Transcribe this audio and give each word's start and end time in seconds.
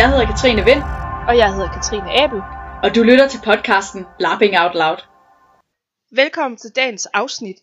Jeg 0.00 0.10
hedder 0.10 0.26
Katrine 0.26 0.64
Vind, 0.64 0.82
Og 1.28 1.34
jeg 1.42 1.48
hedder 1.54 1.70
Katrine 1.76 2.10
Abel. 2.22 2.40
og 2.84 2.88
du 2.94 3.00
lytter 3.10 3.28
til 3.28 3.40
podcasten 3.44 4.02
Lapping 4.20 4.54
Out 4.62 4.74
Loud. 4.82 5.00
Velkommen 6.20 6.56
til 6.56 6.70
dagens 6.76 7.06
afsnit. 7.06 7.56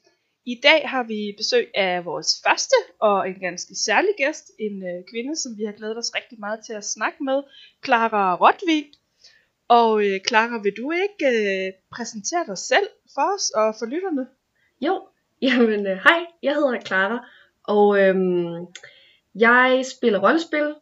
I 0.45 0.55
dag 0.63 0.89
har 0.89 1.03
vi 1.03 1.19
besøg 1.37 1.65
af 1.75 2.05
vores 2.05 2.29
første 2.45 2.75
og 2.99 3.29
en 3.29 3.39
ganske 3.39 3.73
særlig 3.85 4.13
gæst. 4.17 4.51
En 4.59 4.75
øh, 4.89 5.03
kvinde, 5.11 5.35
som 5.35 5.51
vi 5.57 5.63
har 5.63 5.71
glædet 5.79 5.97
os 5.97 6.11
rigtig 6.15 6.39
meget 6.39 6.59
til 6.65 6.73
at 6.73 6.85
snakke 6.95 7.23
med. 7.23 7.43
Clara 7.85 8.35
Rotvig. 8.35 8.85
Og 9.67 9.91
øh, 10.05 10.19
Clara, 10.27 10.57
vil 10.63 10.73
du 10.81 10.91
ikke 10.91 11.25
øh, 11.37 11.73
præsentere 11.95 12.45
dig 12.47 12.57
selv 12.57 12.87
for 13.13 13.25
os 13.35 13.49
og 13.49 13.75
for 13.79 13.85
lytterne? 13.85 14.27
Jo, 14.81 14.93
jamen 15.47 15.87
øh, 15.87 15.97
hej, 16.07 16.21
jeg 16.43 16.53
hedder 16.53 16.81
Clara, 16.87 17.17
og 17.63 17.99
øhm, 18.01 18.65
jeg 19.35 19.83
spiller 19.95 20.19
rollespil 20.19 20.75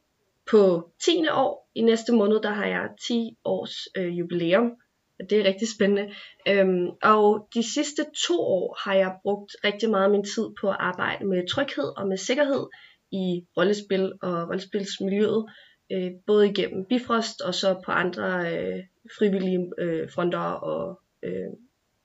på 0.52 0.92
10. 1.06 1.28
år. 1.32 1.70
I 1.76 1.82
næste 1.82 2.14
måned, 2.14 2.42
der 2.42 2.50
har 2.50 2.66
jeg 2.66 2.90
10 3.08 3.38
års 3.46 3.88
øh, 3.98 4.20
jubilæum, 4.20 4.72
og 5.20 5.30
det 5.30 5.40
er 5.40 5.44
rigtig 5.44 5.68
spændende. 5.76 6.14
Øhm, 6.48 6.90
og 7.04 7.48
de 7.54 7.74
sidste 7.74 8.06
to 8.28 8.40
år 8.42 8.78
har 8.84 8.94
jeg 8.94 9.16
brugt 9.24 9.56
rigtig 9.64 9.90
meget 9.90 10.04
af 10.04 10.10
min 10.10 10.24
tid 10.24 10.48
på 10.62 10.70
at 10.70 10.78
arbejde 10.80 11.26
med 11.26 11.48
tryghed 11.48 11.98
og 11.98 12.08
med 12.08 12.18
sikkerhed 12.18 12.68
i 13.12 13.46
rollespil 13.58 14.14
og 14.22 14.50
rollespilsmiljøet, 14.50 15.46
øh, 15.92 16.12
både 16.28 16.50
igennem 16.50 16.86
Bifrost 16.86 17.42
og 17.42 17.56
så 17.56 17.82
på 17.86 17.92
andre 17.92 18.54
øh, 18.54 18.84
frivillige 19.18 19.72
øh, 19.78 20.12
fronter 20.12 20.40
og 20.40 21.02
øh, 21.24 21.50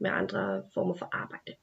med 0.00 0.10
andre 0.10 0.62
former 0.74 0.94
for 0.94 1.08
arbejde. 1.12 1.54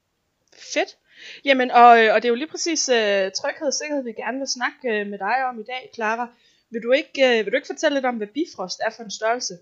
Fedt. 0.74 0.96
Jamen, 1.44 1.70
og, 1.70 2.04
øh, 2.04 2.14
og 2.14 2.22
det 2.22 2.24
er 2.24 2.28
jo 2.28 2.34
lige 2.34 2.48
præcis 2.48 2.88
øh, 2.88 3.30
tryghed 3.32 3.66
og 3.66 3.72
sikkerhed, 3.74 4.04
vi 4.04 4.12
gerne 4.12 4.38
vil 4.38 4.48
snakke 4.48 5.00
øh, 5.00 5.06
med 5.06 5.18
dig 5.18 5.36
om 5.48 5.60
i 5.60 5.62
dag, 5.62 5.90
Clara. 5.94 6.28
Vil 6.72 6.82
du, 6.82 6.92
ikke, 6.92 7.38
øh, 7.38 7.44
vil 7.44 7.52
du 7.52 7.56
ikke 7.56 7.66
fortælle 7.66 7.96
lidt 7.96 8.06
om, 8.06 8.16
hvad 8.16 8.26
Bifrost 8.26 8.80
er 8.86 8.90
for 8.96 9.02
en 9.02 9.10
størrelse? 9.10 9.54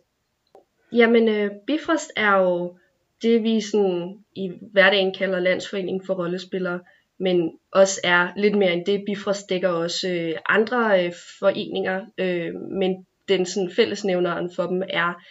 Jamen, 0.92 1.28
øh, 1.28 1.50
Bifrost 1.66 2.10
er 2.16 2.36
jo 2.36 2.76
det, 3.22 3.42
vi 3.42 3.60
sådan 3.60 4.24
i 4.36 4.52
hverdagen 4.72 5.14
kalder 5.14 5.40
Landsforening 5.40 6.06
for 6.06 6.14
Rollespillere, 6.14 6.80
men 7.18 7.58
også 7.72 8.00
er 8.04 8.28
lidt 8.36 8.58
mere 8.58 8.72
end 8.72 8.86
det. 8.86 9.04
Bifrost 9.06 9.48
dækker 9.50 9.68
også 9.68 10.08
øh, 10.08 10.38
andre 10.48 11.04
øh, 11.04 11.12
foreninger, 11.38 12.06
øh, 12.18 12.54
men 12.54 13.06
den 13.28 13.46
sådan 13.46 13.70
fællesnævneren 13.70 14.50
for 14.56 14.66
dem 14.66 14.82
er, 14.88 15.22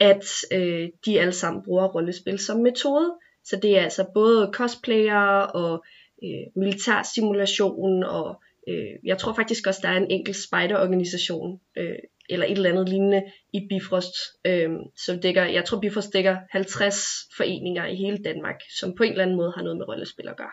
at 0.00 0.24
øh, 0.52 0.88
de 1.04 1.20
alle 1.20 1.32
sammen 1.32 1.62
bruger 1.62 1.88
rollespil 1.88 2.38
som 2.38 2.60
metode. 2.60 3.14
Så 3.44 3.56
det 3.56 3.78
er 3.78 3.82
altså 3.82 4.06
både 4.14 4.50
cosplayer 4.54 5.40
og 5.40 5.84
øh, 6.24 6.46
militær 6.56 7.02
simulation, 7.14 8.04
og 8.04 8.42
øh, 8.70 8.92
jeg 9.04 9.18
tror 9.18 9.32
faktisk 9.32 9.66
også, 9.66 9.80
der 9.82 9.88
er 9.88 9.96
en 9.96 10.10
enkelt 10.10 10.36
spejderorganisation, 10.36 11.60
øh, 11.76 11.98
eller 12.28 12.46
et 12.46 12.52
eller 12.52 12.70
andet 12.70 12.88
lignende 12.88 13.22
i 13.52 13.66
Bifrost, 13.68 14.14
øh, 14.44 14.70
som 14.96 15.20
dækker, 15.20 15.44
jeg 15.44 15.64
tror 15.64 15.80
Bifrost 15.80 16.12
dækker 16.12 16.36
50 16.50 16.96
foreninger 17.36 17.86
i 17.86 17.96
hele 17.96 18.18
Danmark, 18.24 18.60
som 18.78 18.94
på 18.94 19.02
en 19.02 19.10
eller 19.10 19.24
anden 19.24 19.36
måde 19.36 19.52
har 19.56 19.62
noget 19.62 19.78
med 19.78 19.88
rollespil 19.88 20.28
at 20.28 20.36
gøre. 20.36 20.52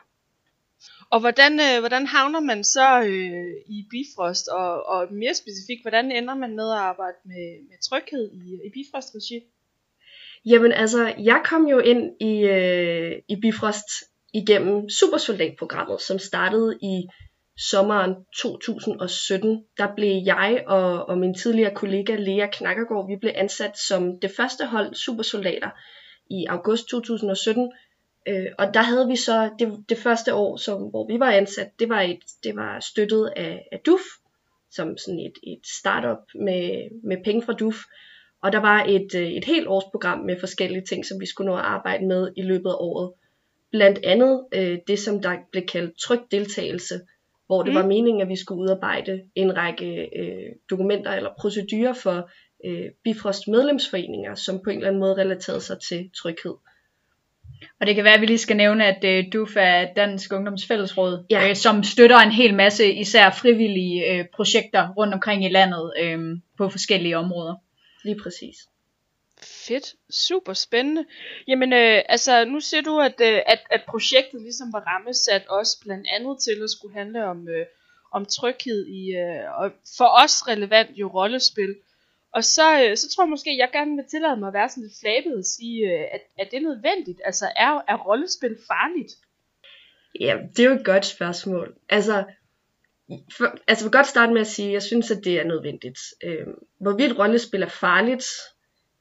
Og 1.12 1.20
hvordan, 1.20 1.54
øh, 1.60 1.80
hvordan 1.80 2.06
havner 2.08 2.40
man 2.40 2.64
så 2.64 3.02
øh, 3.02 3.76
i 3.76 3.88
Bifrost, 3.90 4.48
og, 4.48 4.86
og 4.86 5.14
mere 5.14 5.34
specifikt, 5.34 5.82
hvordan 5.84 6.12
ender 6.12 6.36
man 6.36 6.56
med 6.56 6.72
at 6.72 6.78
arbejde 6.78 7.18
med, 7.26 7.45
med 7.70 7.78
tryghed 7.90 8.32
i, 8.32 8.68
i 8.68 8.70
Bifrost-regi? 8.73 9.40
Jamen 10.45 10.72
altså, 10.72 11.14
jeg 11.20 11.42
kom 11.45 11.68
jo 11.68 11.80
ind 11.80 12.22
i, 12.22 12.34
øh, 12.40 13.12
i 13.28 13.36
Bifrost 13.42 13.90
igennem 14.34 14.90
Supersoldatprogrammet, 14.90 16.02
som 16.02 16.20
startede 16.20 16.78
i 16.82 17.08
sommeren 17.58 18.16
2017. 18.38 19.66
Der 19.78 19.96
blev 19.96 20.22
jeg 20.26 20.64
og, 20.68 21.10
og 21.10 21.18
min 21.18 21.34
tidligere 21.34 21.76
kollega 21.76 22.16
Lea 22.16 22.48
Knakkergaard, 22.52 23.08
vi 23.08 23.16
blev 23.16 23.32
ansat 23.36 23.78
som 23.78 24.20
det 24.20 24.32
første 24.38 24.66
hold 24.66 24.95
supersoldater 24.95 25.70
i 26.30 26.46
august 26.46 26.88
2017. 26.90 27.72
Øh, 28.28 28.46
og 28.58 28.73
der 28.73 28.82
havde 28.82 29.08
vi 29.08 29.16
så 29.16 29.50
det, 29.60 29.84
det 29.90 29.98
første 29.98 30.34
år, 30.34 30.58
som, 30.58 30.82
hvor 30.82 31.08
vi 31.08 31.20
var 31.20 31.32
ansat, 31.32 31.80
det 31.80 31.90
var, 31.90 32.02
et, 32.02 32.20
det 32.44 32.56
var 32.56 32.80
støttet 32.80 33.34
af, 33.36 33.67
af 33.72 33.80
DUF, 33.86 34.02
som 34.72 34.98
sådan 34.98 35.20
et, 35.20 35.34
et 35.44 35.67
startup 35.80 36.23
med, 36.36 36.90
med 37.04 37.17
penge 37.23 37.42
fra 37.42 37.54
DUF. 37.54 37.76
Og 38.42 38.52
der 38.52 38.60
var 38.60 38.84
et, 38.84 39.16
øh, 39.16 39.28
et 39.28 39.46
helt 39.46 39.67
årsprogram 39.67 40.20
med 40.20 40.40
forskellige 40.40 40.86
ting, 40.86 41.06
som 41.06 41.20
vi 41.20 41.26
skulle 41.26 41.52
nå 41.52 41.58
at 41.58 41.64
arbejde 41.64 42.06
med 42.06 42.32
i 42.38 42.42
løbet 42.42 42.70
af 42.70 42.76
året. 42.80 43.14
Blandt 43.72 44.00
andet 44.04 44.46
øh, 44.54 44.78
det, 44.88 45.00
som 45.00 45.22
der 45.22 45.38
blev 45.52 45.66
kaldt 45.66 46.00
tryg 46.00 46.20
deltagelse, 46.32 47.00
hvor 47.48 47.64
det 47.64 47.74
Mm. 47.74 47.76
var 47.80 47.86
meningen, 47.88 48.22
at 48.22 48.30
vi 48.30 48.36
skulle 48.36 48.62
udarbejde 48.62 49.22
en 49.36 49.58
række 49.58 50.10
øh, 50.20 50.52
dokumenter 50.70 51.12
eller 51.12 51.30
procedurer 51.40 51.94
for 51.94 52.30
øh, 52.66 52.86
Bifrost 53.04 53.48
medlemsforeninger, 53.48 54.36
som 54.36 54.60
på 54.64 54.70
en 54.70 54.76
eller 54.78 54.88
anden 54.88 55.00
måde 55.00 55.16
relaterede 55.16 55.62
sig 55.62 55.78
til 55.90 56.10
tryghed. 56.22 56.54
Og 57.80 57.88
det 57.88 57.96
kan 57.96 58.04
være, 58.04 58.14
at 58.14 58.22
vi 58.22 58.26
lige 58.26 58.38
skal 58.38 58.58
nævne, 58.58 58.86
at 58.86 59.04
øh, 59.04 59.26
DUF 59.34 59.54
er 59.60 59.94
Dansk 59.94 60.34
Ungdoms 60.34 60.66
Fællesråd, 60.68 61.26
Ja. 61.30 61.50
øh, 61.50 61.56
som 61.56 61.84
støtter 61.84 62.18
en 62.18 62.32
hel 62.32 62.54
masse 62.56 62.94
især 62.94 63.30
frivillige 63.30 64.14
øh, 64.14 64.26
projekter 64.36 64.90
rundt 64.98 65.14
omkring 65.14 65.46
i 65.46 65.50
landet 65.50 65.94
øh, 66.02 66.38
på 66.58 66.70
forskellige 66.70 67.18
områder. 67.18 67.56
Lige 68.04 68.20
præcis. 68.24 68.56
Fedt, 69.42 69.95
super 70.09 70.53
spændende. 70.53 71.05
Jamen, 71.48 71.73
øh, 71.73 72.02
altså, 72.09 72.45
nu 72.45 72.59
siger 72.59 72.81
du, 72.81 72.99
at, 72.99 73.21
øh, 73.21 73.42
at, 73.45 73.59
at 73.70 73.81
projektet 73.87 74.42
ligesom 74.42 74.73
var 74.73 74.80
rammesat 74.80 75.48
også 75.48 75.80
blandt 75.81 76.08
andet 76.11 76.39
til 76.43 76.64
at 76.64 76.70
skulle 76.70 76.93
handle 76.93 77.25
om, 77.25 77.48
øh, 77.48 77.65
om 78.11 78.25
tryghed 78.25 78.87
i, 78.87 79.15
øh, 79.15 79.59
og 79.61 79.71
for 79.98 80.23
os 80.23 80.48
relevant 80.48 80.89
jo 80.98 81.08
rollespil. 81.08 81.75
Og 82.33 82.43
så, 82.43 82.83
øh, 82.83 82.98
så 82.98 83.09
tror 83.09 83.23
jeg 83.23 83.30
måske, 83.30 83.58
jeg 83.58 83.70
gerne 83.73 83.95
vil 83.95 84.05
tillade 84.05 84.37
mig 84.37 84.48
at 84.48 84.53
være 84.53 84.70
sådan 84.70 84.83
lidt 84.83 84.99
flabet 85.02 85.37
og 85.37 85.45
sige, 85.45 85.93
øh, 85.93 86.05
at, 86.11 86.21
at 86.39 86.48
det 86.52 86.58
er 86.58 86.61
nødvendigt. 86.61 87.21
Altså, 87.25 87.45
er, 87.55 87.81
er 87.87 87.98
rollespil 87.98 88.58
farligt? 88.67 89.11
Ja, 90.19 90.37
det 90.55 90.65
er 90.65 90.69
jo 90.69 90.75
et 90.75 90.86
godt 90.86 91.05
spørgsmål. 91.05 91.75
Altså, 91.89 92.23
for, 93.37 93.45
altså 93.67 93.86
jeg 93.86 93.92
vil 93.92 93.98
godt 93.98 94.08
starte 94.08 94.33
med 94.33 94.42
at 94.42 94.48
sige, 94.48 94.67
at 94.67 94.73
jeg 94.73 94.83
synes, 94.83 95.11
at 95.11 95.23
det 95.23 95.39
er 95.39 95.43
nødvendigt. 95.43 95.99
Øh, 96.23 96.48
hvorvidt 96.80 97.19
rollespil 97.19 97.61
er 97.61 97.69
farligt, 97.69 98.25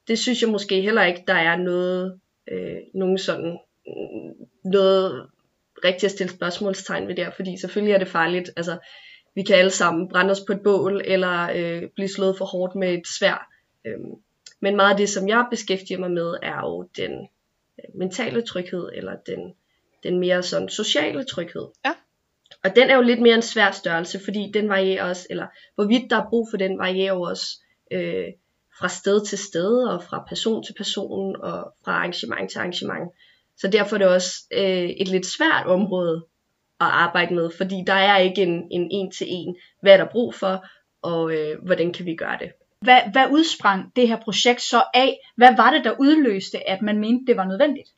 det 0.07 0.19
synes 0.19 0.41
jeg 0.41 0.49
måske 0.49 0.81
heller 0.81 1.03
ikke, 1.03 1.23
der 1.27 1.33
er 1.33 1.57
noget, 1.57 2.19
øh, 2.51 2.77
nogen 2.93 3.17
sådan, 3.17 3.59
mm, 3.87 4.47
noget 4.71 5.29
rigtigt 5.85 6.03
at 6.03 6.11
stille 6.11 6.33
spørgsmålstegn 6.33 7.07
ved 7.07 7.15
der, 7.15 7.29
fordi 7.31 7.57
selvfølgelig 7.57 7.93
er 7.93 7.97
det 7.97 8.07
farligt. 8.07 8.49
Altså, 8.57 8.77
vi 9.35 9.43
kan 9.43 9.55
alle 9.55 9.71
sammen 9.71 10.09
brænde 10.09 10.31
os 10.31 10.41
på 10.47 10.53
et 10.53 10.61
bål, 10.63 11.01
eller 11.05 11.49
øh, 11.55 11.89
blive 11.95 12.07
slået 12.07 12.37
for 12.37 12.45
hårdt 12.45 12.75
med 12.75 12.93
et 12.93 13.07
svær. 13.07 13.49
Øh, 13.85 13.99
men 14.59 14.75
meget 14.75 14.91
af 14.91 14.97
det, 14.97 15.09
som 15.09 15.27
jeg 15.27 15.47
beskæftiger 15.51 15.99
mig 15.99 16.11
med, 16.11 16.35
er 16.41 16.59
jo 16.59 16.89
den 16.97 17.11
øh, 17.79 17.99
mentale 17.99 18.41
tryghed, 18.41 18.89
eller 18.93 19.15
den, 19.15 19.53
den 20.03 20.19
mere 20.19 20.43
sådan 20.43 20.69
sociale 20.69 21.23
tryghed. 21.23 21.67
Ja. 21.85 21.93
Og 22.63 22.75
den 22.75 22.89
er 22.89 22.95
jo 22.95 23.01
lidt 23.01 23.21
mere 23.21 23.35
en 23.35 23.41
svær 23.41 23.71
størrelse, 23.71 24.19
fordi 24.23 24.51
den 24.53 24.69
varierer 24.69 25.09
også, 25.09 25.27
eller 25.29 25.47
hvorvidt 25.75 26.09
der 26.09 26.17
er 26.23 26.29
brug 26.29 26.47
for 26.51 26.57
den, 26.57 26.79
varierer 26.79 27.13
også 27.13 27.63
øh, 27.91 28.27
fra 28.79 28.87
sted 28.87 29.25
til 29.25 29.37
sted, 29.37 29.87
og 29.87 30.03
fra 30.03 30.23
person 30.29 30.63
til 30.63 30.73
person, 30.73 31.35
og 31.41 31.73
fra 31.85 31.91
arrangement 31.91 32.51
til 32.51 32.59
arrangement. 32.59 33.11
Så 33.57 33.67
derfor 33.67 33.95
er 33.95 33.97
det 33.97 34.07
også 34.07 34.31
øh, 34.53 34.89
et 34.89 35.07
lidt 35.07 35.25
svært 35.25 35.65
område 35.65 36.25
at 36.79 36.87
arbejde 36.87 37.35
med, 37.35 37.49
fordi 37.57 37.83
der 37.87 37.93
er 37.93 38.17
ikke 38.17 38.43
en, 38.43 38.67
en 38.71 38.87
en 38.91 39.11
til 39.11 39.27
en, 39.29 39.55
hvad 39.81 39.93
er 39.93 39.97
der 39.97 40.11
brug 40.11 40.33
for, 40.33 40.65
og 41.01 41.33
øh, 41.33 41.63
hvordan 41.65 41.93
kan 41.93 42.05
vi 42.05 42.15
gøre 42.15 42.37
det. 42.39 42.51
Hvad, 42.81 43.01
hvad 43.11 43.25
udsprang 43.31 43.95
det 43.95 44.07
her 44.07 44.19
projekt 44.21 44.61
så 44.61 44.83
af? 44.93 45.19
Hvad 45.35 45.55
var 45.57 45.71
det, 45.71 45.83
der 45.83 45.95
udløste, 45.99 46.69
at 46.69 46.81
man 46.81 46.99
mente, 46.99 47.25
det 47.27 47.37
var 47.37 47.45
nødvendigt? 47.45 47.89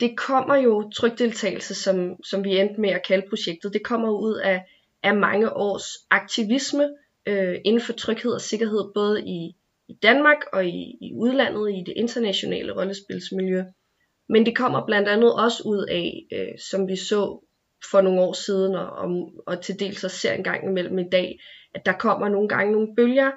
det 0.00 0.16
kommer 0.16 0.56
jo 0.56 0.90
trygdeltagelse, 0.90 1.74
som, 1.74 2.22
som 2.24 2.44
vi 2.44 2.58
endte 2.58 2.80
med 2.80 2.90
at 2.90 3.06
kalde 3.06 3.26
projektet, 3.28 3.72
det 3.72 3.82
kommer 3.84 4.10
ud 4.10 4.34
af, 4.34 4.64
af 5.02 5.16
mange 5.16 5.52
års 5.52 5.88
aktivisme 6.10 6.88
øh, 7.26 7.58
inden 7.64 7.82
for 7.82 7.92
tryghed 7.92 8.32
og 8.32 8.40
sikkerhed, 8.40 8.92
både 8.94 9.22
i, 9.26 9.56
i 9.90 9.98
Danmark 10.02 10.38
og 10.52 10.66
i, 10.66 10.98
i 11.00 11.14
udlandet, 11.14 11.70
i 11.70 11.82
det 11.86 11.94
internationale 11.96 12.72
rollespilsmiljø. 12.76 13.62
Men 14.28 14.46
det 14.46 14.56
kommer 14.56 14.86
blandt 14.86 15.08
andet 15.08 15.34
også 15.34 15.62
ud 15.66 15.86
af, 15.90 16.26
øh, 16.32 16.58
som 16.70 16.88
vi 16.88 16.96
så 16.96 17.44
for 17.90 18.00
nogle 18.00 18.20
år 18.20 18.32
siden, 18.32 18.74
og, 18.74 18.90
og, 18.90 19.32
og 19.46 19.62
til 19.62 19.80
dels 19.80 20.04
også 20.04 20.16
ser 20.16 20.32
en 20.32 20.44
gang 20.44 20.64
imellem 20.64 20.98
i 20.98 21.08
dag, 21.12 21.38
at 21.74 21.86
der 21.86 21.92
kommer 21.92 22.28
nogle 22.28 22.48
gange 22.48 22.72
nogle 22.72 22.94
bølger, 22.96 23.30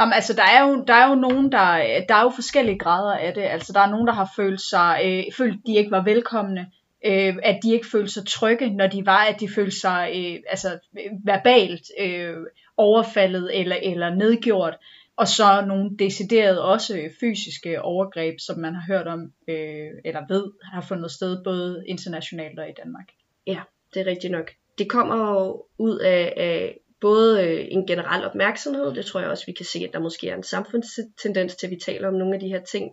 Nå, 0.00 0.04
men 0.04 0.12
altså, 0.12 0.34
der 0.34 0.42
er 0.42 0.68
jo, 0.68 0.84
der 0.86 0.94
er 0.94 1.08
jo 1.08 1.14
nogen, 1.14 1.52
der, 1.52 1.66
der 2.08 2.14
er 2.14 2.22
jo 2.22 2.32
forskellige 2.34 2.78
grader 2.78 3.18
af 3.18 3.34
det. 3.34 3.42
Altså, 3.42 3.72
der 3.72 3.80
er 3.80 3.90
nogen, 3.90 4.06
der 4.06 4.12
har 4.12 4.30
følt 4.36 4.60
sig, 4.60 5.00
øh, 5.04 5.24
følt, 5.36 5.66
de 5.66 5.74
ikke 5.74 5.90
var 5.90 6.04
velkomne. 6.04 6.66
Øh, 7.04 7.36
at 7.42 7.58
de 7.62 7.72
ikke 7.72 7.86
følte 7.92 8.12
sig 8.12 8.26
trygge, 8.26 8.70
når 8.70 8.86
de 8.86 9.06
var, 9.06 9.24
at 9.24 9.40
de 9.40 9.48
følte 9.48 9.80
sig 9.80 10.10
øh, 10.16 10.40
altså, 10.48 10.78
verbalt 11.24 11.82
øh, 12.00 12.36
overfaldet 12.76 13.60
eller, 13.60 13.76
eller 13.82 14.14
nedgjort. 14.14 14.76
Og 15.20 15.28
så 15.28 15.64
nogle 15.66 15.96
deciderede 15.98 16.64
også 16.64 16.98
øh, 16.98 17.10
fysiske 17.20 17.82
overgreb, 17.82 18.34
som 18.38 18.58
man 18.58 18.74
har 18.74 18.84
hørt 18.86 19.06
om, 19.06 19.32
øh, 19.48 19.90
eller 20.04 20.20
ved, 20.28 20.44
har 20.62 20.80
fundet 20.80 21.10
sted 21.10 21.44
både 21.44 21.84
internationalt 21.86 22.58
og 22.58 22.68
i 22.68 22.72
Danmark. 22.84 23.08
Ja, 23.46 23.60
det 23.94 24.00
er 24.00 24.06
rigtigt 24.06 24.30
nok. 24.30 24.50
Det 24.78 24.88
kommer 24.88 25.30
jo 25.30 25.64
ud 25.78 25.98
af, 25.98 26.32
af 26.36 26.78
både 27.00 27.44
øh, 27.44 27.66
en 27.70 27.86
generel 27.86 28.24
opmærksomhed, 28.24 28.94
det 28.94 29.06
tror 29.06 29.20
jeg 29.20 29.30
også, 29.30 29.46
vi 29.46 29.52
kan 29.52 29.66
se, 29.66 29.78
at 29.78 29.92
der 29.92 29.98
måske 29.98 30.28
er 30.28 30.36
en 30.36 30.42
samfundstendens 30.42 31.56
til, 31.56 31.66
at 31.66 31.70
vi 31.70 31.76
taler 31.76 32.08
om 32.08 32.14
nogle 32.14 32.34
af 32.34 32.40
de 32.40 32.48
her 32.48 32.60
ting 32.60 32.92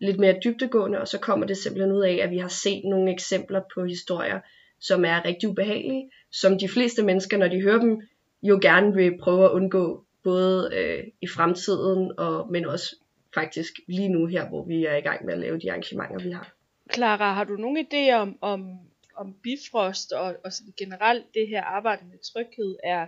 lidt 0.00 0.18
mere 0.18 0.40
dybdegående, 0.44 1.00
og 1.00 1.08
så 1.08 1.18
kommer 1.18 1.46
det 1.46 1.56
simpelthen 1.56 1.92
ud 1.92 2.02
af, 2.02 2.18
at 2.22 2.30
vi 2.30 2.38
har 2.38 2.48
set 2.48 2.84
nogle 2.84 3.12
eksempler 3.12 3.60
på 3.74 3.84
historier, 3.84 4.40
som 4.80 5.04
er 5.04 5.24
rigtig 5.24 5.48
ubehagelige, 5.48 6.10
som 6.32 6.58
de 6.58 6.68
fleste 6.68 7.02
mennesker, 7.02 7.38
når 7.38 7.48
de 7.48 7.62
hører 7.62 7.80
dem, 7.80 8.00
jo 8.42 8.58
gerne 8.62 8.94
vil 8.94 9.18
prøve 9.18 9.44
at 9.44 9.50
undgå, 9.50 10.03
både 10.24 10.70
øh, 10.74 11.04
i 11.20 11.28
fremtiden, 11.28 12.12
og, 12.18 12.52
men 12.52 12.64
også 12.66 12.96
faktisk 13.34 13.72
lige 13.88 14.08
nu 14.08 14.26
her, 14.26 14.48
hvor 14.48 14.64
vi 14.64 14.84
er 14.84 14.96
i 14.96 15.00
gang 15.00 15.24
med 15.24 15.34
at 15.34 15.40
lave 15.40 15.58
de 15.58 15.70
arrangementer, 15.70 16.18
vi 16.18 16.30
har. 16.30 16.54
Clara, 16.92 17.32
har 17.32 17.44
du 17.44 17.56
nogle 17.56 17.86
idéer 17.86 18.14
om, 18.14 18.38
om, 18.40 18.78
om 19.16 19.34
Bifrost 19.42 20.12
og, 20.12 20.36
og 20.44 20.52
sådan 20.52 20.74
generelt 20.76 21.26
det 21.34 21.48
her 21.48 21.62
arbejde 21.62 22.06
med 22.10 22.18
tryghed 22.18 22.76
er, 22.84 23.06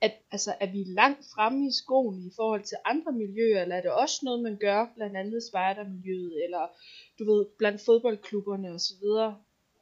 at, 0.00 0.12
altså, 0.32 0.54
er 0.60 0.66
vi 0.72 0.84
langt 0.86 1.26
fremme 1.34 1.66
i 1.66 1.72
skolen 1.72 2.26
i 2.26 2.32
forhold 2.36 2.62
til 2.62 2.76
andre 2.84 3.12
miljøer, 3.12 3.62
eller 3.62 3.76
er 3.76 3.80
det 3.80 3.90
også 3.90 4.20
noget, 4.22 4.42
man 4.42 4.56
gør, 4.56 4.86
blandt 4.96 5.16
andet 5.16 5.42
spejdermiljøet, 5.50 6.44
eller 6.44 6.66
du 7.18 7.24
ved, 7.24 7.46
blandt 7.58 7.80
fodboldklubberne 7.86 8.70
osv.? 8.70 9.04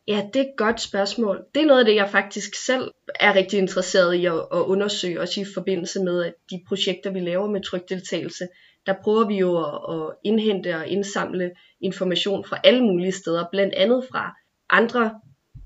Ja, 0.08 0.28
det 0.34 0.40
er 0.40 0.44
et 0.44 0.56
godt 0.56 0.80
spørgsmål. 0.80 1.44
Det 1.54 1.62
er 1.62 1.66
noget 1.66 1.80
af 1.80 1.84
det, 1.86 1.94
jeg 1.94 2.10
faktisk 2.10 2.54
selv 2.54 2.90
er 3.20 3.34
rigtig 3.34 3.58
interesseret 3.58 4.14
i 4.14 4.26
at, 4.26 4.34
at 4.34 4.58
undersøge, 4.58 5.20
også 5.20 5.40
i 5.40 5.44
forbindelse 5.54 6.00
med 6.00 6.24
at 6.24 6.34
de 6.50 6.62
projekter, 6.68 7.10
vi 7.10 7.20
laver 7.20 7.50
med 7.50 7.60
trykdeltagelse. 7.62 8.48
Der 8.86 8.94
prøver 9.04 9.26
vi 9.26 9.36
jo 9.36 9.64
at, 9.64 9.96
at 9.96 10.16
indhente 10.24 10.76
og 10.76 10.86
indsamle 10.86 11.50
information 11.80 12.44
fra 12.44 12.58
alle 12.64 12.82
mulige 12.84 13.12
steder, 13.12 13.44
blandt 13.52 13.74
andet 13.74 14.04
fra 14.10 14.36
andre 14.70 15.20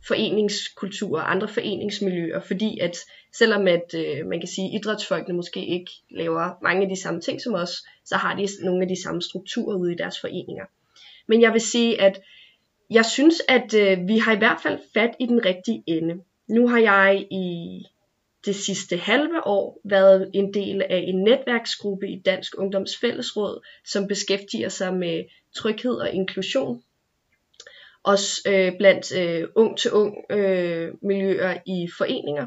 foreningskulturer, 0.08 1.22
andre 1.22 1.48
foreningsmiljøer, 1.48 2.40
fordi 2.40 2.78
at 2.78 2.96
selvom 3.34 3.68
at 3.68 3.94
øh, 3.94 4.26
man 4.26 4.40
kan 4.40 4.48
sige, 4.48 4.68
at 4.68 4.74
idrætsfolkene 4.74 5.36
måske 5.36 5.66
ikke 5.66 5.90
laver 6.10 6.50
mange 6.62 6.82
af 6.82 6.88
de 6.88 7.02
samme 7.02 7.20
ting 7.20 7.40
som 7.40 7.54
os, 7.54 7.70
så 8.04 8.16
har 8.16 8.36
de 8.36 8.48
nogle 8.64 8.82
af 8.82 8.88
de 8.88 9.02
samme 9.02 9.22
strukturer 9.22 9.76
ude 9.76 9.92
i 9.92 9.96
deres 9.96 10.20
foreninger. 10.20 10.64
Men 11.28 11.40
jeg 11.40 11.52
vil 11.52 11.60
sige, 11.60 12.00
at 12.00 12.20
jeg 12.90 13.04
synes, 13.04 13.42
at 13.48 13.74
øh, 13.74 14.08
vi 14.08 14.18
har 14.18 14.34
i 14.34 14.38
hvert 14.38 14.60
fald 14.62 14.78
fat 14.94 15.10
i 15.20 15.26
den 15.26 15.44
rigtige 15.44 15.82
ende. 15.86 16.22
Nu 16.48 16.68
har 16.68 16.78
jeg 16.78 17.26
i 17.30 17.82
det 18.46 18.56
sidste 18.56 18.96
halve 18.96 19.46
år 19.46 19.80
været 19.84 20.30
en 20.34 20.54
del 20.54 20.82
af 20.82 21.04
en 21.06 21.22
netværksgruppe 21.22 22.08
i 22.08 22.18
Dansk 22.18 22.58
Ungdoms 22.58 22.96
Fællesråd, 23.00 23.66
som 23.84 24.06
beskæftiger 24.06 24.68
sig 24.68 24.94
med 24.94 25.24
tryghed 25.56 25.94
og 25.94 26.12
inklusion. 26.12 26.82
Også 28.02 28.42
øh, 28.48 28.78
blandt 28.78 29.16
øh, 29.16 29.48
ung 29.54 29.78
til 29.78 29.92
ung 29.92 30.14
øh, 30.30 30.94
miljøer 31.02 31.58
i 31.66 31.88
foreninger. 31.98 32.46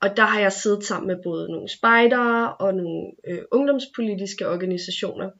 Og 0.00 0.16
der 0.16 0.22
har 0.22 0.40
jeg 0.40 0.52
siddet 0.52 0.84
sammen 0.84 1.06
med 1.06 1.16
både 1.22 1.50
nogle 1.50 1.68
spejdere 1.68 2.54
og 2.54 2.74
nogle 2.74 3.10
øh, 3.26 3.38
ungdomspolitiske 3.52 4.48
organisationer. 4.48 5.30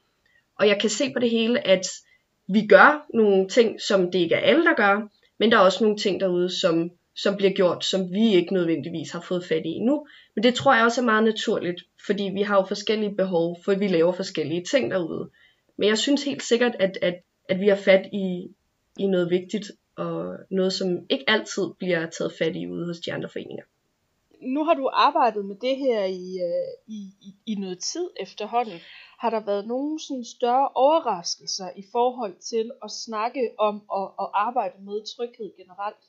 Og 0.58 0.68
jeg 0.68 0.80
kan 0.80 0.90
se 0.90 1.12
på 1.12 1.18
det 1.18 1.30
hele, 1.30 1.66
at 1.66 1.86
vi 2.48 2.66
gør 2.66 3.06
nogle 3.14 3.48
ting, 3.48 3.80
som 3.80 4.10
det 4.10 4.18
ikke 4.18 4.34
er 4.34 4.40
alle, 4.40 4.64
der 4.64 4.74
gør, 4.74 5.08
men 5.38 5.50
der 5.50 5.56
er 5.56 5.60
også 5.60 5.84
nogle 5.84 5.98
ting 5.98 6.20
derude, 6.20 6.60
som, 6.60 6.90
som 7.16 7.36
bliver 7.36 7.52
gjort, 7.52 7.84
som 7.84 8.12
vi 8.12 8.34
ikke 8.34 8.54
nødvendigvis 8.54 9.10
har 9.10 9.20
fået 9.20 9.44
fat 9.44 9.62
i 9.66 9.68
endnu. 9.68 10.06
Men 10.34 10.42
det 10.42 10.54
tror 10.54 10.74
jeg 10.74 10.84
også 10.84 11.00
er 11.00 11.04
meget 11.04 11.24
naturligt, 11.24 11.82
fordi 12.06 12.30
vi 12.34 12.42
har 12.42 12.56
jo 12.56 12.64
forskellige 12.64 13.16
behov, 13.16 13.58
for 13.64 13.74
vi 13.74 13.88
laver 13.88 14.12
forskellige 14.12 14.64
ting 14.64 14.90
derude. 14.90 15.30
Men 15.78 15.88
jeg 15.88 15.98
synes 15.98 16.24
helt 16.24 16.42
sikkert, 16.42 16.76
at, 16.78 16.98
at, 17.02 17.14
at 17.48 17.60
vi 17.60 17.68
har 17.68 17.76
fat 17.76 18.06
i, 18.12 18.48
i 18.98 19.06
noget 19.06 19.30
vigtigt, 19.30 19.70
og 19.96 20.36
noget, 20.50 20.72
som 20.72 20.88
ikke 21.10 21.24
altid 21.28 21.62
bliver 21.78 22.10
taget 22.10 22.32
fat 22.38 22.56
i 22.56 22.66
ude 22.66 22.86
hos 22.86 22.98
de 22.98 23.12
andre 23.12 23.28
foreninger. 23.28 23.64
Nu 24.40 24.64
har 24.64 24.74
du 24.74 24.90
arbejdet 24.92 25.44
med 25.44 25.56
det 25.56 25.76
her 25.76 26.04
i, 26.04 26.38
øh, 26.48 26.94
i, 26.96 27.00
i, 27.22 27.34
i 27.46 27.54
noget 27.54 27.78
tid 27.78 28.08
efterhånden. 28.20 28.78
Har 29.18 29.30
der 29.30 29.40
været 29.40 29.66
nogle 29.66 30.00
sådan 30.00 30.24
større 30.24 30.68
overraskelser 30.74 31.70
i 31.76 31.84
forhold 31.92 32.34
til 32.50 32.70
at 32.84 32.90
snakke 32.90 33.50
om 33.58 33.82
og, 33.90 34.14
og 34.18 34.46
arbejde 34.46 34.74
med 34.80 35.16
tryghed 35.16 35.56
generelt? 35.56 36.02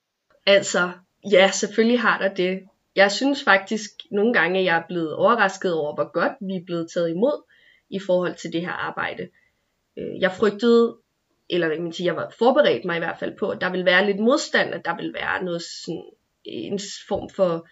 Altså, 0.45 0.91
ja, 1.31 1.51
selvfølgelig 1.51 1.99
har 1.99 2.17
der 2.21 2.33
det. 2.33 2.67
Jeg 2.95 3.11
synes 3.11 3.43
faktisk 3.43 3.89
nogle 4.11 4.33
gange, 4.33 4.59
at 4.59 4.65
jeg 4.65 4.77
er 4.77 4.87
blevet 4.87 5.15
overrasket 5.15 5.73
over, 5.73 5.93
hvor 5.93 6.11
godt 6.11 6.31
vi 6.41 6.55
er 6.55 6.65
blevet 6.65 6.91
taget 6.93 7.09
imod 7.09 7.43
i 7.89 7.99
forhold 7.99 8.35
til 8.35 8.53
det 8.53 8.61
her 8.61 8.71
arbejde. 8.71 9.29
Øh, 9.97 10.21
jeg 10.21 10.31
frygtede, 10.31 10.97
eller 11.49 11.67
hvad 11.67 11.79
man 11.79 11.93
sige, 11.93 12.07
jeg 12.07 12.15
var 12.15 12.33
forberedt 12.39 12.85
mig 12.85 12.95
i 12.95 12.99
hvert 12.99 13.19
fald 13.19 13.37
på, 13.37 13.49
at 13.49 13.61
der 13.61 13.71
ville 13.71 13.85
være 13.85 14.05
lidt 14.05 14.19
modstand, 14.19 14.73
at 14.73 14.85
der 14.85 14.95
ville 14.95 15.13
være 15.13 15.43
noget 15.43 15.61
sådan, 15.61 16.03
en 16.45 16.79
form 17.07 17.29
for 17.29 17.67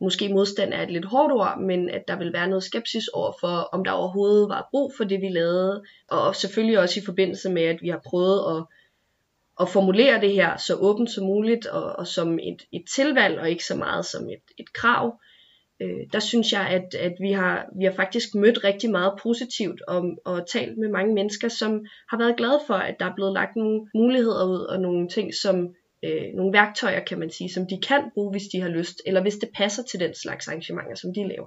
måske 0.00 0.28
modstand 0.28 0.72
er 0.72 0.82
et 0.82 0.90
lidt 0.90 1.04
hårdt 1.04 1.32
ord, 1.32 1.58
men 1.60 1.90
at 1.90 2.08
der 2.08 2.18
vil 2.18 2.32
være 2.32 2.48
noget 2.48 2.64
skepsis 2.64 3.08
over 3.08 3.32
for, 3.40 3.68
om 3.72 3.84
der 3.84 3.90
overhovedet 3.90 4.48
var 4.48 4.68
brug 4.70 4.92
for 4.96 5.04
det, 5.04 5.20
vi 5.20 5.28
lavede. 5.28 5.82
Og 6.10 6.36
selvfølgelig 6.36 6.78
også 6.78 7.00
i 7.00 7.04
forbindelse 7.04 7.50
med, 7.50 7.62
at 7.62 7.82
vi 7.82 7.88
har 7.88 8.00
prøvet 8.06 8.56
at, 8.56 8.64
at 9.60 9.68
formulere 9.68 10.20
det 10.20 10.32
her 10.32 10.56
så 10.56 10.74
åbent 10.74 11.10
som 11.10 11.24
muligt, 11.24 11.66
og, 11.66 11.84
og 11.84 12.06
som 12.06 12.38
et, 12.38 12.62
et 12.72 12.84
tilvalg, 12.96 13.40
og 13.40 13.50
ikke 13.50 13.64
så 13.64 13.76
meget 13.76 14.06
som 14.06 14.28
et, 14.28 14.42
et 14.58 14.72
krav. 14.72 15.20
Øh, 15.82 16.06
der 16.12 16.20
synes 16.20 16.52
jeg, 16.52 16.66
at, 16.68 16.94
at 16.94 17.12
vi, 17.20 17.32
har, 17.32 17.66
vi 17.78 17.84
har 17.84 17.92
faktisk 17.92 18.34
mødt 18.34 18.64
rigtig 18.64 18.90
meget 18.90 19.12
positivt 19.22 19.82
om, 19.88 20.18
og 20.24 20.48
talt 20.48 20.78
med 20.78 20.88
mange 20.88 21.14
mennesker, 21.14 21.48
som 21.48 21.84
har 22.10 22.18
været 22.18 22.36
glade 22.36 22.60
for, 22.66 22.74
at 22.74 22.96
der 23.00 23.06
er 23.06 23.14
blevet 23.14 23.32
lagt 23.32 23.56
nogle 23.56 23.88
muligheder 23.94 24.44
ud, 24.44 24.60
og 24.60 24.80
nogle 24.80 25.08
ting, 25.08 25.34
som 25.34 25.74
øh, 26.02 26.34
nogle 26.34 26.52
værktøjer, 26.52 27.04
kan 27.04 27.18
man 27.18 27.30
sige, 27.30 27.52
som 27.52 27.66
de 27.66 27.80
kan 27.88 28.10
bruge, 28.14 28.30
hvis 28.30 28.48
de 28.52 28.60
har 28.60 28.68
lyst, 28.68 29.02
eller 29.06 29.22
hvis 29.22 29.36
det 29.36 29.48
passer 29.56 29.82
til 29.82 30.00
den 30.00 30.14
slags 30.14 30.48
arrangementer, 30.48 30.94
som 30.94 31.14
de 31.14 31.28
laver. 31.28 31.46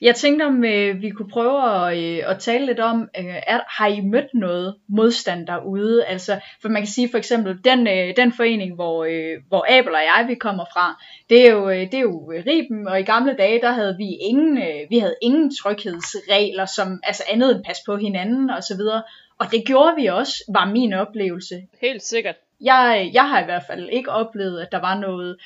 Jeg 0.00 0.14
tænkte, 0.14 0.44
om 0.44 0.64
øh, 0.64 1.02
vi 1.02 1.10
kunne 1.10 1.28
prøve 1.28 1.86
at, 1.86 1.98
øh, 1.98 2.30
at 2.30 2.38
tale 2.38 2.66
lidt 2.66 2.80
om, 2.80 3.08
øh, 3.18 3.36
er, 3.46 3.60
har 3.68 3.86
I 3.86 4.00
mødt 4.00 4.34
noget 4.34 4.74
modstand 4.88 5.46
derude? 5.46 6.04
Altså, 6.04 6.40
for 6.62 6.68
man 6.68 6.82
kan 6.82 6.86
sige 6.86 7.08
for 7.10 7.18
eksempel, 7.18 7.58
den, 7.64 7.86
øh, 7.86 8.16
den 8.16 8.32
forening, 8.32 8.74
hvor, 8.74 9.04
øh, 9.04 9.36
hvor 9.48 9.66
Abel 9.78 9.94
og 9.94 10.00
jeg 10.00 10.24
vi 10.28 10.34
kommer 10.34 10.64
fra, 10.72 11.02
det 11.30 11.48
er 11.48 11.52
jo, 11.52 11.70
øh, 11.70 11.80
det 11.80 11.94
er 11.94 12.00
jo 12.00 12.32
Riben, 12.46 12.88
og 12.88 13.00
i 13.00 13.02
gamle 13.02 13.36
dage, 13.38 13.60
der 13.60 13.70
havde 13.70 13.96
vi 13.96 14.08
ingen, 14.20 14.58
øh, 14.58 14.90
vi 14.90 14.98
havde 14.98 15.16
ingen 15.22 15.56
tryghedsregler, 15.56 16.66
som 16.66 17.00
altså 17.02 17.22
andet 17.32 17.56
end 17.56 17.64
pas 17.64 17.78
på 17.86 17.96
hinanden 17.96 18.50
og 18.50 18.62
så 18.62 18.76
videre. 18.76 19.02
Og 19.38 19.46
det 19.50 19.64
gjorde 19.66 19.94
vi 19.96 20.06
også, 20.06 20.34
var 20.48 20.70
min 20.70 20.92
oplevelse. 20.92 21.62
Helt 21.80 22.02
sikkert 22.02 22.36
jeg, 22.60 23.10
jeg 23.14 23.28
har 23.28 23.40
i 23.42 23.44
hvert 23.44 23.62
fald 23.66 23.88
ikke 23.92 24.10
oplevet, 24.10 24.60
at 24.60 24.72
der 24.72 24.80
var 24.80 24.98
noget 24.98 25.36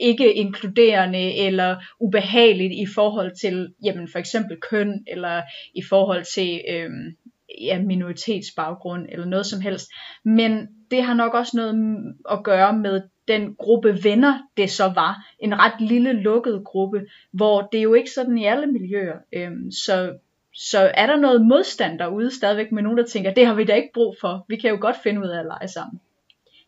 ikke 0.00 0.34
inkluderende 0.34 1.34
eller 1.46 1.76
ubehageligt 2.00 2.72
i 2.72 2.86
forhold 2.94 3.36
til 3.40 3.74
jamen 3.84 4.08
for 4.08 4.18
eksempel 4.18 4.56
køn 4.60 5.04
eller 5.06 5.42
i 5.74 5.82
forhold 5.82 6.24
til 6.34 6.60
øhm, 6.68 7.16
ja, 7.60 7.82
minoritetsbaggrund 7.82 9.06
eller 9.08 9.26
noget 9.26 9.46
som 9.46 9.60
helst. 9.60 9.90
Men 10.24 10.68
det 10.90 11.02
har 11.02 11.14
nok 11.14 11.34
også 11.34 11.56
noget 11.56 12.14
at 12.30 12.44
gøre 12.44 12.78
med 12.78 13.02
den 13.28 13.54
gruppe 13.54 14.04
venner, 14.04 14.38
det 14.56 14.70
så 14.70 14.84
var. 14.84 15.26
En 15.40 15.58
ret 15.58 15.80
lille 15.80 16.12
lukket 16.12 16.64
gruppe, 16.64 17.06
hvor 17.32 17.60
det 17.72 17.78
er 17.78 17.82
jo 17.82 17.94
ikke 17.94 18.10
sådan 18.10 18.38
i 18.38 18.44
alle 18.44 18.66
miljøer. 18.66 19.18
Øhm, 19.32 19.70
så, 19.70 20.18
så 20.54 20.90
er 20.94 21.06
der 21.06 21.16
noget 21.16 21.46
modstand 21.46 21.98
derude 21.98 22.34
stadigvæk 22.34 22.72
med 22.72 22.82
nogen, 22.82 22.98
der 22.98 23.06
tænker, 23.06 23.34
det 23.34 23.46
har 23.46 23.54
vi 23.54 23.64
da 23.64 23.74
ikke 23.74 23.90
brug 23.94 24.16
for. 24.20 24.44
Vi 24.48 24.56
kan 24.56 24.70
jo 24.70 24.78
godt 24.80 24.96
finde 25.02 25.20
ud 25.20 25.28
af 25.28 25.38
at 25.38 25.46
lege 25.46 25.68
sammen. 25.68 26.00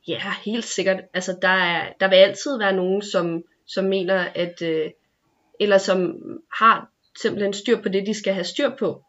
Ja, 0.08 0.20
helt 0.44 0.64
sikkert. 0.64 1.00
Altså, 1.14 1.38
der, 1.42 1.48
er, 1.48 1.92
der 2.00 2.08
vil 2.08 2.16
altid 2.16 2.58
være 2.58 2.72
nogen, 2.72 3.02
som, 3.02 3.44
som 3.66 3.84
mener, 3.84 4.24
at, 4.34 4.62
øh, 4.62 4.90
eller 5.60 5.78
som 5.78 6.16
har 6.52 6.90
simpelthen 7.18 7.52
styr 7.52 7.82
på 7.82 7.88
det, 7.88 8.06
de 8.06 8.14
skal 8.14 8.34
have 8.34 8.44
styr 8.44 8.70
på. 8.78 9.02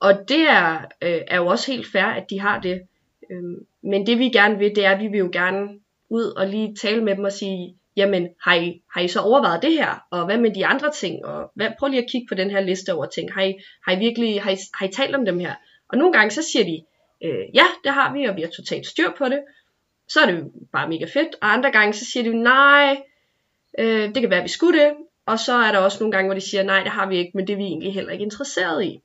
Og 0.00 0.28
det 0.28 0.40
er, 0.48 0.78
øh, 1.02 1.20
er 1.28 1.36
jo 1.36 1.46
også 1.46 1.72
helt 1.72 1.86
fair, 1.92 2.04
at 2.04 2.30
de 2.30 2.40
har 2.40 2.60
det. 2.60 2.82
Øh, 3.30 3.42
men 3.82 4.06
det 4.06 4.18
vi 4.18 4.28
gerne 4.28 4.58
vil, 4.58 4.74
det 4.76 4.84
er, 4.84 4.90
at 4.90 5.00
vi 5.00 5.06
vil 5.06 5.18
jo 5.18 5.30
gerne 5.32 5.80
ud 6.08 6.24
og 6.24 6.46
lige 6.46 6.74
tale 6.74 7.04
med 7.04 7.16
dem 7.16 7.24
og 7.24 7.32
sige, 7.32 7.76
jamen 7.96 8.28
har 8.42 8.54
I, 8.54 8.82
har 8.94 9.00
I 9.00 9.08
så 9.08 9.20
overvejet 9.20 9.62
det 9.62 9.72
her? 9.72 10.06
Og 10.10 10.24
hvad 10.24 10.38
med 10.38 10.54
de 10.54 10.66
andre 10.66 10.90
ting? 10.92 11.24
Og 11.24 11.52
hvad, 11.54 11.70
prøv 11.78 11.88
lige 11.88 12.02
at 12.02 12.10
kigge 12.10 12.26
på 12.28 12.34
den 12.34 12.50
her 12.50 12.60
liste 12.60 12.94
over 12.94 13.06
ting. 13.06 13.32
Har 13.32 13.42
I, 13.42 13.54
har 13.86 13.92
I 13.92 13.98
virkelig 13.98 14.42
har 14.42 14.50
I, 14.50 14.56
har 14.74 14.86
I 14.86 14.92
talt 14.92 15.14
om 15.14 15.24
dem 15.24 15.38
her? 15.38 15.54
Og 15.88 15.98
nogle 15.98 16.12
gange 16.12 16.30
så 16.30 16.42
siger 16.52 16.64
de, 16.64 16.82
øh, 17.24 17.44
ja, 17.54 17.64
det 17.84 17.92
har 17.92 18.12
vi, 18.12 18.24
og 18.24 18.36
vi 18.36 18.42
har 18.42 18.48
totalt 18.48 18.86
styr 18.86 19.10
på 19.18 19.28
det 19.28 19.40
så 20.10 20.20
er 20.20 20.26
det 20.26 20.38
jo 20.38 20.50
bare 20.72 20.88
mega 20.88 21.04
fedt. 21.04 21.34
Og 21.40 21.52
andre 21.52 21.70
gange, 21.70 21.92
så 21.92 22.04
siger 22.12 22.22
de 22.22 22.42
nej, 22.42 23.02
øh, 23.78 24.14
det 24.14 24.20
kan 24.20 24.30
være, 24.30 24.38
at 24.38 24.44
vi 24.44 24.48
skulle 24.48 24.80
det. 24.80 24.92
Og 25.26 25.38
så 25.38 25.52
er 25.52 25.72
der 25.72 25.78
også 25.78 25.98
nogle 26.00 26.12
gange, 26.12 26.28
hvor 26.28 26.34
de 26.34 26.50
siger, 26.50 26.62
nej, 26.62 26.82
det 26.82 26.92
har 26.92 27.08
vi 27.08 27.16
ikke, 27.16 27.30
men 27.34 27.46
det 27.46 27.52
er 27.52 27.56
vi 27.56 27.62
egentlig 27.62 27.94
heller 27.94 28.12
ikke 28.12 28.24
interesseret 28.24 28.84
i. 28.84 29.00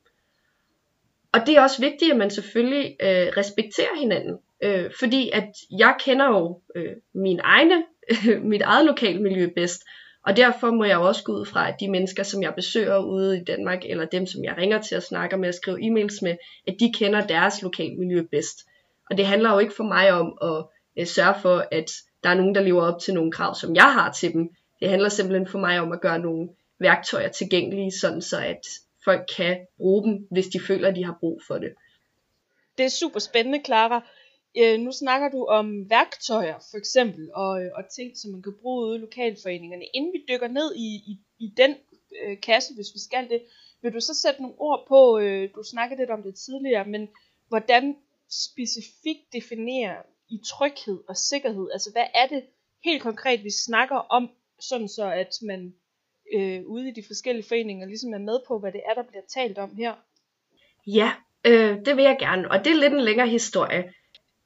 Og 1.34 1.40
det 1.46 1.58
er 1.58 1.62
også 1.62 1.82
vigtigt, 1.82 2.12
at 2.12 2.18
man 2.18 2.30
selvfølgelig 2.30 2.96
øh, 3.02 3.28
respekterer 3.38 4.00
hinanden. 4.00 4.38
Øh, 4.64 4.92
fordi 5.00 5.30
at 5.34 5.50
jeg 5.80 5.96
kender 6.00 6.28
jo 6.28 6.62
øh, 6.76 6.96
min 7.14 7.40
egne, 7.44 7.84
øh, 8.12 8.42
mit 8.52 8.62
eget 8.62 8.86
lokalmiljø 8.86 9.50
bedst. 9.56 9.84
Og 10.26 10.38
derfor 10.38 10.72
må 10.72 10.84
jeg 10.84 10.98
også 10.98 11.24
gå 11.24 11.32
ud 11.32 11.46
fra, 11.46 11.68
at 11.68 11.76
de 11.80 11.92
mennesker, 11.92 12.24
som 12.24 12.44
jeg 12.44 12.54
besøger 12.56 12.98
ude 12.98 13.42
i 13.42 13.44
Danmark, 13.44 13.86
eller 13.86 14.06
dem, 14.06 14.26
som 14.28 14.44
jeg 14.44 14.58
ringer 14.58 14.82
til 14.82 14.96
at 14.96 15.04
snakke 15.04 15.38
med 15.38 15.50
og 15.50 15.54
skrive 15.54 15.78
e-mails 15.78 16.20
med, 16.22 16.36
at 16.68 16.76
de 16.80 16.94
kender 16.94 17.28
deres 17.28 17.62
lokalmiljø 17.62 18.22
bedst. 18.32 18.66
Og 19.10 19.18
det 19.18 19.26
handler 19.26 19.54
jo 19.54 19.60
ikke 19.60 19.76
for 19.76 19.84
mig 19.84 20.12
om 20.12 20.38
at 20.42 20.75
øh, 20.98 21.08
sørge 21.08 21.42
for, 21.42 21.68
at 21.72 21.92
der 22.24 22.30
er 22.30 22.36
nogen, 22.36 22.56
der 22.56 22.62
lever 22.62 22.82
op 22.82 23.02
til 23.02 23.14
nogle 23.14 23.32
krav, 23.32 23.56
som 23.56 23.76
jeg 23.76 23.94
har 23.94 24.12
til 24.12 24.34
dem. 24.34 24.50
Det 24.80 24.90
handler 24.90 25.10
simpelthen 25.10 25.48
for 25.48 25.60
mig 25.60 25.80
om 25.80 25.92
at 25.92 26.02
gøre 26.02 26.20
nogle 26.20 26.50
værktøjer 26.80 27.30
tilgængelige, 27.30 27.92
sådan 27.92 28.22
så 28.22 28.40
at 28.40 28.62
folk 29.06 29.30
kan 29.38 29.58
bruge 29.78 30.04
dem, 30.04 30.28
hvis 30.32 30.48
de 30.48 30.60
føler, 30.60 30.88
at 30.88 30.96
de 30.96 31.06
har 31.06 31.18
brug 31.20 31.42
for 31.48 31.58
det. 31.58 31.74
Det 32.78 32.86
er 32.86 32.90
super 32.90 33.20
spændende, 33.20 33.62
Clara. 33.66 34.08
Øh, 34.58 34.80
nu 34.80 34.92
snakker 34.92 35.30
du 35.30 35.46
om 35.46 35.90
værktøjer, 35.90 36.60
for 36.72 36.78
eksempel, 36.78 37.30
og, 37.34 37.64
øh, 37.64 37.72
og 37.76 37.84
ting, 37.96 38.18
som 38.18 38.32
man 38.32 38.42
kan 38.42 38.54
bruge 38.62 38.88
ude 38.88 38.98
i 38.98 39.00
lokalforeningerne. 39.00 39.86
Inden 39.94 40.14
vi 40.14 40.26
dykker 40.30 40.48
ned 40.48 40.76
i, 40.76 40.90
i, 41.12 41.20
i 41.40 41.54
den 41.58 41.76
øh, 42.24 42.42
kasse, 42.42 42.74
hvis 42.76 42.94
vi 42.94 43.00
skal 43.00 43.30
det, 43.30 43.42
vil 43.82 43.94
du 43.94 44.00
så 44.00 44.14
sætte 44.14 44.42
nogle 44.42 44.56
ord 44.60 44.86
på, 44.88 45.20
øh, 45.20 45.50
du 45.56 45.64
snakkede 45.64 46.00
lidt 46.00 46.10
om 46.10 46.24
det 46.24 46.36
tidligere, 46.36 46.86
men 46.86 47.10
hvordan 47.48 47.96
specifikt 48.30 49.34
definerer 49.34 49.98
i 50.30 50.40
tryghed 50.46 51.00
og 51.10 51.18
sikkerhed? 51.18 51.70
Altså 51.74 51.92
hvad 51.92 52.06
er 52.14 52.28
det 52.28 52.44
helt 52.84 53.02
konkret, 53.02 53.44
vi 53.44 53.52
snakker 53.66 53.96
om, 53.96 54.30
sådan 54.60 54.88
så 54.88 55.12
at 55.12 55.34
man 55.42 55.74
øh, 56.34 56.62
ude 56.66 56.90
i 56.90 56.92
de 56.92 57.04
forskellige 57.08 57.48
foreninger 57.48 57.88
ligesom 57.88 58.14
er 58.14 58.18
med 58.18 58.40
på, 58.48 58.60
hvad 58.60 58.72
det 58.72 58.82
er, 58.86 58.94
der 58.94 59.04
bliver 59.04 59.24
talt 59.34 59.58
om 59.58 59.76
her? 59.76 59.94
Ja, 60.88 61.12
øh, 61.46 61.86
det 61.86 61.96
vil 61.96 62.04
jeg 62.04 62.18
gerne, 62.20 62.52
og 62.52 62.66
det 62.66 62.72
er 62.72 62.80
lidt 62.80 62.94
en 62.94 63.02
længere 63.02 63.28
historie. 63.28 63.94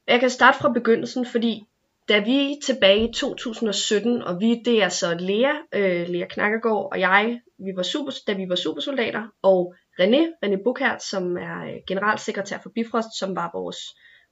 Jeg 0.08 0.20
kan 0.20 0.30
starte 0.30 0.58
fra 0.58 0.72
begyndelsen, 0.72 1.26
fordi 1.26 1.64
da 2.10 2.20
vi 2.20 2.60
tilbage 2.66 3.10
i 3.10 3.14
2017, 3.14 4.22
og 4.22 4.40
vi, 4.40 4.62
det 4.66 4.84
er 4.84 4.90
så 4.90 5.14
Lea, 5.20 5.54
øh, 5.74 6.10
Lea 6.10 6.28
Knakkergaard 6.28 6.90
og 6.92 7.00
jeg, 7.00 7.42
vi 7.58 7.72
var 7.76 7.84
super, 7.84 8.12
da 8.28 8.34
vi 8.34 8.50
var 8.50 8.56
supersoldater, 8.56 9.28
og 9.42 9.76
René, 10.02 10.46
René 10.46 10.64
Bukert, 10.64 11.04
som 11.04 11.38
er 11.38 11.64
øh, 11.64 11.82
generalsekretær 11.88 12.58
for 12.64 12.70
Bifrost, 12.70 13.20
som 13.20 13.36
var 13.36 13.50
vores, 13.54 13.78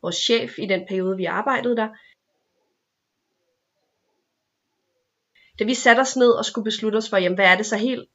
vores 0.01 0.15
chef 0.15 0.59
i 0.59 0.65
den 0.65 0.85
periode, 0.87 1.17
vi 1.17 1.25
arbejdede 1.25 1.75
der. 1.75 1.87
Da 5.59 5.63
vi 5.63 5.73
satte 5.73 5.99
os 5.99 6.15
ned 6.15 6.29
og 6.29 6.45
skulle 6.45 6.65
beslutte 6.65 6.97
os 6.97 7.09
for, 7.09 7.17
jamen, 7.17 7.37
hvad 7.37 7.45
er 7.45 7.57
det 7.57 7.65
så 7.65 7.77
helt, 7.77 8.09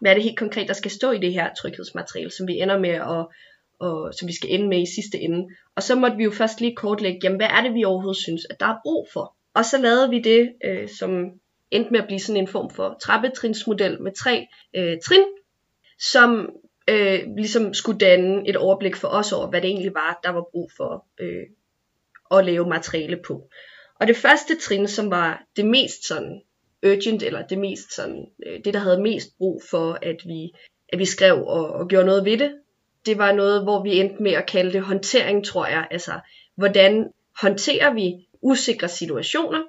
hvad 0.00 0.10
er 0.10 0.14
det 0.14 0.24
helt 0.24 0.38
konkret, 0.38 0.68
der 0.68 0.74
skal 0.74 0.90
stå 0.90 1.10
i 1.10 1.18
det 1.18 1.32
her 1.32 1.54
tryghedsmateriale, 1.54 2.30
som 2.30 2.46
vi 2.46 2.52
ender 2.52 2.78
med 2.78 2.90
at, 2.90 3.26
og, 3.80 4.14
som 4.14 4.28
vi 4.28 4.34
skal 4.34 4.50
ende 4.52 4.68
med 4.68 4.82
i 4.82 4.94
sidste 4.94 5.18
ende. 5.18 5.48
Og 5.76 5.82
så 5.82 5.94
måtte 5.94 6.16
vi 6.16 6.24
jo 6.24 6.30
først 6.30 6.60
lige 6.60 6.76
kortlægge, 6.76 7.20
jamen 7.22 7.36
hvad 7.36 7.46
er 7.46 7.62
det, 7.62 7.74
vi 7.74 7.84
overhovedet 7.84 8.22
synes, 8.22 8.42
at 8.50 8.60
der 8.60 8.66
er 8.66 8.80
brug 8.82 9.08
for. 9.12 9.36
Og 9.54 9.64
så 9.64 9.78
lavede 9.78 10.10
vi 10.10 10.20
det, 10.20 10.52
øh, 10.64 10.88
som 10.88 11.30
endte 11.70 11.90
med 11.90 12.00
at 12.00 12.06
blive 12.06 12.20
sådan 12.20 12.40
en 12.40 12.48
form 12.48 12.70
for 12.70 12.98
trappetrinsmodel 13.02 14.02
med 14.02 14.12
tre 14.12 14.46
øh, 14.76 14.98
trin, 15.04 15.24
som 15.98 16.50
øh, 16.90 17.36
ligesom 17.36 17.74
skulle 17.74 17.98
danne 17.98 18.48
et 18.48 18.56
overblik 18.56 18.96
for 18.96 19.08
os 19.08 19.32
over, 19.32 19.46
hvad 19.46 19.60
det 19.60 19.68
egentlig 19.68 19.94
var, 19.94 20.20
der 20.24 20.30
var 20.30 20.44
brug 20.52 20.70
for 20.76 21.06
øh, 21.20 21.46
at 22.30 22.44
lave 22.44 22.68
materiale 22.68 23.16
på. 23.26 23.48
Og 24.00 24.06
det 24.06 24.16
første 24.16 24.58
trin, 24.60 24.88
som 24.88 25.10
var 25.10 25.42
det 25.56 25.66
mest 25.66 26.06
sådan 26.08 26.42
urgent, 26.86 27.22
eller 27.22 27.46
det 27.46 27.58
mest 27.58 27.94
sådan, 27.94 28.26
øh, 28.46 28.60
det 28.64 28.74
der 28.74 28.80
havde 28.80 29.02
mest 29.02 29.38
brug 29.38 29.62
for, 29.70 29.98
at 30.02 30.16
vi, 30.26 30.52
at 30.88 30.98
vi 30.98 31.04
skrev 31.04 31.44
og, 31.46 31.72
og 31.72 31.88
gjorde 31.88 32.06
noget 32.06 32.24
ved 32.24 32.38
det, 32.38 32.52
det 33.06 33.18
var 33.18 33.32
noget, 33.32 33.62
hvor 33.62 33.82
vi 33.82 34.00
endte 34.00 34.22
med 34.22 34.32
at 34.32 34.46
kalde 34.46 34.72
det 34.72 34.82
håndtering, 34.82 35.44
tror 35.44 35.66
jeg. 35.66 35.88
Altså, 35.90 36.20
hvordan 36.56 37.10
håndterer 37.40 37.94
vi 37.94 38.26
usikre 38.42 38.88
situationer? 38.88 39.62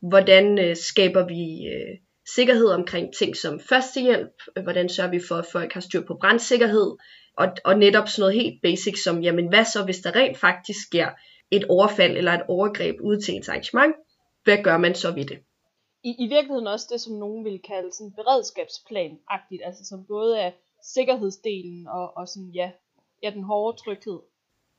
Hvordan 0.00 0.58
øh, 0.58 0.76
skaber 0.76 1.26
vi 1.26 1.66
øh, 1.66 1.98
sikkerhed 2.34 2.68
omkring 2.68 3.14
ting 3.14 3.36
som 3.36 3.60
førstehjælp? 3.60 4.42
Hvordan 4.62 4.88
sørger 4.88 5.10
vi 5.10 5.20
for, 5.28 5.34
at 5.34 5.46
folk 5.52 5.72
har 5.72 5.80
styr 5.80 6.06
på 6.06 6.16
brandsikkerhed? 6.20 6.96
Og, 7.36 7.48
og 7.64 7.78
netop 7.78 8.08
sådan 8.08 8.20
noget 8.20 8.42
helt 8.42 8.62
basic 8.62 9.02
som, 9.02 9.22
jamen 9.22 9.48
hvad 9.48 9.64
så, 9.64 9.84
hvis 9.84 10.00
der 10.00 10.16
rent 10.16 10.38
faktisk 10.38 10.78
sker 10.86 11.08
et 11.50 11.64
overfald 11.64 12.16
eller 12.16 12.32
et 12.32 12.42
overgreb 12.48 12.96
ud 13.00 13.20
til 13.20 13.36
et 13.36 13.48
arrangement? 13.48 13.94
Hvad 14.44 14.58
gør 14.62 14.76
man 14.76 14.94
så 14.94 15.12
ved 15.12 15.24
det? 15.24 15.38
I, 16.04 16.14
I 16.18 16.26
virkeligheden 16.28 16.66
også 16.66 16.86
det, 16.92 17.00
som 17.00 17.12
nogen 17.12 17.44
vil 17.44 17.60
kalde 17.68 17.92
sådan 17.92 18.12
beredskabsplan-agtigt, 18.18 19.62
altså 19.64 19.84
som 19.84 20.04
både 20.08 20.38
er 20.40 20.50
sikkerhedsdelen 20.94 21.86
og, 21.88 22.16
og 22.16 22.28
sådan, 22.28 22.50
ja, 22.54 22.70
ja, 23.22 23.30
den 23.30 23.44
hårde 23.44 23.78
tryghed. 23.84 24.18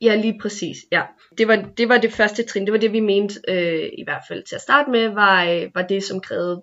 Ja, 0.00 0.14
lige 0.16 0.38
præcis. 0.42 0.76
Ja. 0.92 1.02
Det, 1.38 1.48
var, 1.48 1.56
det 1.76 1.88
var 1.88 1.98
det 1.98 2.12
første 2.12 2.42
trin. 2.42 2.64
Det 2.64 2.72
var 2.72 2.78
det, 2.78 2.92
vi 2.92 3.00
mente, 3.00 3.34
øh, 3.48 3.88
i 3.98 4.04
hvert 4.04 4.22
fald 4.28 4.42
til 4.42 4.54
at 4.54 4.60
starte 4.60 4.90
med, 4.90 5.08
var, 5.08 5.44
øh, 5.44 5.70
var 5.74 5.82
det, 5.82 6.04
som 6.04 6.20
krævede 6.20 6.62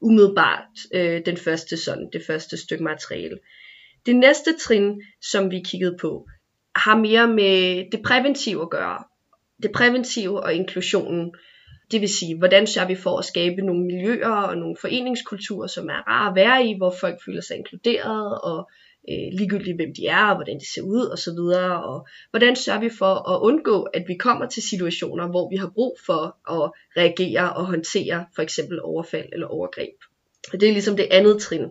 umiddelbart 0.00 0.78
øh, 0.94 1.26
den 1.26 1.36
første 1.36 1.76
sådan, 1.76 2.08
det 2.12 2.22
første 2.26 2.56
stykke 2.56 2.84
materiale. 2.84 3.38
Det 4.06 4.16
næste 4.16 4.58
trin, 4.58 5.02
som 5.22 5.50
vi 5.50 5.60
kiggede 5.60 5.96
på, 6.00 6.26
har 6.76 6.96
mere 6.96 7.28
med 7.28 7.84
det 7.92 8.02
præventive 8.04 8.62
at 8.62 8.70
gøre. 8.70 9.04
Det 9.62 9.72
præventive 9.72 10.42
og 10.42 10.54
inklusionen. 10.54 11.34
Det 11.90 12.00
vil 12.00 12.08
sige, 12.08 12.38
hvordan 12.38 12.66
sørger 12.66 12.88
vi 12.88 12.94
for 12.94 13.18
at 13.18 13.24
skabe 13.24 13.62
nogle 13.62 13.86
miljøer 13.86 14.28
og 14.28 14.56
nogle 14.56 14.76
foreningskulturer, 14.80 15.66
som 15.66 15.88
er 15.88 16.08
rare 16.08 16.28
at 16.30 16.36
være 16.36 16.66
i, 16.66 16.76
hvor 16.76 16.94
folk 17.00 17.18
føler 17.24 17.40
sig 17.40 17.56
inkluderet 17.56 18.40
og 18.40 18.70
øh, 19.10 19.38
ligegyldigt 19.38 19.76
hvem 19.76 19.94
de 19.94 20.06
er 20.06 20.24
og 20.24 20.34
hvordan 20.34 20.58
de 20.58 20.72
ser 20.74 20.82
ud 20.82 21.04
og 21.04 21.18
så 21.18 21.30
videre 21.30 21.84
og 21.84 22.06
hvordan 22.30 22.56
sørger 22.56 22.80
vi 22.80 22.90
for 22.98 23.30
at 23.32 23.40
undgå 23.42 23.82
at 23.82 24.04
vi 24.08 24.14
kommer 24.14 24.46
til 24.48 24.62
situationer 24.62 25.28
hvor 25.28 25.50
vi 25.50 25.56
har 25.56 25.70
brug 25.74 25.98
for 26.06 26.52
at 26.54 26.70
reagere 26.96 27.52
og 27.52 27.66
håndtere 27.66 28.26
for 28.34 28.42
eksempel 28.42 28.82
overfald 28.82 29.28
eller 29.32 29.46
overgreb. 29.46 29.94
Og 30.52 30.60
det 30.60 30.68
er 30.68 30.72
ligesom 30.72 30.96
det 30.96 31.08
andet 31.10 31.40
trin. 31.40 31.64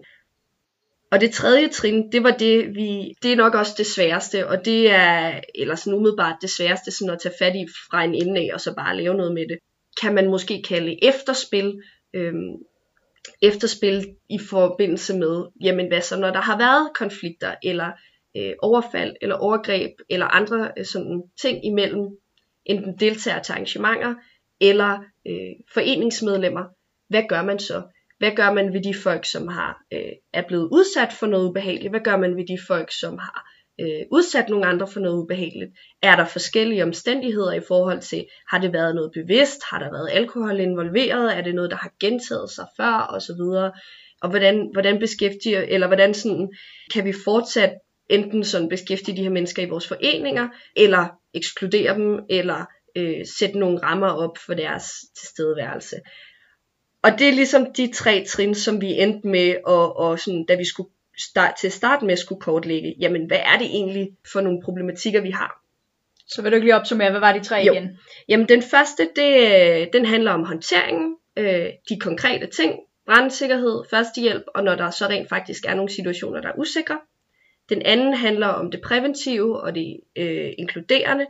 Og 1.11 1.21
det 1.21 1.31
tredje 1.31 1.67
trin, 1.69 2.11
det 2.11 2.23
var 2.23 2.31
det 2.31 2.75
vi, 2.75 3.13
det 3.23 3.31
er 3.31 3.35
nok 3.35 3.55
også 3.55 3.73
det 3.77 3.85
sværeste, 3.85 4.47
og 4.47 4.65
det 4.65 4.91
er, 4.91 5.39
eller 5.55 5.75
sådan 5.75 5.97
umiddelbart 5.97 6.35
det 6.41 6.49
sværeste, 6.49 6.91
sådan 6.91 7.13
at 7.13 7.19
tage 7.21 7.35
fat 7.39 7.55
i 7.55 7.65
fra 7.89 8.03
en 8.03 8.15
ende 8.15 8.41
af, 8.41 8.49
og 8.53 8.61
så 8.61 8.75
bare 8.75 8.97
lave 8.97 9.15
noget 9.15 9.33
med 9.33 9.47
det. 9.47 9.57
Kan 10.01 10.15
man 10.15 10.29
måske 10.29 10.63
kalde 10.67 11.05
efterspil, 11.05 11.81
øhm, 12.13 12.55
efterspil 13.41 14.15
i 14.29 14.39
forbindelse 14.49 15.17
med, 15.17 15.45
jamen 15.61 15.87
hvad 15.87 16.01
så 16.01 16.19
når 16.19 16.31
der 16.31 16.41
har 16.41 16.57
været 16.57 16.89
konflikter, 16.95 17.55
eller 17.63 17.91
øh, 18.37 18.53
overfald, 18.61 19.15
eller 19.21 19.35
overgreb, 19.35 19.91
eller 20.09 20.25
andre 20.25 20.71
øh, 20.77 20.85
sådan 20.85 21.23
ting 21.41 21.65
imellem 21.65 22.07
enten 22.65 22.99
deltagere 22.99 23.43
til 23.43 23.51
arrangementer, 23.51 24.15
eller 24.61 24.99
øh, 25.27 25.55
foreningsmedlemmer. 25.73 26.63
Hvad 27.09 27.23
gør 27.29 27.43
man 27.43 27.59
så? 27.59 27.83
Hvad 28.17 28.31
gør 28.35 28.53
man 28.53 28.73
ved 28.73 28.83
de 28.83 28.93
folk, 29.03 29.25
som 29.25 29.47
har 29.47 29.83
øh, 29.93 30.11
er 30.33 30.47
blevet 30.47 30.69
udsat 30.71 31.13
for 31.13 31.27
noget 31.27 31.49
ubehageligt? 31.49 31.91
Hvad 31.91 31.99
gør 31.99 32.17
man 32.17 32.35
ved 32.35 32.47
de 32.47 32.57
folk, 32.67 32.91
som 32.99 33.17
har 33.17 33.56
øh, 33.81 34.05
udsat 34.11 34.49
nogle 34.49 34.65
andre 34.65 34.87
for 34.87 34.99
noget 34.99 35.23
ubehageligt? 35.23 35.71
Er 36.01 36.15
der 36.15 36.25
forskellige 36.25 36.83
omstændigheder 36.83 37.53
i 37.53 37.61
forhold 37.67 38.01
til, 38.01 38.25
har 38.49 38.59
det 38.59 38.73
været 38.73 38.95
noget 38.95 39.11
bevidst? 39.13 39.61
Har 39.69 39.79
der 39.79 39.91
været 39.91 40.09
alkohol 40.11 40.59
involveret? 40.59 41.37
Er 41.37 41.41
det 41.41 41.55
noget, 41.55 41.71
der 41.71 41.77
har 41.77 41.91
gentaget 41.99 42.49
sig 42.49 42.65
før? 42.77 42.93
Og 42.93 43.21
så 43.21 43.33
videre. 43.33 43.71
Og 44.21 44.29
hvordan, 44.29 44.69
hvordan 44.73 44.99
beskæftiger, 44.99 45.61
eller 45.61 45.87
hvordan 45.87 46.13
sådan, 46.13 46.49
kan 46.93 47.05
vi 47.05 47.13
fortsat 47.23 47.73
enten 48.09 48.43
sådan 48.43 48.69
beskæftige 48.69 49.17
de 49.17 49.23
her 49.23 49.29
mennesker 49.29 49.63
i 49.63 49.69
vores 49.69 49.87
foreninger, 49.87 50.47
eller 50.75 51.07
ekskludere 51.33 51.93
dem, 51.93 52.19
eller 52.29 52.65
øh, 52.97 53.25
sætte 53.39 53.59
nogle 53.59 53.79
rammer 53.83 54.09
op 54.09 54.37
for 54.45 54.53
deres 54.53 54.85
tilstedeværelse. 55.19 55.95
Og 57.03 57.11
det 57.19 57.27
er 57.27 57.33
ligesom 57.33 57.73
de 57.73 57.93
tre 57.93 58.25
trin, 58.27 58.55
som 58.55 58.81
vi 58.81 58.87
endte 58.87 59.27
med, 59.27 59.55
og, 59.65 59.97
og 59.97 60.19
sådan, 60.19 60.45
da 60.45 60.55
vi 60.55 60.65
skulle 60.65 60.89
start, 61.17 61.55
til 61.59 61.67
at 61.67 61.73
starte 61.73 62.05
med 62.05 62.17
skulle 62.17 62.41
kortlægge, 62.41 62.95
jamen 62.99 63.25
hvad 63.25 63.39
er 63.45 63.57
det 63.57 63.67
egentlig 63.67 64.09
for 64.31 64.41
nogle 64.41 64.61
problematikker, 64.63 65.21
vi 65.21 65.31
har. 65.31 65.61
Så 66.27 66.41
vil 66.41 66.51
du 66.51 66.55
ikke 66.55 66.65
lige 66.65 66.75
opsummere, 66.75 67.11
hvad 67.11 67.19
var 67.19 67.33
de 67.33 67.43
tre 67.43 67.55
jo. 67.55 67.73
igen? 67.73 67.99
Jamen 68.27 68.49
den 68.49 68.61
første, 68.61 69.09
det, 69.15 69.93
den 69.93 70.05
handler 70.05 70.31
om 70.31 70.43
håndteringen, 70.43 71.15
øh, 71.37 71.65
de 71.89 71.99
konkrete 71.99 72.47
ting, 72.47 72.79
brandsikkerhed, 73.05 73.83
førstehjælp, 73.89 74.43
og 74.55 74.63
når 74.63 74.75
der 74.75 74.89
så 74.89 75.05
rent 75.05 75.29
faktisk 75.29 75.65
er 75.65 75.73
nogle 75.73 75.91
situationer, 75.91 76.41
der 76.41 76.49
er 76.49 76.57
usikre. 76.57 76.99
Den 77.69 77.81
anden 77.81 78.13
handler 78.13 78.47
om 78.47 78.71
det 78.71 78.81
præventive 78.81 79.61
og 79.61 79.75
det 79.75 79.99
øh, 80.15 80.53
inkluderende. 80.57 81.25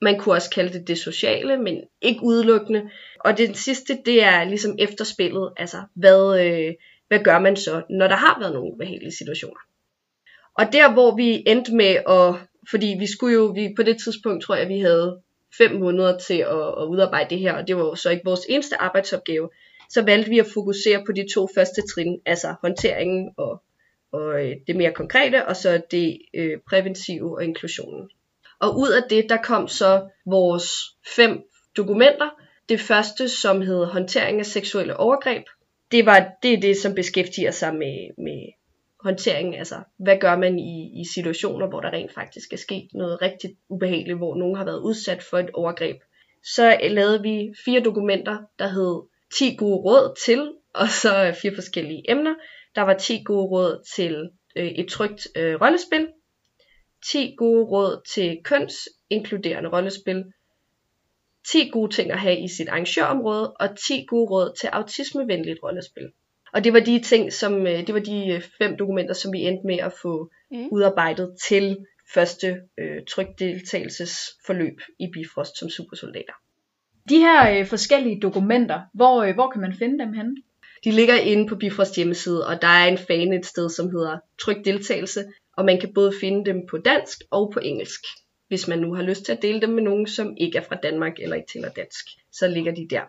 Man 0.00 0.18
kunne 0.18 0.34
også 0.34 0.50
kalde 0.50 0.78
det 0.78 0.88
det 0.88 0.98
sociale, 0.98 1.56
men 1.56 1.80
ikke 2.00 2.22
udelukkende. 2.22 2.90
Og 3.20 3.38
den 3.38 3.54
sidste, 3.54 3.98
det 4.06 4.22
er 4.22 4.44
ligesom 4.44 4.76
efterspillet, 4.78 5.52
altså 5.56 5.82
hvad, 5.94 6.40
øh, 6.46 6.74
hvad 7.08 7.18
gør 7.24 7.38
man 7.38 7.56
så, 7.56 7.82
når 7.90 8.08
der 8.08 8.16
har 8.16 8.38
været 8.40 8.52
nogle 8.52 8.72
ubehagelige 8.72 9.16
situationer. 9.16 9.60
Og 10.58 10.72
der 10.72 10.92
hvor 10.92 11.16
vi 11.16 11.42
endte 11.46 11.74
med 11.74 11.94
at, 12.08 12.34
fordi 12.70 12.96
vi 12.98 13.06
skulle 13.06 13.34
jo, 13.34 13.44
vi, 13.44 13.72
på 13.76 13.82
det 13.82 13.96
tidspunkt 14.04 14.44
tror 14.44 14.54
jeg, 14.54 14.68
vi 14.68 14.78
havde 14.78 15.20
fem 15.58 15.72
måneder 15.72 16.18
til 16.18 16.38
at, 16.38 16.68
at 16.80 16.84
udarbejde 16.88 17.30
det 17.30 17.38
her, 17.38 17.52
og 17.52 17.68
det 17.68 17.76
var 17.76 17.82
jo 17.82 17.94
så 17.94 18.10
ikke 18.10 18.24
vores 18.24 18.46
eneste 18.48 18.76
arbejdsopgave, 18.76 19.50
så 19.90 20.02
valgte 20.02 20.30
vi 20.30 20.38
at 20.38 20.46
fokusere 20.54 21.02
på 21.06 21.12
de 21.12 21.26
to 21.34 21.48
første 21.54 21.82
trin, 21.94 22.20
altså 22.26 22.54
håndteringen 22.62 23.30
og, 23.36 23.62
og 24.12 24.44
øh, 24.44 24.56
det 24.66 24.76
mere 24.76 24.92
konkrete, 24.92 25.46
og 25.46 25.56
så 25.56 25.82
det 25.90 26.18
øh, 26.34 26.58
præventive 26.68 27.36
og 27.36 27.44
inklusionen. 27.44 28.10
Og 28.60 28.78
ud 28.78 28.88
af 28.90 29.02
det, 29.10 29.26
der 29.28 29.36
kom 29.36 29.68
så 29.68 30.08
vores 30.26 30.70
fem 31.16 31.42
dokumenter. 31.76 32.30
Det 32.68 32.80
første, 32.80 33.28
som 33.28 33.62
hed 33.62 33.84
håndtering 33.84 34.38
af 34.38 34.46
seksuelle 34.46 34.96
overgreb, 34.96 35.44
det, 35.92 36.06
var, 36.06 36.30
det 36.42 36.52
er 36.52 36.60
det, 36.60 36.76
som 36.76 36.94
beskæftiger 36.94 37.50
sig 37.50 37.74
med, 37.74 38.22
med 38.24 38.52
håndtering. 39.04 39.58
Altså, 39.58 39.76
hvad 39.98 40.18
gør 40.18 40.36
man 40.38 40.58
i, 40.58 41.00
i 41.00 41.04
situationer, 41.14 41.68
hvor 41.68 41.80
der 41.80 41.90
rent 41.90 42.14
faktisk 42.14 42.52
er 42.52 42.56
sket 42.56 42.88
noget 42.94 43.22
rigtig 43.22 43.56
ubehageligt, 43.68 44.18
hvor 44.18 44.36
nogen 44.36 44.56
har 44.56 44.64
været 44.64 44.80
udsat 44.80 45.22
for 45.22 45.38
et 45.38 45.50
overgreb. 45.50 45.96
Så 46.44 46.78
lavede 46.90 47.22
vi 47.22 47.52
fire 47.64 47.80
dokumenter, 47.80 48.38
der 48.58 48.68
hed 48.68 49.02
10 49.38 49.56
gode 49.56 49.76
råd 49.76 50.14
til, 50.24 50.52
og 50.74 50.88
så 50.88 51.36
fire 51.42 51.54
forskellige 51.54 52.10
emner. 52.10 52.34
Der 52.74 52.82
var 52.82 52.94
10 52.94 53.22
gode 53.24 53.46
råd 53.46 53.84
til 53.96 54.30
øh, 54.56 54.66
et 54.66 54.88
trygt 54.88 55.28
øh, 55.36 55.60
rollespil, 55.60 56.08
10 57.12 57.34
gode 57.38 57.64
råd 57.64 58.02
til 58.14 58.38
kønsinkluderende 58.44 59.70
rollespil, 59.70 60.24
10 61.52 61.68
gode 61.68 61.94
ting 61.94 62.10
at 62.10 62.18
have 62.18 62.38
i 62.38 62.48
sit 62.48 62.68
arrangørområde, 62.68 63.52
og 63.52 63.68
10 63.86 64.04
gode 64.08 64.30
råd 64.30 64.56
til 64.60 64.66
autismevenligt 64.66 65.58
rollespil. 65.62 66.08
Og 66.52 66.64
det 66.64 66.72
var 66.72 66.80
de 66.80 67.02
ting, 67.02 67.32
som 67.32 67.66
øh, 67.66 67.86
det 67.86 67.94
var 67.94 68.00
de 68.00 68.26
øh, 68.28 68.42
fem 68.58 68.76
dokumenter, 68.76 69.14
som 69.14 69.32
vi 69.32 69.38
endte 69.38 69.66
med 69.66 69.78
at 69.78 69.92
få 70.02 70.30
mm. 70.50 70.68
udarbejdet 70.72 71.36
til 71.48 71.76
første 72.14 72.60
øh, 72.78 73.02
trykdeltagelsesforløb 73.10 74.80
i 74.98 75.06
Bifrost 75.12 75.58
som 75.58 75.70
supersoldater. 75.70 76.32
De 77.08 77.18
her 77.18 77.58
øh, 77.58 77.66
forskellige 77.66 78.20
dokumenter, 78.20 78.80
hvor, 78.94 79.22
øh, 79.22 79.34
hvor 79.34 79.50
kan 79.50 79.60
man 79.60 79.74
finde 79.78 80.04
dem 80.04 80.12
henne? 80.12 80.36
De 80.84 80.90
ligger 80.90 81.14
inde 81.14 81.48
på 81.48 81.56
Bifrost 81.56 81.96
hjemmeside, 81.96 82.46
og 82.46 82.62
der 82.62 82.68
er 82.68 82.86
en 82.86 82.98
fan 82.98 83.32
et 83.32 83.46
sted, 83.46 83.70
som 83.70 83.90
hedder 83.90 84.18
Tryk 84.40 84.64
Deltagelse, 84.64 85.24
og 85.56 85.64
man 85.64 85.80
kan 85.80 85.94
både 85.94 86.12
finde 86.20 86.44
dem 86.44 86.66
på 86.70 86.78
dansk 86.78 87.18
og 87.30 87.50
på 87.54 87.60
engelsk. 87.60 88.00
Hvis 88.48 88.68
man 88.68 88.78
nu 88.78 88.94
har 88.94 89.02
lyst 89.02 89.24
til 89.24 89.32
at 89.32 89.42
dele 89.42 89.60
dem 89.60 89.70
med 89.70 89.82
nogen, 89.82 90.06
som 90.06 90.34
ikke 90.36 90.58
er 90.58 90.62
fra 90.62 90.76
Danmark 90.82 91.12
eller 91.18 91.36
ikke 91.36 91.52
taler 91.52 91.68
dansk, 91.68 92.04
så 92.32 92.48
ligger 92.48 92.74
de 92.74 92.86
der. 92.90 93.00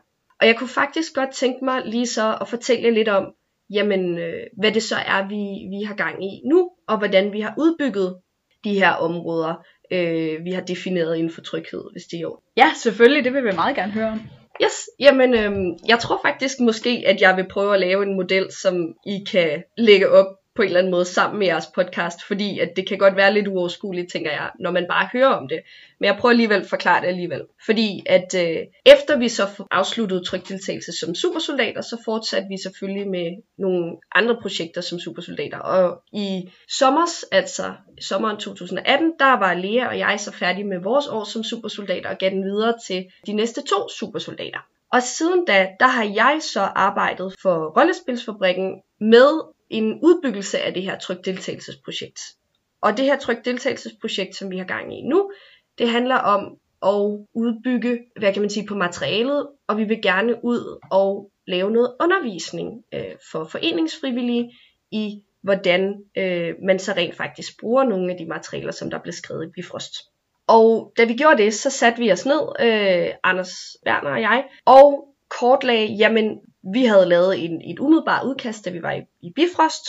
Og 0.41 0.47
jeg 0.47 0.55
kunne 0.57 0.69
faktisk 0.69 1.13
godt 1.13 1.31
tænke 1.31 1.65
mig 1.65 1.81
lige 1.85 2.07
så 2.07 2.37
at 2.41 2.47
fortælle 2.47 2.91
lidt 2.91 3.07
om, 3.07 3.33
jamen, 3.69 4.17
øh, 4.17 4.43
hvad 4.57 4.71
det 4.71 4.83
så 4.83 4.95
er, 4.95 5.27
vi, 5.27 5.77
vi 5.77 5.83
har 5.83 5.95
gang 5.95 6.23
i 6.25 6.41
nu, 6.49 6.69
og 6.87 6.97
hvordan 6.97 7.33
vi 7.33 7.39
har 7.39 7.53
udbygget 7.57 8.17
de 8.63 8.73
her 8.73 8.91
områder, 8.91 9.65
øh, 9.91 10.45
vi 10.45 10.51
har 10.51 10.61
defineret 10.61 11.17
inden 11.17 11.31
for 11.31 11.41
tryghed, 11.41 11.83
hvis 11.91 12.03
det 12.03 12.17
er 12.17 12.21
jo. 12.21 12.39
Ja, 12.57 12.71
selvfølgelig, 12.75 13.23
det 13.23 13.33
vil 13.33 13.43
vi 13.43 13.51
meget 13.55 13.75
gerne 13.75 13.91
høre 13.91 14.11
om. 14.11 14.21
Yes, 14.63 14.89
jamen 14.99 15.33
øh, 15.33 15.79
jeg 15.87 15.99
tror 15.99 16.19
faktisk 16.25 16.59
måske, 16.59 17.03
at 17.05 17.21
jeg 17.21 17.37
vil 17.37 17.47
prøve 17.47 17.73
at 17.73 17.79
lave 17.79 18.03
en 18.03 18.15
model, 18.15 18.51
som 18.51 18.93
I 19.05 19.23
kan 19.31 19.63
lægge 19.77 20.09
op 20.09 20.25
på 20.55 20.61
en 20.61 20.67
eller 20.67 20.79
anden 20.79 20.91
måde 20.91 21.05
sammen 21.05 21.39
med 21.39 21.47
jeres 21.47 21.67
podcast, 21.75 22.23
fordi 22.27 22.59
at 22.59 22.69
det 22.75 22.87
kan 22.87 22.97
godt 22.97 23.15
være 23.15 23.33
lidt 23.33 23.47
uoverskueligt, 23.47 24.11
tænker 24.11 24.31
jeg, 24.31 24.49
når 24.59 24.71
man 24.71 24.85
bare 24.89 25.09
hører 25.13 25.27
om 25.27 25.47
det. 25.47 25.59
Men 25.99 26.07
jeg 26.07 26.17
prøver 26.19 26.31
alligevel 26.31 26.61
at 26.61 26.67
forklare 26.67 27.01
det 27.01 27.07
alligevel. 27.07 27.41
Fordi 27.65 28.03
at 28.05 28.35
øh, 28.37 28.57
efter 28.85 29.17
vi 29.17 29.29
så 29.29 29.65
afsluttede 29.71 30.23
trykdeltagelse 30.23 30.91
som 30.99 31.15
supersoldater, 31.15 31.81
så 31.81 31.97
fortsatte 32.05 32.47
vi 32.47 32.57
selvfølgelig 32.63 33.09
med 33.09 33.31
nogle 33.57 33.95
andre 34.15 34.37
projekter 34.41 34.81
som 34.81 34.99
supersoldater. 34.99 35.57
Og 35.57 36.01
i 36.13 36.49
sommers, 36.69 37.23
altså 37.31 37.73
sommeren 38.01 38.37
2018, 38.37 39.13
der 39.19 39.39
var 39.39 39.53
Lea 39.53 39.87
og 39.87 39.99
jeg 39.99 40.19
så 40.19 40.31
færdige 40.31 40.67
med 40.67 40.79
vores 40.79 41.07
år 41.07 41.23
som 41.23 41.43
supersoldater 41.43 42.09
og 42.09 42.17
gav 42.17 42.29
den 42.29 42.43
videre 42.43 42.73
til 42.87 43.05
de 43.25 43.33
næste 43.33 43.61
to 43.61 43.89
supersoldater. 43.99 44.59
Og 44.93 45.03
siden 45.03 45.45
da, 45.45 45.67
der 45.79 45.87
har 45.87 46.03
jeg 46.03 46.39
så 46.53 46.61
arbejdet 46.61 47.35
for 47.41 47.79
Rollespilsfabrikken 47.79 48.81
med 48.99 49.54
en 49.69 49.99
udbyggelse 50.03 50.59
af 50.59 50.73
det 50.73 50.83
her 50.83 50.99
trykdeltagelsesprojekt. 50.99 52.19
Og 52.81 52.97
det 52.97 53.05
her 53.05 53.19
trykdeltagelsesprojekt, 53.19 54.35
som 54.35 54.51
vi 54.51 54.57
har 54.57 54.65
gang 54.65 54.99
i 54.99 55.01
nu, 55.01 55.31
det 55.77 55.89
handler 55.89 56.15
om 56.15 56.57
at 56.83 57.25
udbygge, 57.33 57.99
hvad 58.19 58.33
kan 58.33 58.41
man 58.41 58.49
sige, 58.49 58.67
på 58.67 58.75
materialet, 58.75 59.47
og 59.67 59.77
vi 59.77 59.83
vil 59.83 60.01
gerne 60.01 60.35
ud 60.43 60.79
og 60.91 61.31
lave 61.47 61.71
noget 61.71 61.95
undervisning 62.01 62.83
øh, 62.93 63.15
for 63.31 63.45
foreningsfrivillige 63.45 64.51
i, 64.91 65.21
hvordan 65.41 65.95
øh, 66.17 66.53
man 66.63 66.79
så 66.79 66.91
rent 66.91 67.15
faktisk 67.15 67.59
bruger 67.59 67.83
nogle 67.83 68.11
af 68.11 68.17
de 68.17 68.25
materialer, 68.25 68.71
som 68.71 68.89
der 68.89 68.99
blev 68.99 69.13
skrevet 69.13 69.47
i 69.47 69.51
Bifrost. 69.51 69.95
Og 70.47 70.93
da 70.97 71.05
vi 71.05 71.13
gjorde 71.13 71.43
det, 71.43 71.53
så 71.53 71.69
satte 71.69 71.99
vi 71.99 72.11
os 72.11 72.25
ned, 72.25 72.41
øh, 72.59 73.13
Anders 73.23 73.77
Werner 73.87 74.11
og 74.11 74.21
jeg, 74.21 74.43
og 74.65 75.07
kortlagde, 75.29 75.85
jamen 75.85 76.39
vi 76.73 76.85
havde 76.85 77.05
lavet 77.05 77.45
en, 77.45 77.61
et 77.71 77.79
umiddelbart 77.79 78.25
udkast, 78.25 78.65
da 78.65 78.69
vi 78.69 78.81
var 78.81 78.91
i, 78.91 79.01
i 79.21 79.31
Bifrost, 79.35 79.87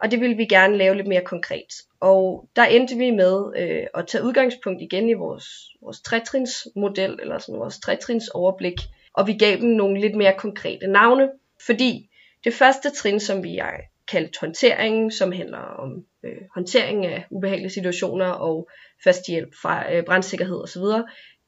og 0.00 0.10
det 0.10 0.20
ville 0.20 0.36
vi 0.36 0.44
gerne 0.44 0.76
lave 0.76 0.96
lidt 0.96 1.06
mere 1.06 1.24
konkret. 1.24 1.72
Og 2.00 2.48
der 2.56 2.64
endte 2.64 2.96
vi 2.96 3.10
med 3.10 3.52
øh, 3.56 3.86
at 3.94 4.06
tage 4.06 4.24
udgangspunkt 4.24 4.82
igen 4.82 5.08
i 5.08 5.14
vores, 5.14 5.44
vores 5.82 6.00
trætrinsmodel, 6.00 7.18
eller 7.22 7.38
sådan 7.38 7.58
vores 7.58 7.78
trætrins 7.78 8.28
overblik, 8.28 8.80
og 9.14 9.26
vi 9.26 9.32
gav 9.32 9.56
dem 9.56 9.68
nogle 9.68 10.00
lidt 10.00 10.16
mere 10.16 10.34
konkrete 10.38 10.86
navne, 10.86 11.28
fordi 11.66 12.10
det 12.44 12.54
første 12.54 12.90
trin, 12.90 13.20
som 13.20 13.42
vi 13.42 13.56
har 13.56 13.80
kaldt 14.08 14.38
håndtering, 14.40 15.12
som 15.12 15.32
handler 15.32 15.58
om 15.58 16.04
øh, 16.24 16.42
håndtering 16.54 17.06
af 17.06 17.24
ubehagelige 17.30 17.70
situationer 17.70 18.26
og 18.26 18.68
førstehjælp 19.04 19.54
fra 19.62 19.92
øh, 19.94 20.04
brandsikkerhed 20.04 20.62
osv., 20.62 20.82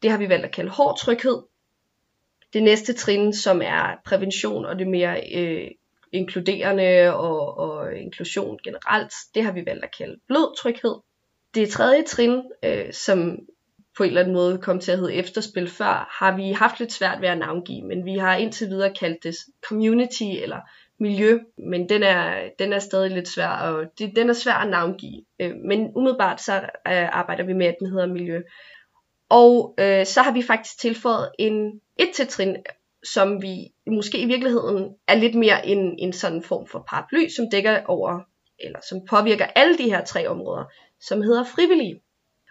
det 0.03 0.11
har 0.11 0.19
vi 0.19 0.29
valgt 0.29 0.45
at 0.45 0.53
kalde 0.53 0.71
hård 0.71 0.99
tryghed, 0.99 1.43
det 2.53 2.63
næste 2.63 2.93
trin, 2.93 3.33
som 3.33 3.63
er 3.65 4.01
prævention 4.05 4.65
og 4.65 4.79
det 4.79 4.89
mere 4.89 5.21
øh, 5.35 5.71
inkluderende 6.13 7.15
og, 7.15 7.59
og 7.59 7.95
inklusion 7.97 8.59
generelt, 8.65 9.13
det 9.35 9.45
har 9.45 9.53
vi 9.53 9.67
valgt 9.67 9.85
at 9.85 9.97
kalde 9.99 10.17
blød 10.29 10.57
tryghed. 10.63 10.95
Det 11.55 11.69
tredje 11.69 12.03
trin, 12.03 12.43
øh, 12.65 12.93
som 12.93 13.39
på 13.97 14.03
en 14.03 14.09
eller 14.09 14.21
anden 14.21 14.35
måde 14.35 14.59
kom 14.59 14.81
til 14.81 14.93
at 14.93 14.99
hedde 14.99 15.15
efterspil 15.15 15.69
før, 15.69 16.17
har 16.21 16.37
vi 16.37 16.53
haft 16.53 16.79
lidt 16.79 16.93
svært 16.93 17.21
ved 17.21 17.29
at 17.29 17.39
navngive, 17.39 17.87
men 17.87 18.05
vi 18.05 18.17
har 18.17 18.37
indtil 18.37 18.69
videre 18.69 18.95
kaldt 18.95 19.25
det 19.25 19.35
community 19.69 20.23
eller 20.23 20.61
miljø, 21.01 21.39
men 21.59 21.89
den 21.89 22.03
er, 22.03 22.49
den 22.59 22.73
er 22.73 22.79
stadig 22.79 23.11
lidt 23.11 23.29
svær, 23.29 23.49
og 23.49 23.85
det, 23.99 24.17
den 24.17 24.31
er 24.31 24.33
svær 24.33 24.55
at 24.55 24.71
navngive. 24.71 25.25
Øh, 25.41 25.55
men 25.65 25.93
umiddelbart 25.97 26.41
så 26.41 26.55
øh, 26.61 27.19
arbejder 27.19 27.45
vi 27.45 27.53
med, 27.53 27.67
at 27.67 27.77
den 27.79 27.91
hedder 27.91 28.07
miljø. 28.07 28.41
Og 29.33 29.75
øh, 29.79 30.07
så 30.07 30.23
har 30.23 30.33
vi 30.33 30.43
faktisk 30.43 30.81
tilføjet 30.81 31.31
en 31.39 31.81
et 31.99 32.11
til 32.15 32.27
trin, 32.27 32.57
som 33.05 33.43
vi 33.43 33.73
måske 33.87 34.19
i 34.19 34.27
virkeligheden 34.27 34.95
er 35.09 35.15
lidt 35.15 35.35
mere 35.35 35.67
en, 35.67 35.99
en 35.99 36.13
sådan 36.13 36.43
form 36.43 36.67
for 36.67 36.85
paraply, 36.89 37.29
som 37.29 37.51
dækker 37.51 37.81
over, 37.87 38.21
eller 38.59 38.79
som 38.89 38.99
påvirker 39.11 39.45
alle 39.45 39.79
de 39.79 39.91
her 39.91 40.05
tre 40.05 40.29
områder, 40.29 40.65
som 41.01 41.23
hedder 41.23 41.45
frivillige. 41.45 42.01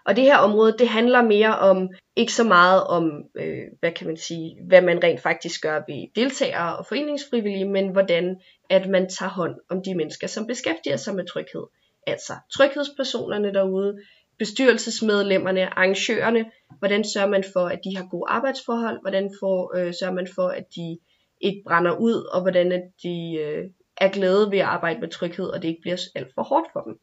Og 0.05 0.15
det 0.15 0.23
her 0.23 0.37
område, 0.37 0.75
det 0.79 0.87
handler 0.87 1.21
mere 1.21 1.57
om, 1.57 1.89
ikke 2.15 2.33
så 2.33 2.43
meget 2.43 2.83
om, 2.83 3.23
øh, 3.35 3.63
hvad 3.79 3.91
kan 3.91 4.07
man 4.07 4.17
sige, 4.17 4.57
hvad 4.67 4.81
man 4.81 5.03
rent 5.03 5.21
faktisk 5.21 5.61
gør 5.61 5.81
ved 5.87 6.07
deltagere 6.15 6.77
og 6.77 6.85
foreningsfrivillige, 6.85 7.69
men 7.69 7.89
hvordan 7.89 8.35
at 8.69 8.89
man 8.89 9.09
tager 9.09 9.29
hånd 9.29 9.55
om 9.69 9.83
de 9.83 9.95
mennesker, 9.95 10.27
som 10.27 10.47
beskæftiger 10.47 10.97
sig 10.97 11.15
med 11.15 11.25
tryghed. 11.25 11.63
Altså 12.07 12.33
tryghedspersonerne 12.53 13.53
derude, 13.53 13.97
bestyrelsesmedlemmerne, 14.41 15.65
arrangørerne, 15.65 16.45
hvordan 16.80 17.04
sørger 17.04 17.30
man 17.30 17.43
for, 17.54 17.65
at 17.65 17.80
de 17.84 17.97
har 17.97 18.08
gode 18.12 18.25
arbejdsforhold, 18.27 19.01
hvordan 19.01 19.30
får, 19.39 19.77
øh, 19.77 19.93
sørger 19.99 20.13
man 20.13 20.27
for, 20.36 20.47
at 20.47 20.65
de 20.75 20.99
ikke 21.41 21.62
brænder 21.67 21.95
ud, 21.97 22.30
og 22.34 22.41
hvordan 22.41 22.71
at 22.71 22.84
de 23.04 23.38
øh, 23.43 23.63
er 23.97 24.10
glade 24.10 24.51
ved 24.51 24.60
at 24.60 24.65
arbejde 24.65 24.99
med 24.99 25.10
tryghed, 25.10 25.45
og 25.45 25.62
det 25.62 25.67
ikke 25.67 25.82
bliver 25.82 25.97
alt 26.15 26.34
for 26.36 26.43
hårdt 26.43 26.67
for 26.73 26.82
dem. 26.82 26.93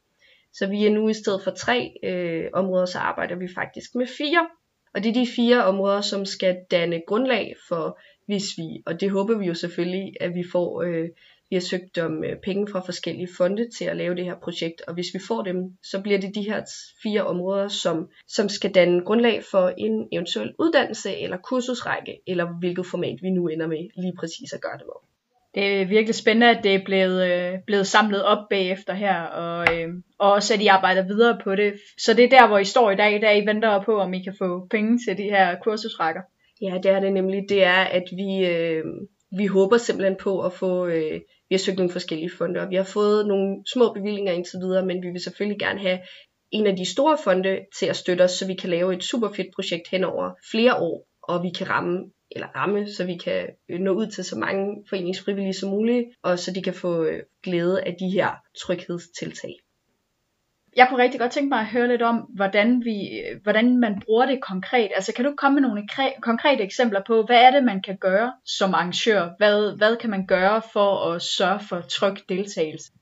Så 0.52 0.66
vi 0.66 0.86
er 0.86 0.90
nu 0.90 1.08
i 1.08 1.14
stedet 1.14 1.42
for 1.44 1.50
tre 1.50 1.92
øh, 2.04 2.44
områder, 2.52 2.86
så 2.86 2.98
arbejder 2.98 3.36
vi 3.36 3.48
faktisk 3.54 3.94
med 3.94 4.06
fire. 4.06 4.48
Og 4.94 5.02
det 5.02 5.08
er 5.08 5.20
de 5.24 5.32
fire 5.36 5.64
områder, 5.64 6.00
som 6.00 6.24
skal 6.24 6.56
danne 6.70 7.02
grundlag 7.06 7.54
for, 7.68 8.00
hvis 8.26 8.44
vi, 8.56 8.82
og 8.86 9.00
det 9.00 9.10
håber 9.10 9.38
vi 9.38 9.46
jo 9.46 9.54
selvfølgelig, 9.54 10.12
at 10.20 10.34
vi 10.34 10.44
får 10.52 10.82
øh, 10.82 11.08
vi 11.50 11.56
har 11.56 11.60
søgt 11.60 11.98
om 11.98 12.24
øh, 12.24 12.36
penge 12.36 12.68
fra 12.72 12.80
forskellige 12.80 13.28
fonde 13.36 13.68
til 13.78 13.84
at 13.84 13.96
lave 13.96 14.14
det 14.14 14.24
her 14.24 14.34
projekt, 14.42 14.82
og 14.88 14.94
hvis 14.94 15.14
vi 15.14 15.18
får 15.28 15.42
dem, 15.42 15.56
så 15.82 16.00
bliver 16.02 16.18
det 16.18 16.34
de 16.34 16.42
her 16.42 16.64
fire 17.02 17.26
områder, 17.26 17.68
som, 17.68 18.08
som 18.28 18.48
skal 18.48 18.74
danne 18.74 19.04
grundlag 19.04 19.42
for 19.50 19.72
en 19.78 20.08
eventuel 20.12 20.54
uddannelse 20.58 21.16
eller 21.16 21.36
kursusrække, 21.36 22.20
eller 22.26 22.58
hvilket 22.58 22.86
format 22.86 23.18
vi 23.22 23.30
nu 23.30 23.48
ender 23.48 23.66
med 23.66 24.02
lige 24.02 24.16
præcis 24.18 24.52
at 24.52 24.60
gøre 24.60 24.78
det 24.78 24.86
med. 24.86 25.08
Det 25.54 25.82
er 25.82 25.86
virkelig 25.86 26.14
spændende, 26.14 26.58
at 26.58 26.64
det 26.64 26.74
er 26.74 26.84
blevet, 26.84 27.30
øh, 27.30 27.58
blevet 27.66 27.86
samlet 27.86 28.24
op 28.24 28.48
bagefter 28.50 28.94
her, 28.94 29.22
og, 29.22 29.74
øh, 29.74 29.88
og 30.18 30.32
også 30.32 30.54
at 30.54 30.60
I 30.60 30.66
arbejder 30.66 31.02
videre 31.02 31.40
på 31.44 31.54
det. 31.54 31.74
Så 31.98 32.14
det 32.14 32.24
er 32.24 32.28
der, 32.28 32.48
hvor 32.48 32.58
I 32.58 32.64
står 32.64 32.90
i 32.90 32.96
dag, 32.96 33.20
der 33.20 33.30
I 33.30 33.46
venter 33.46 33.82
på, 33.82 33.98
om 34.00 34.14
I 34.14 34.22
kan 34.22 34.34
få 34.38 34.66
penge 34.70 34.98
til 35.06 35.18
de 35.18 35.22
her 35.22 35.56
kursusrækker. 35.62 36.20
Ja, 36.62 36.78
det 36.82 36.90
er 36.90 37.00
det 37.00 37.12
nemlig. 37.12 37.44
Det 37.48 37.64
er, 37.64 37.82
at 37.82 38.04
vi, 38.12 38.46
øh, 38.46 38.84
vi 39.38 39.46
håber 39.46 39.76
simpelthen 39.76 40.16
på 40.20 40.40
at 40.40 40.52
få 40.52 40.86
øh, 40.86 41.20
vi 41.48 41.54
har 41.54 41.58
søgt 41.58 41.78
nogle 41.78 41.92
forskellige 41.92 42.30
fonde, 42.38 42.60
og 42.60 42.70
vi 42.70 42.74
har 42.74 42.84
fået 42.84 43.26
nogle 43.26 43.62
små 43.72 43.92
bevillinger 43.92 44.32
indtil 44.32 44.58
videre, 44.58 44.86
men 44.86 45.02
vi 45.02 45.08
vil 45.10 45.20
selvfølgelig 45.20 45.58
gerne 45.58 45.80
have 45.80 45.98
en 46.50 46.66
af 46.66 46.76
de 46.76 46.92
store 46.92 47.18
fonde 47.24 47.58
til 47.78 47.86
at 47.86 47.96
støtte 47.96 48.22
os, 48.22 48.30
så 48.30 48.46
vi 48.46 48.54
kan 48.54 48.70
lave 48.70 48.94
et 48.94 49.04
super 49.04 49.28
fedt 49.36 49.54
projekt 49.54 49.88
hen 49.90 50.04
over 50.04 50.30
flere 50.50 50.76
år, 50.76 51.06
og 51.22 51.42
vi 51.42 51.50
kan 51.58 51.70
ramme 51.70 52.10
eller 52.30 52.46
ramme, 52.46 52.90
så 52.90 53.04
vi 53.04 53.16
kan 53.16 53.48
øh, 53.68 53.80
nå 53.80 53.92
ud 53.92 54.06
til 54.06 54.24
så 54.24 54.38
mange 54.38 54.84
foreningsfrivillige 54.88 55.54
som 55.54 55.70
muligt, 55.70 56.04
og 56.22 56.38
så 56.38 56.52
de 56.52 56.62
kan 56.62 56.74
få 56.74 57.04
øh, 57.04 57.22
glæde 57.42 57.82
af 57.82 57.96
de 58.00 58.10
her 58.10 58.30
tryghedstiltag 58.58 59.54
jeg 60.76 60.86
kunne 60.88 61.02
rigtig 61.02 61.20
godt 61.20 61.32
tænke 61.32 61.48
mig 61.48 61.60
at 61.60 61.66
høre 61.66 61.88
lidt 61.88 62.02
om, 62.02 62.16
hvordan, 62.16 62.84
vi, 62.84 63.22
hvordan 63.42 63.78
man 63.78 64.02
bruger 64.04 64.26
det 64.26 64.40
konkret. 64.42 64.90
Altså 64.94 65.12
kan 65.12 65.24
du 65.24 65.34
komme 65.36 65.60
med 65.60 65.68
nogle 65.68 65.88
konkrete 66.22 66.62
eksempler 66.62 67.00
på, 67.06 67.22
hvad 67.22 67.36
er 67.36 67.50
det, 67.50 67.64
man 67.64 67.82
kan 67.82 67.96
gøre 67.96 68.32
som 68.44 68.74
arrangør? 68.74 69.28
Hvad, 69.38 69.76
hvad 69.76 69.96
kan 69.96 70.10
man 70.10 70.26
gøre 70.26 70.62
for 70.72 71.12
at 71.12 71.22
sørge 71.22 71.60
for 71.60 71.80
tryg 71.80 72.16
deltagelse? 72.28 72.92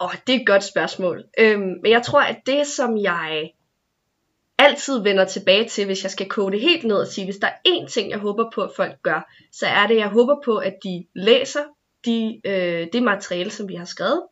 Åh, 0.00 0.06
oh, 0.06 0.14
det 0.26 0.34
er 0.34 0.40
et 0.40 0.46
godt 0.46 0.64
spørgsmål. 0.64 1.24
Øhm, 1.38 1.60
men 1.82 1.90
jeg 1.90 2.02
tror, 2.02 2.20
at 2.20 2.36
det, 2.46 2.66
som 2.66 2.96
jeg 2.96 3.50
altid 4.58 5.02
vender 5.02 5.24
tilbage 5.24 5.68
til, 5.68 5.86
hvis 5.86 6.02
jeg 6.02 6.10
skal 6.10 6.28
kode 6.28 6.52
det 6.52 6.60
helt 6.60 6.84
ned 6.84 6.96
og 6.96 7.06
sige, 7.06 7.24
hvis 7.24 7.36
der 7.36 7.46
er 7.46 7.68
én 7.68 7.88
ting, 7.88 8.10
jeg 8.10 8.18
håber 8.18 8.50
på, 8.54 8.62
at 8.62 8.70
folk 8.76 9.02
gør, 9.02 9.32
så 9.52 9.66
er 9.66 9.86
det, 9.86 9.94
at 9.94 10.00
jeg 10.00 10.08
håber 10.08 10.36
på, 10.44 10.56
at 10.56 10.74
de 10.84 11.06
læser 11.14 11.64
de, 12.04 12.40
øh, 12.44 12.86
det 12.92 13.02
materiale, 13.02 13.50
som 13.50 13.68
vi 13.68 13.74
har 13.74 13.84
skrevet, 13.84 14.22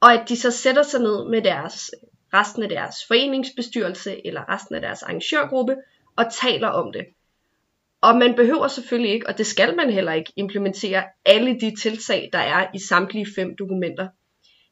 og 0.00 0.12
at 0.12 0.28
de 0.28 0.36
så 0.36 0.50
sætter 0.50 0.82
sig 0.82 1.00
ned 1.00 1.28
med 1.30 1.42
deres 1.42 1.90
resten 2.34 2.62
af 2.62 2.68
deres 2.68 2.96
foreningsbestyrelse 3.08 4.26
eller 4.26 4.54
resten 4.54 4.74
af 4.74 4.80
deres 4.80 5.02
arrangørgruppe 5.02 5.76
og 6.16 6.32
taler 6.32 6.68
om 6.68 6.92
det. 6.92 7.04
Og 8.00 8.16
man 8.16 8.34
behøver 8.34 8.68
selvfølgelig 8.68 9.12
ikke, 9.12 9.28
og 9.28 9.38
det 9.38 9.46
skal 9.46 9.76
man 9.76 9.90
heller 9.90 10.12
ikke, 10.12 10.32
implementere 10.36 11.04
alle 11.24 11.60
de 11.60 11.76
tiltag, 11.82 12.30
der 12.32 12.38
er 12.38 12.66
i 12.74 12.78
samtlige 12.78 13.26
fem 13.36 13.56
dokumenter. 13.58 14.08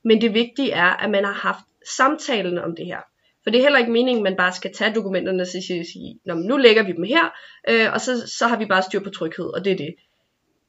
Men 0.04 0.20
det 0.20 0.34
vigtige 0.34 0.70
er, 0.72 1.04
at 1.04 1.10
man 1.10 1.24
har 1.24 1.32
haft 1.32 1.64
samtalen 1.96 2.58
om 2.58 2.76
det 2.76 2.86
her. 2.86 3.00
For 3.42 3.50
det 3.50 3.58
er 3.58 3.62
heller 3.62 3.78
ikke 3.78 3.92
meningen, 3.92 4.26
at 4.26 4.30
man 4.30 4.36
bare 4.36 4.52
skal 4.52 4.74
tage 4.74 4.94
dokumenterne 4.94 5.42
og 5.42 5.46
sige, 5.46 6.20
nu 6.24 6.56
lægger 6.56 6.82
vi 6.82 6.92
dem 6.92 7.04
her, 7.04 7.24
øh, 7.68 7.92
og 7.92 8.00
så, 8.00 8.32
så 8.38 8.46
har 8.46 8.58
vi 8.58 8.66
bare 8.66 8.82
styr 8.82 9.00
på 9.00 9.10
tryghed, 9.10 9.44
og 9.44 9.64
det 9.64 9.72
er 9.72 9.76
det. 9.76 9.94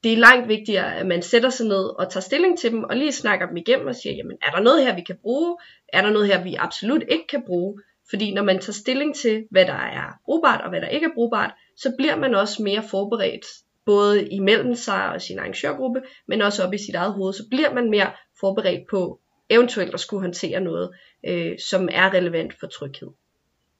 Det 0.04 0.14
er 0.14 0.18
langt 0.18 0.48
vigtigere, 0.48 0.96
at 0.96 1.06
man 1.06 1.22
sætter 1.22 1.50
sig 1.50 1.68
ned 1.68 2.00
og 2.00 2.12
tager 2.12 2.22
stilling 2.22 2.60
til 2.60 2.72
dem, 2.72 2.84
og 2.84 2.98
lige 2.98 3.12
snakker 3.12 3.48
dem 3.48 3.58
igennem 3.58 3.88
og 3.88 3.96
siger, 3.96 4.16
jamen 4.16 4.38
er 4.42 4.52
der 4.52 4.60
noget 4.60 4.86
her, 4.86 4.96
vi 4.96 5.02
kan 5.02 5.18
bruge? 5.22 5.58
Er 5.88 6.02
der 6.02 6.10
noget 6.10 6.28
her, 6.28 6.44
vi 6.44 6.56
absolut 6.56 7.04
ikke 7.08 7.28
kan 7.28 7.44
bruge? 7.46 7.82
Fordi 8.10 8.34
når 8.34 8.44
man 8.44 8.60
tager 8.60 8.74
stilling 8.74 9.16
til, 9.16 9.48
hvad 9.52 9.66
der 9.66 9.74
er 9.74 10.20
brugbart 10.26 10.62
og 10.62 10.70
hvad 10.70 10.82
der 10.82 10.88
ikke 10.88 11.06
er 11.06 11.14
brugbart, 11.16 11.52
så 11.78 11.94
bliver 11.98 12.16
man 12.16 12.36
også 12.36 12.64
mere 12.64 12.84
forberedt, 12.84 13.46
både 13.86 14.28
imellem 14.28 14.76
sig 14.76 15.10
og 15.10 15.22
sin 15.22 15.40
arrangørgruppe, 15.40 16.02
men 16.28 16.42
også 16.42 16.64
op 16.64 16.74
i 16.74 16.78
sit 16.78 16.96
eget 16.96 17.14
hoved, 17.14 17.34
så 17.34 17.44
bliver 17.50 17.74
man 17.74 17.90
mere 17.90 18.12
forberedt 18.40 18.88
på 18.90 19.20
eventuelt 19.50 19.94
at 19.94 20.00
skulle 20.00 20.22
håndtere 20.22 20.60
noget, 20.60 20.96
øh, 21.28 21.60
som 21.60 21.90
er 21.92 22.14
relevant 22.14 22.54
for 22.60 22.68
tryghed. 22.68 23.08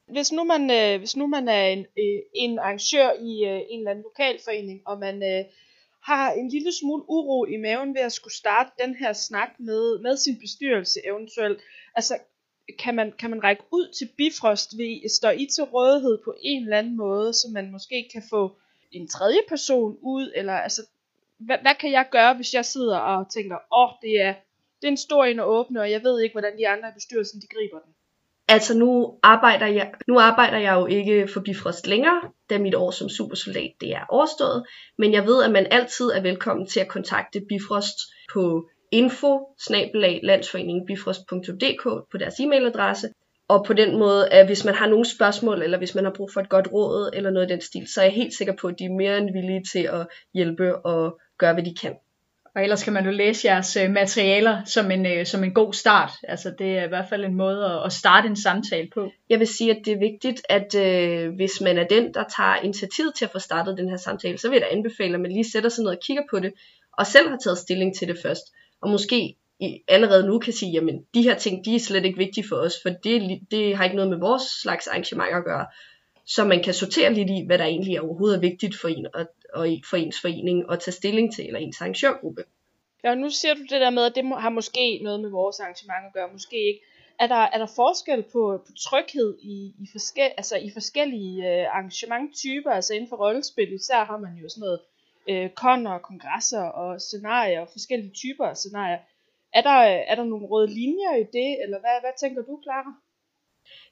Hvis 0.08 0.32
nu 0.32 0.44
man, 0.44 0.72
øh, 0.72 1.00
hvis 1.00 1.16
nu 1.16 1.28
man 1.28 1.48
er 1.48 1.66
en, 1.68 1.80
øh, 1.80 2.20
en 2.34 2.60
arrangør 2.60 3.12
i 3.22 3.46
øh, 3.46 3.62
en 3.70 3.80
eller 3.80 3.92
anden 3.92 4.04
lokalforening, 4.04 4.82
og 4.86 5.00
man 5.00 5.24
øh, 5.24 5.46
har 6.04 6.32
en 6.32 6.50
lille 6.50 6.72
smule 6.72 7.04
uro 7.10 7.46
i 7.46 7.58
maven 7.58 7.96
ved 7.96 8.02
at 8.02 8.12
skulle 8.12 8.34
starte 8.34 8.72
den 8.80 8.96
her 8.96 9.14
snak 9.14 9.50
med, 9.60 10.00
med 10.00 10.18
sin 10.18 10.40
bestyrelse 10.40 11.00
eventuelt, 11.06 11.62
altså 11.96 12.18
kan 12.80 12.96
man, 12.96 13.12
kan 13.20 13.30
man 13.30 13.44
række 13.44 13.64
ud 13.72 13.94
til 13.98 14.10
Bifrost 14.18 14.78
ved 14.78 15.10
står 15.10 15.32
I 15.32 15.46
til 15.56 15.64
rådighed 15.64 16.18
på 16.24 16.36
en 16.42 16.64
eller 16.64 16.78
anden 16.78 16.98
måde, 16.98 17.34
så 17.34 17.48
man 17.54 17.72
måske 17.72 18.10
kan 18.14 18.24
få 18.30 18.58
en 18.92 19.08
tredje 19.08 19.40
person 19.48 19.98
ud, 20.02 20.32
eller 20.36 20.54
altså, 20.54 20.82
hvad, 21.38 21.58
hvad 21.62 21.76
kan 21.80 21.92
jeg 21.92 22.08
gøre, 22.12 22.34
hvis 22.34 22.54
jeg 22.54 22.66
sidder 22.66 22.98
og 22.98 23.32
tænker, 23.32 23.56
åh, 23.56 23.62
oh, 23.72 23.90
det 24.02 24.22
er, 24.22 24.34
det 24.82 24.88
er 24.88 24.92
en 24.92 24.98
stor 24.98 25.26
en 25.26 25.40
at 25.40 25.46
åbne, 25.46 25.82
og 25.82 25.92
jeg 25.92 26.04
ved 26.04 26.22
ikke, 26.22 26.34
hvordan 26.34 26.58
de 26.58 26.68
andre 26.68 26.90
i 26.90 26.94
bestyrelsen, 26.94 27.42
de 27.42 27.48
griber 27.48 27.80
den. 27.80 27.94
Altså 28.48 28.78
nu 28.78 29.20
arbejder 29.24 29.66
jeg, 29.66 29.92
nu 30.08 30.20
arbejder 30.20 30.58
jeg 30.58 30.74
jo 30.74 30.86
ikke 30.86 31.28
for 31.34 31.42
Bifrost 31.42 31.88
længere, 31.88 32.22
da 32.50 32.58
mit 32.58 32.76
år 32.76 32.92
som 32.92 33.10
supersoldat 33.10 33.72
det 33.82 33.90
er 33.90 34.06
overstået, 34.10 34.66
men 34.98 35.14
jeg 35.14 35.26
ved, 35.26 35.44
at 35.44 35.52
man 35.52 35.68
altid 35.72 36.06
er 36.06 36.22
velkommen 36.22 36.68
til 36.68 36.80
at 36.80 36.88
kontakte 36.88 37.42
Bifrost 37.50 37.98
på 38.34 38.70
info 38.92 39.40
på 42.12 42.18
deres 42.18 42.40
e-mailadresse. 42.40 43.10
Og 43.48 43.66
på 43.66 43.74
den 43.74 44.00
måde, 44.00 44.30
at 44.30 44.46
hvis 44.46 44.66
man 44.66 44.76
har 44.76 44.88
nogle 44.88 45.06
spørgsmål, 45.06 45.62
eller 45.62 45.78
hvis 45.78 45.96
man 45.96 46.04
har 46.04 46.12
brug 46.12 46.32
for 46.34 46.42
et 46.42 46.50
godt 46.50 46.68
råd, 46.74 47.10
eller 47.14 47.32
noget 47.32 47.50
i 47.50 47.54
den 47.54 47.62
stil, 47.62 47.88
så 47.88 48.02
er 48.02 48.06
jeg 48.06 48.14
helt 48.14 48.34
sikker 48.34 48.54
på, 48.62 48.68
at 48.68 48.80
de 48.80 48.86
er 48.86 48.98
mere 48.98 49.18
end 49.18 49.34
villige 49.34 49.64
til 49.72 49.80
at 49.80 50.08
hjælpe 50.34 50.86
og 50.86 51.20
gøre, 51.38 51.54
hvad 51.54 51.64
de 51.64 51.76
kan. 51.82 51.96
Og 52.56 52.64
ellers 52.64 52.84
kan 52.84 52.94
man 52.94 53.06
jo 53.06 53.12
læse 53.12 53.48
jeres 53.48 53.78
øh, 53.78 53.92
materialer 53.92 54.64
som 54.66 54.92
en, 54.92 55.06
øh, 55.06 55.26
som 55.26 55.44
en 55.44 55.54
god 55.54 55.74
start. 55.74 56.12
Altså 56.24 56.54
det 56.60 56.78
er 56.78 56.86
i 56.86 56.88
hvert 56.88 57.10
fald 57.10 57.26
en 57.26 57.36
måde 57.36 57.82
at 57.86 57.94
starte 57.94 58.28
en 58.28 58.36
samtale 58.36 58.90
på. 58.94 59.12
Jeg 59.30 59.40
vil 59.40 59.48
sige, 59.48 59.72
at 59.72 59.82
det 59.86 59.94
er 59.94 60.00
vigtigt, 60.00 60.42
at 60.50 60.76
øh, 60.76 61.36
hvis 61.36 61.62
man 61.62 61.78
er 61.78 61.88
den, 61.88 62.14
der 62.14 62.24
tager 62.38 62.56
initiativ 62.64 63.06
til 63.18 63.26
at 63.26 63.32
få 63.32 63.40
startet 63.40 63.78
den 63.78 63.90
her 63.90 63.98
samtale, 63.98 64.38
så 64.38 64.50
vil 64.50 64.56
jeg 64.56 64.68
da 64.70 64.76
anbefale, 64.76 65.14
at 65.14 65.22
man 65.22 65.32
lige 65.32 65.52
sætter 65.52 65.70
sig 65.70 65.84
ned 65.84 65.92
og 65.92 66.00
kigger 66.06 66.24
på 66.30 66.40
det, 66.40 66.54
og 66.98 67.08
selv 67.08 67.30
har 67.30 67.38
taget 67.38 67.58
stilling 67.58 67.96
til 67.98 68.08
det 68.08 68.18
først. 68.24 68.44
Og 68.82 68.90
måske 68.90 69.36
i, 69.60 69.80
allerede 69.88 70.28
nu 70.28 70.40
kan 70.40 70.54
sige, 70.54 70.72
jamen 70.72 71.06
de 71.14 71.22
her 71.22 71.38
ting, 71.38 71.66
de 71.66 71.76
er 71.76 71.80
slet 71.80 72.06
ikke 72.06 72.18
vigtige 72.18 72.48
for 72.50 72.56
os, 72.56 72.74
for 72.82 72.90
det, 72.90 73.40
det 73.52 73.78
har 73.78 73.84
ikke 73.84 73.96
noget 73.96 74.10
med 74.10 74.20
vores 74.20 74.44
slags 74.62 74.88
arrangement 74.88 75.36
at 75.36 75.44
gøre. 75.44 75.66
Så 76.26 76.46
man 76.46 76.64
kan 76.64 76.74
sortere 76.74 77.14
lidt 77.14 77.30
i, 77.30 77.44
hvad 77.46 77.58
der 77.58 77.66
egentlig 77.66 77.96
er 77.96 78.02
overhovedet 78.02 78.36
er 78.36 78.42
vigtigt 78.42 78.76
for 78.78 78.88
en, 78.88 79.08
og, 79.14 79.26
og 79.54 79.68
for 79.90 79.98
ens 79.98 80.22
forening 80.22 80.72
at 80.72 80.80
tage 80.80 80.96
stilling 80.96 81.34
til, 81.36 81.48
eller 81.48 81.60
ens 81.60 81.82
arrangørgruppe. 81.82 82.44
Ja, 83.04 83.16
nu 83.16 83.30
siger 83.30 83.54
du 83.54 83.62
det 83.62 83.82
der 83.82 83.90
med, 83.90 84.04
at 84.06 84.16
det 84.16 84.26
har 84.26 84.50
måske 84.50 85.00
noget 85.04 85.20
med 85.20 85.30
vores 85.30 85.60
arrangement 85.60 86.06
at 86.08 86.14
gøre, 86.14 86.30
måske 86.32 86.68
ikke. 86.68 86.82
Er 87.20 87.28
der, 87.28 87.36
er 87.36 87.58
der 87.58 87.66
forskel 87.66 88.24
på, 88.24 88.64
på 88.68 88.72
tryghed 88.80 89.38
i, 89.42 89.74
i, 89.80 89.88
forskel, 89.92 90.32
altså 90.38 90.58
i 90.58 90.70
forskellige 90.74 91.38
øh, 91.52 91.76
arrangementtyper, 91.76 92.72
altså 92.72 92.94
inden 92.94 93.10
for 93.10 93.16
rollespil, 93.16 93.74
især 93.74 94.04
har 94.04 94.18
man 94.18 94.36
jo 94.36 94.50
sådan 94.50 94.62
noget 94.62 94.80
øh, 95.30 95.50
koner, 95.50 95.98
kongresser 95.98 96.62
og 96.62 97.02
scenarier, 97.02 97.62
og 97.62 97.70
forskellige 97.72 98.14
typer 98.14 98.46
af 98.46 98.58
scenarier. 98.58 99.00
Er 99.54 99.62
der, 99.62 99.78
er 100.10 100.16
der 100.16 100.24
nogle 100.24 100.48
røde 100.48 100.74
linjer 100.74 101.16
i 101.16 101.24
det, 101.24 101.64
eller 101.64 101.80
hvad, 101.80 102.02
hvad 102.02 102.12
tænker 102.20 102.42
du, 102.42 102.60
Clara? 102.64 102.94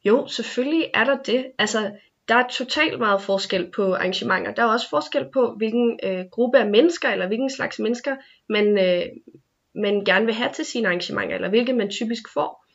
Jo, 0.04 0.28
selvfølgelig 0.28 0.92
er 0.94 1.04
der 1.04 1.18
det. 1.24 1.52
Altså, 1.60 1.92
der 2.28 2.36
er 2.36 2.48
totalt 2.48 3.00
meget 3.00 3.22
forskel 3.22 3.72
på 3.76 3.94
arrangementer. 3.94 4.54
Der 4.54 4.64
er 4.64 4.68
også 4.68 4.90
forskel 4.90 5.26
på, 5.34 5.54
hvilken 5.58 6.00
øh, 6.04 6.26
gruppe 6.32 6.60
af 6.60 6.70
mennesker, 6.70 7.10
eller 7.10 7.28
hvilken 7.28 7.50
slags 7.50 7.80
mennesker, 7.80 8.16
man, 8.50 8.78
øh, 8.78 9.06
man 9.76 10.06
gerne 10.06 10.26
vil 10.26 10.36
have 10.36 10.52
til 10.54 10.66
sine 10.66 10.88
arrangementer, 10.88 11.36
eller 11.36 11.50
hvilke 11.50 11.74
man 11.74 11.90
typisk 11.90 12.24
får. 12.34 12.66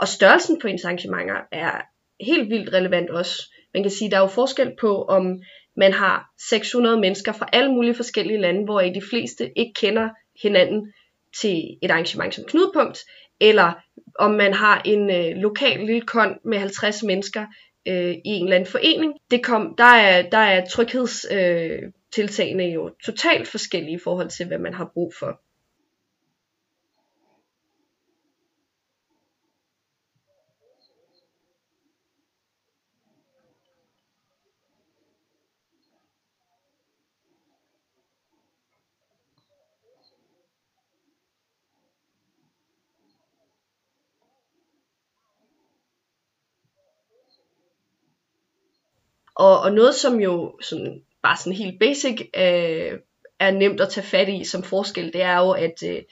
Og 0.00 0.08
størrelsen 0.08 0.60
på 0.60 0.66
ens 0.66 0.84
arrangementer 0.84 1.34
er 1.52 1.80
helt 2.20 2.50
vildt 2.50 2.72
relevant 2.72 3.10
også. 3.10 3.54
Man 3.74 3.82
kan 3.82 3.92
sige, 3.92 4.10
der 4.10 4.16
er 4.16 4.20
jo 4.20 4.26
forskel 4.26 4.72
på, 4.80 5.04
om 5.04 5.40
man 5.76 5.92
har 5.92 6.30
600 6.48 7.00
mennesker 7.00 7.32
fra 7.32 7.48
alle 7.52 7.72
mulige 7.72 7.94
forskellige 7.94 8.40
lande, 8.40 8.64
hvor 8.64 8.80
de 8.80 9.02
fleste 9.10 9.58
ikke 9.58 9.72
kender 9.74 10.08
hinanden 10.42 10.92
til 11.40 11.78
et 11.82 11.90
arrangement 11.90 12.34
som 12.34 12.44
knudepunkt, 12.44 12.98
eller 13.40 13.72
om 14.18 14.30
man 14.30 14.54
har 14.54 14.82
en 14.84 15.10
øh, 15.10 15.36
lokal 15.36 15.78
lille 15.80 16.00
kon 16.00 16.38
med 16.44 16.58
50 16.58 17.02
mennesker, 17.02 17.46
øh, 17.88 18.14
i 18.14 18.20
en 18.24 18.44
eller 18.44 18.56
anden 18.56 18.70
forening. 18.70 19.14
Det 19.30 19.44
kom, 19.44 19.74
der, 19.78 19.84
er, 19.84 20.30
der 20.30 20.38
er 20.38 20.66
tryghedstiltagene 20.66 22.64
øh, 22.64 22.74
jo 22.74 22.90
totalt 23.04 23.48
forskellige 23.48 23.94
i 23.94 24.00
forhold 24.04 24.28
til, 24.28 24.46
hvad 24.46 24.58
man 24.58 24.74
har 24.74 24.90
brug 24.94 25.12
for. 25.18 25.40
Og, 49.38 49.60
og 49.60 49.72
noget, 49.72 49.94
som 49.94 50.20
jo 50.20 50.58
sådan, 50.60 51.02
bare 51.22 51.36
sådan 51.36 51.52
helt 51.52 51.78
basic 51.78 52.20
øh, 52.36 52.98
er 53.40 53.50
nemt 53.50 53.80
at 53.80 53.88
tage 53.88 54.06
fat 54.06 54.28
i 54.28 54.44
som 54.44 54.62
forskel, 54.62 55.12
det 55.12 55.22
er 55.22 55.38
jo, 55.38 55.50
at 55.50 55.82
øh, 55.86 56.02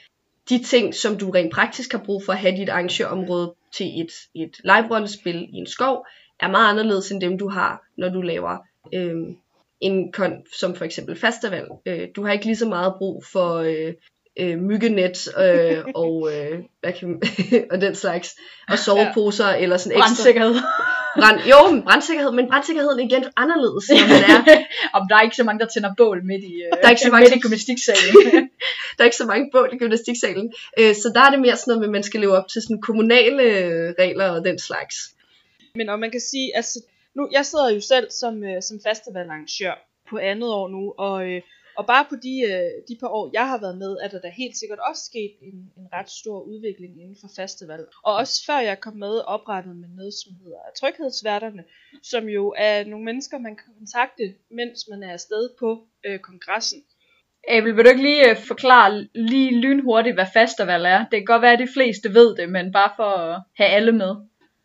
de 0.48 0.62
ting, 0.62 0.94
som 0.94 1.18
du 1.18 1.30
rent 1.30 1.52
praktisk 1.52 1.92
har 1.92 2.02
brug 2.04 2.24
for 2.24 2.32
at 2.32 2.38
have 2.38 2.56
dit 2.56 2.68
arrangørområde 2.68 3.54
til 3.72 4.00
et, 4.00 4.12
et 4.34 4.56
live-rollespil 4.64 5.48
i 5.52 5.56
en 5.56 5.66
skov, 5.66 6.06
er 6.40 6.48
meget 6.48 6.70
anderledes 6.70 7.10
end 7.10 7.20
dem, 7.20 7.38
du 7.38 7.48
har, 7.48 7.82
når 7.96 8.08
du 8.08 8.20
laver 8.20 8.58
øh, 8.94 9.16
en 9.80 10.12
kon, 10.12 10.32
som 10.58 10.74
for 10.74 10.84
eksempel 10.84 11.16
festival. 11.16 11.66
Øh, 11.86 12.08
du 12.16 12.24
har 12.24 12.32
ikke 12.32 12.44
lige 12.44 12.56
så 12.56 12.68
meget 12.68 12.94
brug 12.98 13.24
for 13.24 13.54
øh, 13.54 13.94
øh, 14.36 14.58
myggenet 14.58 15.28
øh, 15.38 15.84
og, 15.94 16.30
øh, 16.32 16.58
hvad 16.80 16.92
kan, 16.92 17.22
og 17.72 17.80
den 17.80 17.94
slags, 17.94 18.36
og 18.68 18.78
soveposer 18.78 19.48
ja. 19.48 19.58
eller 19.58 19.76
sådan 19.76 19.98
ekstra. 19.98 20.08
Brand, 21.20 21.38
jo, 21.52 21.60
brandsikkerhed, 21.88 22.32
men 22.32 22.46
brandsikkerheden 22.48 23.00
igen 23.00 23.24
anderledes, 23.36 23.84
når 23.90 24.06
man 24.12 24.22
er. 24.34 24.40
Om 24.96 25.02
der 25.08 25.16
er 25.16 25.22
ikke 25.22 25.36
så 25.36 25.44
mange, 25.44 25.60
der 25.60 25.66
tænder 25.66 25.94
bål 25.96 26.24
midt 26.24 26.44
i, 26.44 26.52
der 26.80 26.86
er 26.86 26.90
ikke 26.90 27.02
så 27.08 27.10
mange, 27.10 27.24
midt 27.24 27.36
i 27.36 27.40
gymnastiksalen. 27.44 28.14
der 28.94 29.00
er 29.02 29.08
ikke 29.10 29.16
så 29.16 29.26
mange 29.26 29.48
bål 29.52 29.70
i 29.72 29.76
gymnastiksalen. 29.76 30.52
Øh, 30.78 30.94
så 30.94 31.10
der 31.14 31.20
er 31.20 31.30
det 31.30 31.40
mere 31.40 31.56
sådan 31.56 31.70
noget 31.70 31.80
med, 31.80 31.88
at 31.88 31.96
man 31.98 32.02
skal 32.02 32.20
leve 32.20 32.36
op 32.38 32.48
til 32.48 32.62
sådan 32.62 32.80
kommunale 32.80 33.44
regler 34.02 34.28
og 34.36 34.44
den 34.44 34.58
slags. 34.58 34.94
Men 35.74 35.88
og 35.88 35.98
man 35.98 36.10
kan 36.10 36.20
sige, 36.20 36.56
altså, 36.56 36.78
nu, 37.14 37.28
jeg 37.32 37.46
sidder 37.46 37.70
jo 37.70 37.80
selv 37.80 38.06
som, 38.10 38.44
øh, 38.44 38.62
som 38.62 38.76
festivalarrangør 38.88 39.74
på 40.10 40.18
andet 40.18 40.50
år 40.50 40.68
nu, 40.68 40.94
og 40.98 41.28
øh, 41.30 41.40
og 41.78 41.86
bare 41.86 42.06
på 42.10 42.16
de, 42.22 42.34
øh, 42.52 42.70
de 42.88 42.96
par 43.00 43.08
år, 43.08 43.30
jeg 43.32 43.48
har 43.48 43.60
været 43.60 43.78
med, 43.78 43.96
er 44.02 44.08
der 44.08 44.20
da 44.20 44.28
helt 44.28 44.56
sikkert 44.56 44.78
også 44.78 45.02
sket 45.04 45.32
en, 45.42 45.72
en 45.78 45.86
ret 45.92 46.10
stor 46.10 46.40
udvikling 46.40 47.02
inden 47.02 47.16
for 47.20 47.30
festival. 47.36 47.86
Og 48.04 48.14
også 48.14 48.44
før 48.46 48.58
jeg 48.58 48.80
kom 48.80 48.96
med, 48.96 49.18
oprettet 49.26 49.76
med 49.76 49.88
noget, 49.88 50.14
som 50.14 50.32
hedder 50.42 50.58
Tryghedsværterne, 50.80 51.64
som 52.02 52.28
jo 52.28 52.54
er 52.58 52.84
nogle 52.84 53.04
mennesker, 53.04 53.38
man 53.38 53.56
kan 53.56 53.74
kontakte, 53.78 54.34
mens 54.50 54.88
man 54.90 55.02
er 55.02 55.12
afsted 55.12 55.50
på 55.58 55.86
øh, 56.06 56.18
kongressen. 56.18 56.82
Abel, 57.48 57.76
vil 57.76 57.84
du 57.84 57.90
ikke 57.90 58.02
lige 58.02 58.30
øh, 58.30 58.36
forklare 58.36 59.08
lige 59.14 59.60
lynhurtigt, 59.60 60.16
hvad 60.16 60.26
festival 60.32 60.84
er? 60.84 60.98
Det 60.98 61.18
kan 61.18 61.24
godt 61.24 61.42
være, 61.42 61.52
at 61.52 61.58
de 61.58 61.72
fleste 61.74 62.14
ved 62.14 62.36
det, 62.36 62.48
men 62.48 62.72
bare 62.72 62.92
for 62.96 63.04
at 63.04 63.42
have 63.56 63.70
alle 63.70 63.92
med. 63.92 64.14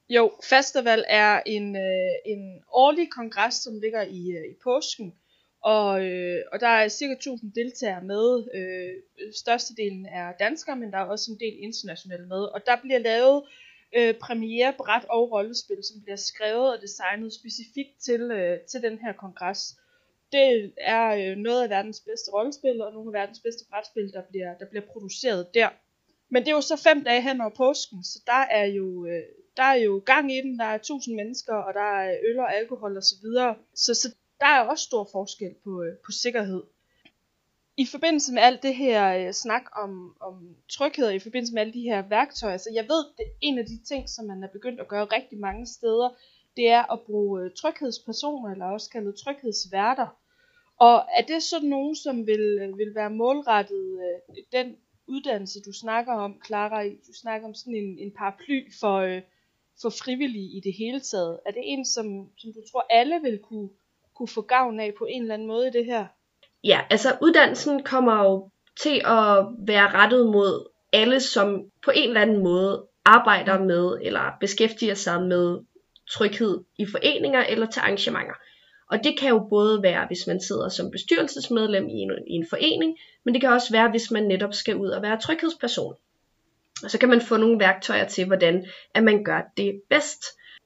Jo, 0.10 0.32
festival 0.50 1.06
er 1.08 1.42
en, 1.46 1.76
øh, 1.76 2.14
en 2.26 2.64
årlig 2.74 3.12
kongres, 3.12 3.54
som 3.54 3.74
ligger 3.84 4.02
i, 4.02 4.22
øh, 4.38 4.46
i 4.52 4.56
påsken, 4.64 5.14
og, 5.62 6.06
øh, 6.06 6.42
og 6.52 6.60
der 6.60 6.68
er 6.68 6.88
cirka 6.88 7.14
1000 7.14 7.54
deltagere 7.54 8.04
med. 8.04 8.48
Øh, 8.54 8.94
størstedelen 9.36 10.06
er 10.06 10.32
danskere, 10.40 10.76
men 10.76 10.92
der 10.92 10.98
er 10.98 11.06
også 11.06 11.32
en 11.32 11.40
del 11.40 11.56
internationale 11.60 12.28
med. 12.28 12.44
Og 12.44 12.66
der 12.66 12.76
bliver 12.82 13.00
lavet 13.00 13.44
øh, 13.96 14.14
premiere, 14.14 14.74
bræt 14.78 15.06
og 15.10 15.32
rollespil, 15.32 15.84
som 15.84 16.02
bliver 16.02 16.16
skrevet 16.16 16.74
og 16.74 16.82
designet 16.82 17.34
specifikt 17.34 18.00
til, 18.00 18.22
øh, 18.22 18.60
til 18.60 18.82
den 18.82 19.00
her 19.00 19.14
kongres. 19.14 19.76
Det 20.32 20.74
er 20.78 21.32
øh, 21.32 21.38
noget 21.38 21.64
af 21.64 21.70
verdens 21.70 22.00
bedste 22.00 22.32
rollespil, 22.32 22.82
og 22.82 22.94
nogle 22.94 23.10
af 23.10 23.22
verdens 23.22 23.40
bedste 23.40 23.66
brætspil, 23.70 24.14
der 24.14 24.22
bliver, 24.30 24.54
der 24.60 24.66
bliver 24.66 24.86
produceret 24.94 25.54
der. 25.54 25.70
Men 26.30 26.44
det 26.44 26.52
er 26.52 26.56
jo 26.56 26.62
så 26.62 26.76
fem 26.76 27.04
dage 27.04 27.22
hen 27.22 27.42
over 27.42 27.50
påsken, 27.50 28.04
så 28.04 28.20
der 28.28 28.44
er 28.60 28.66
jo, 28.66 29.06
øh, 29.06 29.24
der 29.58 29.64
er 29.64 29.74
jo 29.74 30.02
gang 30.06 30.34
i 30.34 30.42
den, 30.42 30.60
der 30.60 30.66
er 30.66 30.78
tusind 30.78 31.16
mennesker, 31.16 31.56
og 31.56 31.74
der 31.74 32.00
er 32.00 32.18
øl 32.30 32.40
og 32.40 32.56
alkohol 32.56 32.98
og 32.98 33.04
så 33.04 33.16
videre. 33.22 33.56
Så, 33.76 33.94
så 33.94 34.16
der 34.42 34.48
er 34.48 34.62
også 34.62 34.84
stor 34.84 35.10
forskel 35.12 35.54
på, 35.64 35.84
øh, 35.84 35.98
på 36.06 36.12
sikkerhed. 36.12 36.64
I 37.78 37.86
forbindelse 37.86 38.34
med 38.34 38.42
alt 38.42 38.64
det 38.64 38.76
her 38.76 39.28
øh, 39.28 39.34
snak 39.34 39.64
om, 39.84 40.16
om 40.20 40.56
tryghed, 40.70 41.06
og 41.06 41.16
i 41.16 41.20
forbindelse 41.20 41.54
med 41.54 41.62
alle 41.62 41.74
de 41.74 41.82
her 41.82 42.02
værktøjer, 42.02 42.58
så 42.58 42.70
jeg 42.74 42.84
ved, 42.84 43.06
det 43.18 43.26
er 43.26 43.38
en 43.42 43.58
af 43.58 43.66
de 43.66 43.84
ting, 43.84 44.10
som 44.10 44.26
man 44.26 44.44
er 44.44 44.48
begyndt 44.48 44.80
at 44.80 44.88
gøre 44.88 45.06
rigtig 45.06 45.40
mange 45.40 45.66
steder, 45.68 46.10
det 46.58 46.68
er 46.68 46.94
at 46.94 47.02
bruge 47.02 47.42
øh, 47.42 47.52
tryghedspersoner, 47.58 48.52
eller 48.52 48.66
også 48.66 48.90
kaldet 48.90 49.16
tryghedsværter. 49.16 50.08
Og 50.80 51.06
er 51.18 51.22
det 51.28 51.44
sådan 51.44 51.70
nogen, 51.70 51.96
som 51.96 52.28
vil, 52.28 52.60
øh, 52.62 52.78
vil 52.78 52.96
være 52.96 53.10
målrettet 53.10 54.00
øh, 54.06 54.36
den 54.52 54.78
uddannelse, 55.08 55.62
du 55.62 55.74
snakker 55.74 56.14
om, 56.14 56.42
Clara, 56.46 56.84
du 56.84 57.14
snakker 57.14 57.48
om 57.48 57.54
sådan 57.54 57.76
en, 57.76 58.00
en 58.00 58.12
paraply 58.12 58.72
for, 58.80 58.98
øh, 58.98 59.22
for 59.82 59.90
frivillige 59.90 60.58
i 60.58 60.60
det 60.60 60.74
hele 60.74 61.00
taget. 61.00 61.40
Er 61.46 61.52
det 61.52 61.62
en, 61.66 61.86
som, 61.86 62.06
som 62.38 62.54
du 62.54 62.62
tror, 62.72 62.86
alle 62.90 63.20
vil 63.22 63.40
kunne, 63.40 63.70
kunne 64.22 64.34
få 64.34 64.42
gavn 64.42 64.80
af 64.80 64.94
på 64.98 65.06
en 65.10 65.22
eller 65.22 65.34
anden 65.34 65.48
måde 65.48 65.68
i 65.68 65.72
det 65.72 65.86
her? 65.86 66.06
Ja, 66.64 66.82
altså 66.90 67.18
uddannelsen 67.22 67.84
kommer 67.84 68.24
jo 68.24 68.50
til 68.80 69.02
at 69.06 69.46
være 69.68 69.92
rettet 69.94 70.26
mod 70.26 70.70
alle, 70.94 71.20
som 71.20 71.62
på 71.86 71.92
en 71.96 72.08
eller 72.08 72.22
anden 72.22 72.44
måde 72.44 72.88
arbejder 73.06 73.60
med 73.60 73.98
eller 74.02 74.32
beskæftiger 74.40 74.94
sig 74.94 75.22
med 75.22 75.60
tryghed 76.12 76.64
i 76.80 76.86
foreninger 76.86 77.44
eller 77.44 77.66
til 77.66 77.80
arrangementer. 77.80 78.34
Og 78.92 79.04
det 79.04 79.20
kan 79.20 79.30
jo 79.30 79.48
både 79.50 79.84
være, 79.84 80.08
hvis 80.08 80.28
man 80.28 80.42
sidder 80.42 80.70
som 80.70 80.92
bestyrelsesmedlem 80.92 81.88
i 81.88 81.94
en, 81.94 82.12
i 82.28 82.34
en 82.34 82.48
forening, 82.50 82.98
men 83.26 83.34
det 83.34 83.42
kan 83.42 83.50
også 83.50 83.72
være, 83.72 83.90
hvis 83.90 84.12
man 84.12 84.24
netop 84.24 84.54
skal 84.54 84.76
ud 84.76 84.90
og 84.90 85.02
være 85.02 85.20
tryghedsperson. 85.20 85.96
Og 86.84 86.92
så 86.92 86.98
kan 86.98 87.10
man 87.10 87.22
få 87.22 87.38
nogle 87.38 87.60
værktøjer 87.60 88.08
til, 88.08 88.26
hvordan 88.28 88.66
at 88.96 89.04
man 89.04 89.24
gør 89.24 89.42
det 89.58 89.82
bedst. 89.90 90.24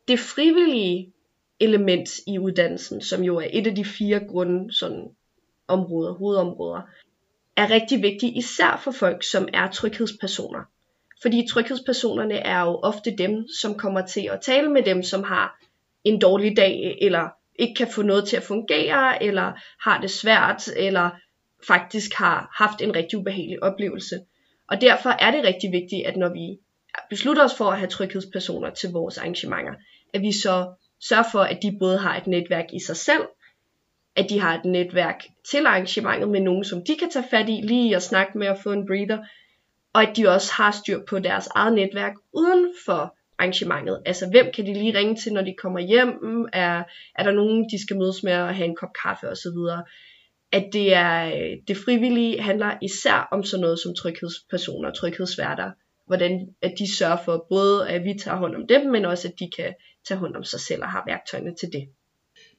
Det 0.07 0.19
frivillige 0.19 1.13
element 1.59 2.09
i 2.27 2.39
uddannelsen, 2.39 3.01
som 3.01 3.23
jo 3.23 3.37
er 3.37 3.47
et 3.53 3.67
af 3.67 3.75
de 3.75 3.85
fire 3.85 4.19
grunde 4.19 4.73
sådan, 4.73 5.09
områder, 5.67 6.13
hovedområder, 6.13 6.81
er 7.55 7.69
rigtig 7.69 8.01
vigtigt, 8.01 8.37
især 8.37 8.81
for 8.83 8.91
folk, 8.91 9.23
som 9.23 9.47
er 9.53 9.71
tryghedspersoner. 9.71 10.63
Fordi 11.21 11.47
tryghedspersonerne 11.49 12.35
er 12.35 12.61
jo 12.61 12.79
ofte 12.83 13.15
dem, 13.17 13.47
som 13.61 13.75
kommer 13.75 14.05
til 14.05 14.29
at 14.31 14.41
tale 14.41 14.69
med 14.69 14.83
dem, 14.83 15.03
som 15.03 15.23
har 15.23 15.59
en 16.03 16.19
dårlig 16.19 16.57
dag, 16.57 16.97
eller 17.01 17.29
ikke 17.55 17.73
kan 17.75 17.87
få 17.87 18.01
noget 18.01 18.27
til 18.27 18.37
at 18.37 18.43
fungere, 18.43 19.23
eller 19.23 19.53
har 19.89 20.01
det 20.01 20.11
svært, 20.11 20.67
eller 20.75 21.09
faktisk 21.67 22.13
har 22.13 22.49
haft 22.53 22.81
en 22.81 22.95
rigtig 22.95 23.19
ubehagelig 23.19 23.63
oplevelse. 23.63 24.19
Og 24.67 24.81
derfor 24.81 25.09
er 25.09 25.31
det 25.31 25.43
rigtig 25.43 25.71
vigtigt, 25.71 26.05
at 26.05 26.17
når 26.17 26.29
vi 26.29 26.59
beslutter 27.09 27.43
os 27.43 27.55
for 27.55 27.65
at 27.65 27.77
have 27.77 27.89
tryghedspersoner 27.89 28.69
til 28.69 28.91
vores 28.91 29.17
arrangementer, 29.17 29.73
at 30.13 30.21
vi 30.21 30.31
så 30.31 30.73
sørge 31.01 31.25
for, 31.31 31.39
at 31.39 31.59
de 31.61 31.77
både 31.79 31.97
har 31.97 32.17
et 32.17 32.27
netværk 32.27 32.65
i 32.73 32.79
sig 32.79 32.97
selv, 32.97 33.23
at 34.15 34.29
de 34.29 34.39
har 34.39 34.57
et 34.57 34.65
netværk 34.65 35.23
til 35.51 35.65
arrangementet 35.65 36.29
med 36.29 36.39
nogen, 36.39 36.63
som 36.63 36.83
de 36.87 36.95
kan 36.95 37.09
tage 37.09 37.25
fat 37.31 37.49
i 37.49 37.61
lige 37.63 37.95
og 37.95 38.01
snakke 38.01 38.37
med 38.37 38.47
og 38.47 38.57
få 38.63 38.71
en 38.71 38.87
breather, 38.87 39.17
og 39.93 40.01
at 40.01 40.17
de 40.17 40.27
også 40.27 40.53
har 40.53 40.71
styr 40.71 40.99
på 41.09 41.19
deres 41.19 41.47
eget 41.47 41.73
netværk 41.73 42.13
uden 42.33 42.73
for 42.85 43.15
arrangementet. 43.39 44.01
Altså, 44.05 44.29
hvem 44.29 44.45
kan 44.55 44.65
de 44.65 44.73
lige 44.73 44.97
ringe 44.97 45.15
til, 45.15 45.33
når 45.33 45.41
de 45.41 45.55
kommer 45.61 45.79
hjem? 45.79 46.07
Mm, 46.21 46.45
er, 46.53 46.83
er 47.15 47.23
der 47.23 47.31
nogen, 47.31 47.69
de 47.69 47.81
skal 47.81 47.97
mødes 47.97 48.23
med 48.23 48.33
og 48.33 48.55
have 48.55 48.67
en 48.67 48.75
kop 48.75 48.89
kaffe 49.03 49.29
osv.? 49.29 49.83
At 50.51 50.69
det 50.73 50.93
er 50.93 51.25
øh, 51.25 51.57
det 51.67 51.77
frivillige 51.77 52.41
handler 52.41 52.77
især 52.81 53.27
om 53.31 53.43
sådan 53.43 53.61
noget 53.61 53.79
som 53.79 53.95
tryghedspersoner, 53.95 54.91
tryghedsværter. 54.91 55.71
Hvordan 56.07 56.47
at 56.61 56.73
de 56.79 56.97
sørger 56.97 57.17
for 57.25 57.45
både, 57.49 57.89
at 57.89 58.03
vi 58.03 58.13
tager 58.23 58.37
hånd 58.37 58.55
om 58.55 58.67
dem, 58.67 58.91
men 58.91 59.05
også 59.05 59.27
at 59.27 59.33
de 59.39 59.49
kan 59.57 59.73
tage 60.07 60.17
hånd 60.17 60.35
om 60.35 60.43
sig 60.43 60.59
selv 60.59 60.81
og 60.81 60.89
har 60.89 61.03
værktøjerne 61.07 61.55
til 61.55 61.73
det. 61.73 61.89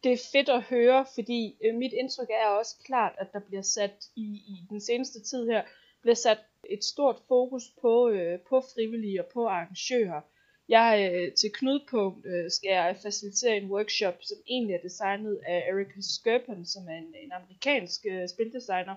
Det 0.05 0.13
er 0.13 0.29
fedt 0.33 0.49
at 0.49 0.63
høre, 0.63 1.07
fordi 1.15 1.57
øh, 1.65 1.75
mit 1.75 1.93
indtryk 1.93 2.29
er 2.31 2.49
også 2.49 2.77
klart, 2.85 3.13
at 3.19 3.33
der 3.33 3.41
bliver 3.41 3.63
sat 3.63 4.05
i, 4.17 4.23
i 4.23 4.67
den 4.71 4.81
seneste 4.81 5.21
tid 5.21 5.47
her, 5.47 5.63
bliver 6.03 6.15
sat 6.15 6.39
et 6.71 6.85
stort 6.85 7.17
fokus 7.29 7.63
på, 7.81 8.09
øh, 8.09 8.41
på 8.49 8.61
frivillige 8.75 9.25
og 9.25 9.31
på 9.35 9.47
arrangører. 9.47 10.21
Jeg 10.69 11.11
øh, 11.13 11.33
til 11.33 11.51
Knudepunkt 11.55 12.27
øh, 12.27 12.51
skal 12.51 12.69
jeg 12.69 12.97
facilitere 13.03 13.57
en 13.57 13.71
workshop, 13.71 14.15
som 14.23 14.37
egentlig 14.47 14.75
er 14.75 14.81
designet 14.83 15.41
af 15.47 15.65
Eric 15.71 15.93
Skirpen, 16.01 16.67
som 16.67 16.89
er 16.89 16.97
en, 16.97 17.15
en 17.25 17.33
amerikansk 17.33 18.01
øh, 18.11 18.29
spildesigner, 18.29 18.95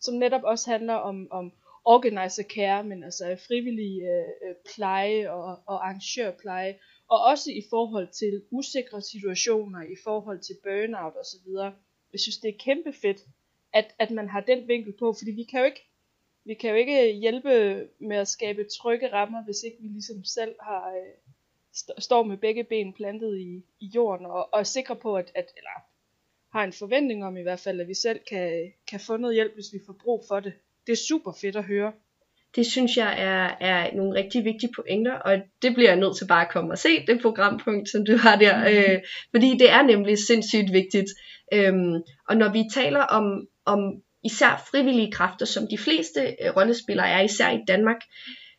som 0.00 0.14
netop 0.14 0.42
også 0.44 0.70
handler 0.70 0.94
om, 0.94 1.28
om 1.30 1.52
organizer 1.84 2.42
care, 2.42 2.84
men 2.84 3.04
altså 3.04 3.36
frivillig 3.46 4.02
øh, 4.02 4.48
øh, 4.48 4.54
pleje 4.74 5.30
og, 5.30 5.58
og 5.66 5.88
arrangørpleje, 5.88 6.74
og 7.08 7.20
også 7.20 7.50
i 7.50 7.62
forhold 7.70 8.08
til 8.08 8.42
usikre 8.50 9.02
situationer, 9.02 9.82
i 9.82 9.96
forhold 10.04 10.40
til 10.40 10.56
burnout 10.62 11.12
osv. 11.20 11.48
Jeg 12.12 12.20
synes, 12.20 12.36
det 12.36 12.48
er 12.48 12.58
kæmpe 12.58 12.92
fedt, 12.92 13.20
at, 13.72 13.94
at 13.98 14.10
man 14.10 14.28
har 14.28 14.40
den 14.40 14.68
vinkel 14.68 14.92
på, 14.98 15.12
fordi 15.12 15.30
vi 15.30 15.44
kan 15.44 15.60
jo 15.60 15.66
ikke 15.66 15.88
vi 16.44 16.54
kan 16.54 16.70
jo 16.70 16.76
ikke 16.76 17.12
hjælpe 17.12 17.88
med 17.98 18.16
at 18.16 18.28
skabe 18.28 18.64
trygge 18.64 19.12
rammer, 19.12 19.44
hvis 19.44 19.62
ikke 19.62 19.76
vi 19.80 19.88
ligesom 19.88 20.24
selv 20.24 20.54
har 20.60 20.90
øh, 20.90 21.12
st- 21.76 22.00
står 22.00 22.22
med 22.22 22.36
begge 22.36 22.64
ben 22.64 22.92
plantet 22.92 23.38
i, 23.38 23.64
i 23.80 23.86
jorden 23.86 24.26
og, 24.26 24.54
og 24.54 24.60
er 24.60 24.64
sikre 24.64 24.96
på, 24.96 25.16
at, 25.16 25.32
at 25.34 25.52
eller 25.56 25.70
har 26.52 26.64
en 26.64 26.72
forventning 26.72 27.24
om 27.24 27.36
i 27.36 27.42
hvert 27.42 27.60
fald, 27.60 27.80
at 27.80 27.88
vi 27.88 27.94
selv 27.94 28.20
kan, 28.28 28.72
kan 28.86 29.00
få 29.00 29.16
noget 29.16 29.34
hjælp, 29.34 29.54
hvis 29.54 29.72
vi 29.72 29.78
får 29.86 29.96
brug 30.04 30.24
for 30.28 30.40
det. 30.40 30.52
Det 30.86 30.92
er 30.92 30.96
super 30.96 31.32
fedt 31.40 31.56
at 31.56 31.64
høre. 31.64 31.92
Det 32.56 32.66
synes 32.66 32.96
jeg 32.96 33.14
er, 33.18 33.50
er 33.60 33.94
nogle 33.94 34.14
rigtig 34.14 34.44
vigtige 34.44 34.72
pointer, 34.76 35.14
og 35.14 35.32
det 35.62 35.74
bliver 35.74 35.90
jeg 35.90 36.00
nødt 36.00 36.16
til 36.16 36.26
bare 36.26 36.46
at 36.46 36.52
komme 36.52 36.72
og 36.72 36.78
se, 36.78 37.06
det 37.06 37.22
programpunkt, 37.22 37.88
som 37.88 38.04
du 38.04 38.16
har 38.16 38.36
der, 38.36 38.58
mm. 38.58 38.92
øh, 38.92 39.00
fordi 39.30 39.50
det 39.58 39.70
er 39.70 39.82
nemlig 39.82 40.18
sindssygt 40.18 40.72
vigtigt. 40.72 41.10
Øhm, 41.54 41.94
og 42.28 42.36
når 42.36 42.52
vi 42.52 42.64
taler 42.74 43.00
om, 43.00 43.46
om 43.66 43.78
især 44.24 44.64
frivillige 44.70 45.12
kræfter, 45.12 45.46
som 45.46 45.66
de 45.70 45.78
fleste 45.78 46.20
øh, 46.20 46.56
rollespillere 46.56 47.08
er, 47.08 47.20
især 47.20 47.50
i 47.50 47.60
Danmark, 47.68 48.00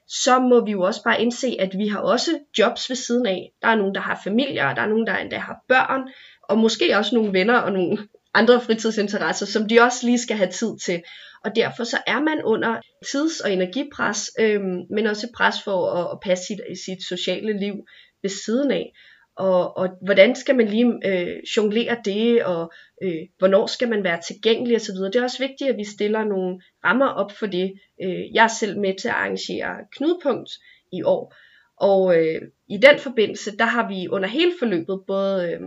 så 0.07 0.39
må 0.39 0.65
vi 0.65 0.71
jo 0.71 0.81
også 0.81 1.03
bare 1.03 1.21
indse, 1.21 1.55
at 1.59 1.77
vi 1.77 1.87
har 1.87 1.99
også 1.99 2.31
jobs 2.59 2.89
ved 2.89 2.95
siden 2.95 3.25
af. 3.25 3.51
Der 3.61 3.67
er 3.67 3.75
nogen, 3.75 3.95
der 3.95 4.01
har 4.01 4.21
familier, 4.23 4.73
der 4.73 4.81
er 4.81 4.87
nogen, 4.87 5.07
der 5.07 5.17
endda 5.17 5.37
har 5.37 5.57
børn, 5.67 6.01
og 6.49 6.57
måske 6.57 6.97
også 6.97 7.15
nogle 7.15 7.33
venner 7.33 7.57
og 7.57 7.71
nogle 7.71 7.97
andre 8.33 8.61
fritidsinteresser, 8.61 9.45
som 9.45 9.67
de 9.67 9.81
også 9.81 10.05
lige 10.05 10.19
skal 10.19 10.37
have 10.37 10.51
tid 10.51 10.77
til. 10.85 11.03
Og 11.45 11.55
derfor 11.55 11.83
så 11.83 11.97
er 12.07 12.19
man 12.21 12.43
under 12.43 12.81
tids- 13.11 13.39
og 13.39 13.53
energipres, 13.53 14.31
øhm, 14.39 14.81
men 14.89 15.07
også 15.07 15.27
pres 15.37 15.55
for 15.63 15.91
at, 15.91 16.11
at 16.11 16.19
passe 16.23 16.45
sit, 16.45 16.59
sit 16.85 17.03
sociale 17.07 17.59
liv 17.59 17.73
ved 18.21 18.29
siden 18.29 18.71
af 18.71 18.93
og, 19.35 19.77
og 19.77 19.89
hvordan 20.01 20.35
skal 20.35 20.55
man 20.55 20.67
lige 20.67 20.99
øh, 21.05 21.37
jonglere 21.57 21.97
det, 22.05 22.43
og 22.43 22.71
øh, 23.03 23.21
hvornår 23.37 23.67
skal 23.67 23.89
man 23.89 24.03
være 24.03 24.21
tilgængelig 24.27 24.75
osv. 24.75 24.95
Det 24.95 25.15
er 25.15 25.23
også 25.23 25.47
vigtigt, 25.47 25.69
at 25.69 25.77
vi 25.77 25.83
stiller 25.83 26.23
nogle 26.23 26.61
rammer 26.85 27.07
op 27.07 27.31
for 27.31 27.45
det. 27.45 27.73
Øh, 28.03 28.33
jeg 28.33 28.43
er 28.43 28.47
selv 28.59 28.79
med 28.79 28.93
til 29.01 29.07
at 29.07 29.13
arrangere 29.13 29.75
knudepunkt 29.91 30.49
i 30.91 31.03
år, 31.03 31.35
og 31.77 32.17
øh, 32.19 32.41
i 32.69 32.77
den 32.77 32.99
forbindelse, 32.99 33.57
der 33.57 33.65
har 33.65 33.87
vi 33.87 34.07
under 34.07 34.27
hele 34.29 34.53
forløbet, 34.59 35.03
både 35.07 35.51
øh, 35.51 35.59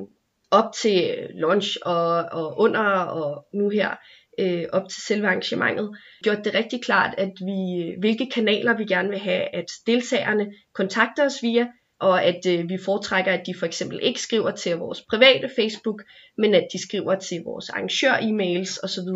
op 0.51 0.73
til 0.83 1.29
launch 1.35 1.77
og, 1.83 2.25
og 2.33 2.61
under 2.61 2.81
og 2.91 3.47
nu 3.55 3.69
her, 3.69 3.91
øh, 4.39 4.65
op 4.73 4.89
til 4.89 5.03
selve 5.03 5.27
arrangementet, 5.27 5.91
gjort 6.23 6.45
det 6.45 6.55
rigtig 6.55 6.83
klart, 6.83 7.15
at 7.19 7.33
vi, 7.41 7.95
hvilke 7.99 8.31
kanaler 8.35 8.77
vi 8.77 8.85
gerne 8.85 9.09
vil 9.09 9.19
have, 9.19 9.55
at 9.55 9.65
deltagerne 9.87 10.53
kontakter 10.75 11.25
os 11.25 11.43
via, 11.43 11.67
og 12.01 12.25
at 12.25 12.47
øh, 12.49 12.69
vi 12.69 12.79
foretrækker, 12.85 13.33
at 13.33 13.47
de 13.47 13.55
for 13.59 13.67
eksempel 13.67 13.99
ikke 14.03 14.21
skriver 14.21 14.51
til 14.51 14.77
vores 14.77 15.03
private 15.11 15.51
Facebook, 15.57 16.03
men 16.39 16.55
at 16.55 16.69
de 16.73 16.83
skriver 16.83 17.15
til 17.15 17.43
vores 17.45 17.69
arrangør-e-mails 17.69 18.85
osv. 18.85 19.09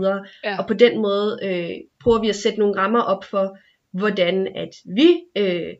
Ja. 0.45 0.59
Og 0.59 0.67
på 0.67 0.75
den 0.75 1.03
måde 1.03 1.39
øh, 1.43 1.77
prøver 2.03 2.21
vi 2.21 2.29
at 2.29 2.37
sætte 2.37 2.59
nogle 2.59 2.77
rammer 2.77 3.03
op 3.03 3.25
for, 3.25 3.59
hvordan 3.93 4.47
at 4.57 4.71
vi 4.97 5.21
øh, 5.37 5.75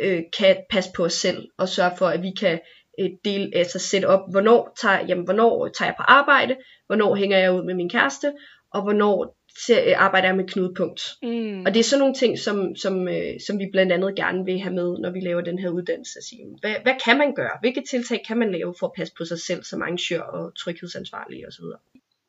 øh, 0.00 0.22
kan 0.38 0.56
passe 0.70 0.90
på 0.96 1.04
os 1.04 1.12
selv, 1.12 1.48
og 1.58 1.68
sørge 1.68 1.96
for, 1.96 2.06
at 2.06 2.22
vi 2.22 2.30
kan 2.40 2.60
øh, 3.00 3.10
dele, 3.24 3.50
altså 3.54 3.78
sætte 3.78 4.06
op, 4.06 4.20
hvornår 4.30 4.76
tager, 4.80 5.06
jamen, 5.08 5.24
hvornår 5.24 5.68
tager 5.68 5.88
jeg 5.88 5.96
på 5.98 6.02
arbejde, 6.02 6.56
hvornår 6.86 7.14
hænger 7.14 7.38
jeg 7.38 7.52
ud 7.52 7.64
med 7.64 7.74
min 7.74 7.90
kæreste, 7.90 8.32
og 8.72 8.82
hvornår 8.82 9.38
Øh, 9.70 9.94
arbejder 9.96 10.28
jeg 10.28 10.36
med 10.36 10.48
knudepunkt. 10.48 11.02
Mm. 11.22 11.60
Og 11.66 11.74
det 11.74 11.80
er 11.80 11.84
sådan 11.84 12.00
nogle 12.00 12.14
ting, 12.14 12.38
som, 12.38 12.76
som, 12.76 13.08
øh, 13.08 13.40
som 13.46 13.58
vi 13.58 13.68
blandt 13.72 13.92
andet 13.92 14.16
gerne 14.16 14.44
vil 14.44 14.60
have 14.60 14.74
med, 14.74 14.98
når 14.98 15.10
vi 15.10 15.20
laver 15.20 15.40
den 15.40 15.58
her 15.58 15.68
uddannelse. 15.68 16.18
Sige, 16.28 16.44
hvad, 16.60 16.74
hvad 16.82 16.94
kan 17.04 17.18
man 17.18 17.34
gøre? 17.34 17.56
Hvilke 17.60 17.82
tiltag 17.90 18.22
kan 18.28 18.36
man 18.38 18.52
lave 18.52 18.74
for 18.78 18.86
at 18.86 18.92
passe 18.96 19.14
på 19.18 19.24
sig 19.24 19.40
selv 19.40 19.62
som 19.64 19.82
arrangør 19.82 20.20
og 20.20 20.56
tryghedsansvarlig 20.56 21.46
osv.? 21.48 21.64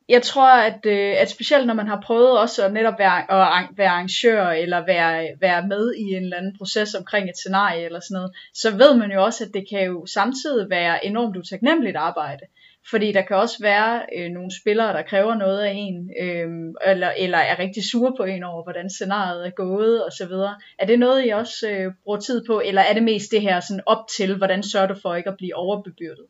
Jeg 0.10 0.22
tror, 0.22 0.48
at, 0.48 0.86
øh, 0.86 1.16
at 1.22 1.30
specielt 1.30 1.68
når 1.68 1.74
man 1.74 1.88
har 1.88 2.02
prøvet 2.02 2.40
også 2.40 2.66
at 2.66 2.74
netop 2.74 3.00
være, 3.00 3.18
at 3.32 3.68
være 3.78 3.90
arrangør, 3.90 4.48
eller 4.50 4.86
være, 4.86 5.28
være 5.42 5.68
med 5.68 5.94
i 5.94 6.02
en 6.02 6.24
eller 6.24 6.38
anden 6.38 6.58
proces 6.58 6.96
omkring 6.96 7.30
et 7.30 7.38
scenarie 7.38 7.86
eller 7.86 8.00
sådan 8.00 8.16
noget, 8.16 8.32
så 8.54 8.72
ved 8.72 8.98
man 8.98 9.12
jo 9.12 9.24
også, 9.24 9.44
at 9.44 9.54
det 9.54 9.70
kan 9.70 9.86
jo 9.86 10.06
samtidig 10.06 10.70
være 10.70 11.06
enormt 11.06 11.38
utaknemmeligt 11.38 11.98
arbejde. 11.98 12.46
Fordi 12.90 13.12
der 13.12 13.22
kan 13.22 13.36
også 13.36 13.58
være 13.62 14.02
øh, 14.18 14.32
nogle 14.32 14.52
spillere, 14.62 14.94
der 14.94 15.02
kræver 15.02 15.36
noget 15.36 15.60
af 15.60 15.74
en, 15.76 16.12
øh, 16.22 16.48
eller, 16.92 17.12
eller 17.18 17.38
er 17.38 17.60
rigtig 17.60 17.84
sure 17.92 18.14
på 18.18 18.24
en 18.24 18.44
over, 18.44 18.64
hvordan 18.64 18.90
scenariet 18.90 19.46
er 19.46 19.52
gået 19.52 20.06
og 20.06 20.12
så 20.12 20.28
videre. 20.28 20.56
Er 20.80 20.86
det 20.86 21.00
noget, 21.00 21.26
I 21.26 21.30
også 21.30 21.70
øh, 21.70 21.94
bruger 22.04 22.20
tid 22.20 22.46
på, 22.48 22.62
eller 22.66 22.82
er 22.82 22.94
det 22.94 23.04
mest 23.04 23.32
det 23.32 23.42
her 23.42 23.60
sådan 23.60 23.84
op 23.86 24.08
til, 24.18 24.38
hvordan 24.38 24.64
sørger 24.64 24.88
du 24.88 24.96
for 25.02 25.16
ikke 25.16 25.30
at 25.30 25.38
blive 25.38 25.56
overbebyrdet? 25.56 26.26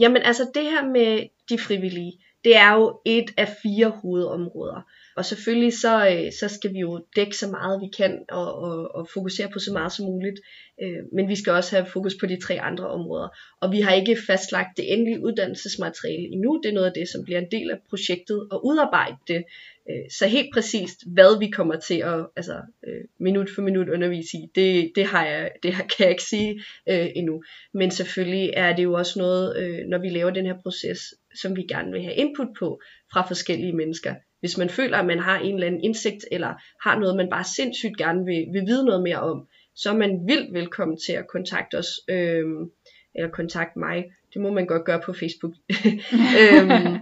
Jamen 0.00 0.22
altså 0.22 0.50
det 0.54 0.62
her 0.62 0.84
med 0.84 1.28
de 1.48 1.58
frivillige, 1.58 2.12
det 2.44 2.56
er 2.56 2.74
jo 2.74 3.00
et 3.04 3.30
af 3.36 3.48
fire 3.62 3.88
hovedområder. 3.88 4.82
Og 5.16 5.24
selvfølgelig 5.24 5.72
så, 5.72 6.08
øh, 6.08 6.32
så 6.40 6.48
skal 6.48 6.72
vi 6.72 6.78
jo 6.78 7.04
dække 7.16 7.36
så 7.36 7.48
meget 7.48 7.80
vi 7.80 7.88
kan 7.96 8.24
og, 8.28 8.54
og, 8.54 8.94
og 8.94 9.08
fokusere 9.14 9.48
på 9.52 9.58
så 9.58 9.72
meget 9.72 9.92
som 9.92 10.06
muligt. 10.06 10.40
Øh, 10.82 11.02
men 11.12 11.28
vi 11.28 11.36
skal 11.36 11.52
også 11.52 11.76
have 11.76 11.86
fokus 11.86 12.14
på 12.20 12.26
de 12.26 12.40
tre 12.40 12.60
andre 12.60 12.88
områder. 12.88 13.28
Og 13.60 13.72
vi 13.72 13.80
har 13.80 13.92
ikke 13.92 14.16
fastlagt 14.26 14.76
det 14.76 14.92
endelige 14.92 15.24
uddannelsesmateriale 15.24 16.28
endnu. 16.32 16.60
Det 16.62 16.68
er 16.68 16.74
noget 16.74 16.86
af 16.86 16.92
det, 16.94 17.08
som 17.08 17.24
bliver 17.24 17.40
en 17.40 17.50
del 17.50 17.70
af 17.70 17.78
projektet 17.90 18.48
at 18.52 18.60
udarbejde 18.64 19.16
det. 19.28 19.44
Øh, 19.90 20.10
så 20.18 20.26
helt 20.26 20.48
præcist, 20.54 20.98
hvad 21.06 21.38
vi 21.38 21.50
kommer 21.50 21.76
til 21.76 21.98
at 21.98 22.26
altså, 22.36 22.56
øh, 22.86 23.04
minut 23.20 23.50
for 23.54 23.62
minut 23.62 23.88
undervise 23.88 24.36
i, 24.36 24.50
det, 24.54 24.92
det, 24.94 25.06
har 25.06 25.26
jeg, 25.26 25.50
det 25.62 25.72
kan 25.74 25.86
jeg 25.98 26.10
ikke 26.10 26.22
sige 26.22 26.62
øh, 26.88 27.08
endnu. 27.16 27.42
Men 27.74 27.90
selvfølgelig 27.90 28.52
er 28.56 28.76
det 28.76 28.82
jo 28.82 28.92
også 28.92 29.18
noget, 29.18 29.56
øh, 29.56 29.78
når 29.86 29.98
vi 29.98 30.08
laver 30.08 30.30
den 30.30 30.46
her 30.46 30.60
proces, 30.62 31.14
som 31.40 31.56
vi 31.56 31.62
gerne 31.62 31.92
vil 31.92 32.02
have 32.02 32.14
input 32.14 32.48
på 32.58 32.80
fra 33.12 33.26
forskellige 33.26 33.76
mennesker. 33.76 34.14
Hvis 34.40 34.58
man 34.58 34.68
føler, 34.68 34.98
at 34.98 35.06
man 35.06 35.18
har 35.18 35.38
en 35.38 35.54
eller 35.54 35.66
anden 35.66 35.84
indsigt, 35.84 36.24
eller 36.32 36.54
har 36.82 36.98
noget, 36.98 37.16
man 37.16 37.30
bare 37.30 37.44
sindssygt 37.44 37.96
gerne 37.96 38.24
vil, 38.24 38.46
vil 38.52 38.66
vide 38.66 38.84
noget 38.84 39.02
mere 39.02 39.20
om, 39.20 39.48
så 39.76 39.90
er 39.90 39.96
man 39.96 40.26
vildt 40.28 40.54
velkommen 40.54 40.98
til 41.06 41.12
at 41.12 41.28
kontakte 41.28 41.78
os, 41.78 41.90
øhm, 42.10 42.70
eller 43.14 43.30
kontakte 43.30 43.78
mig. 43.78 44.04
Det 44.34 44.42
må 44.42 44.50
man 44.50 44.66
godt 44.66 44.84
gøre 44.84 45.00
på 45.04 45.12
Facebook. 45.12 45.52
øhm, 46.40 46.98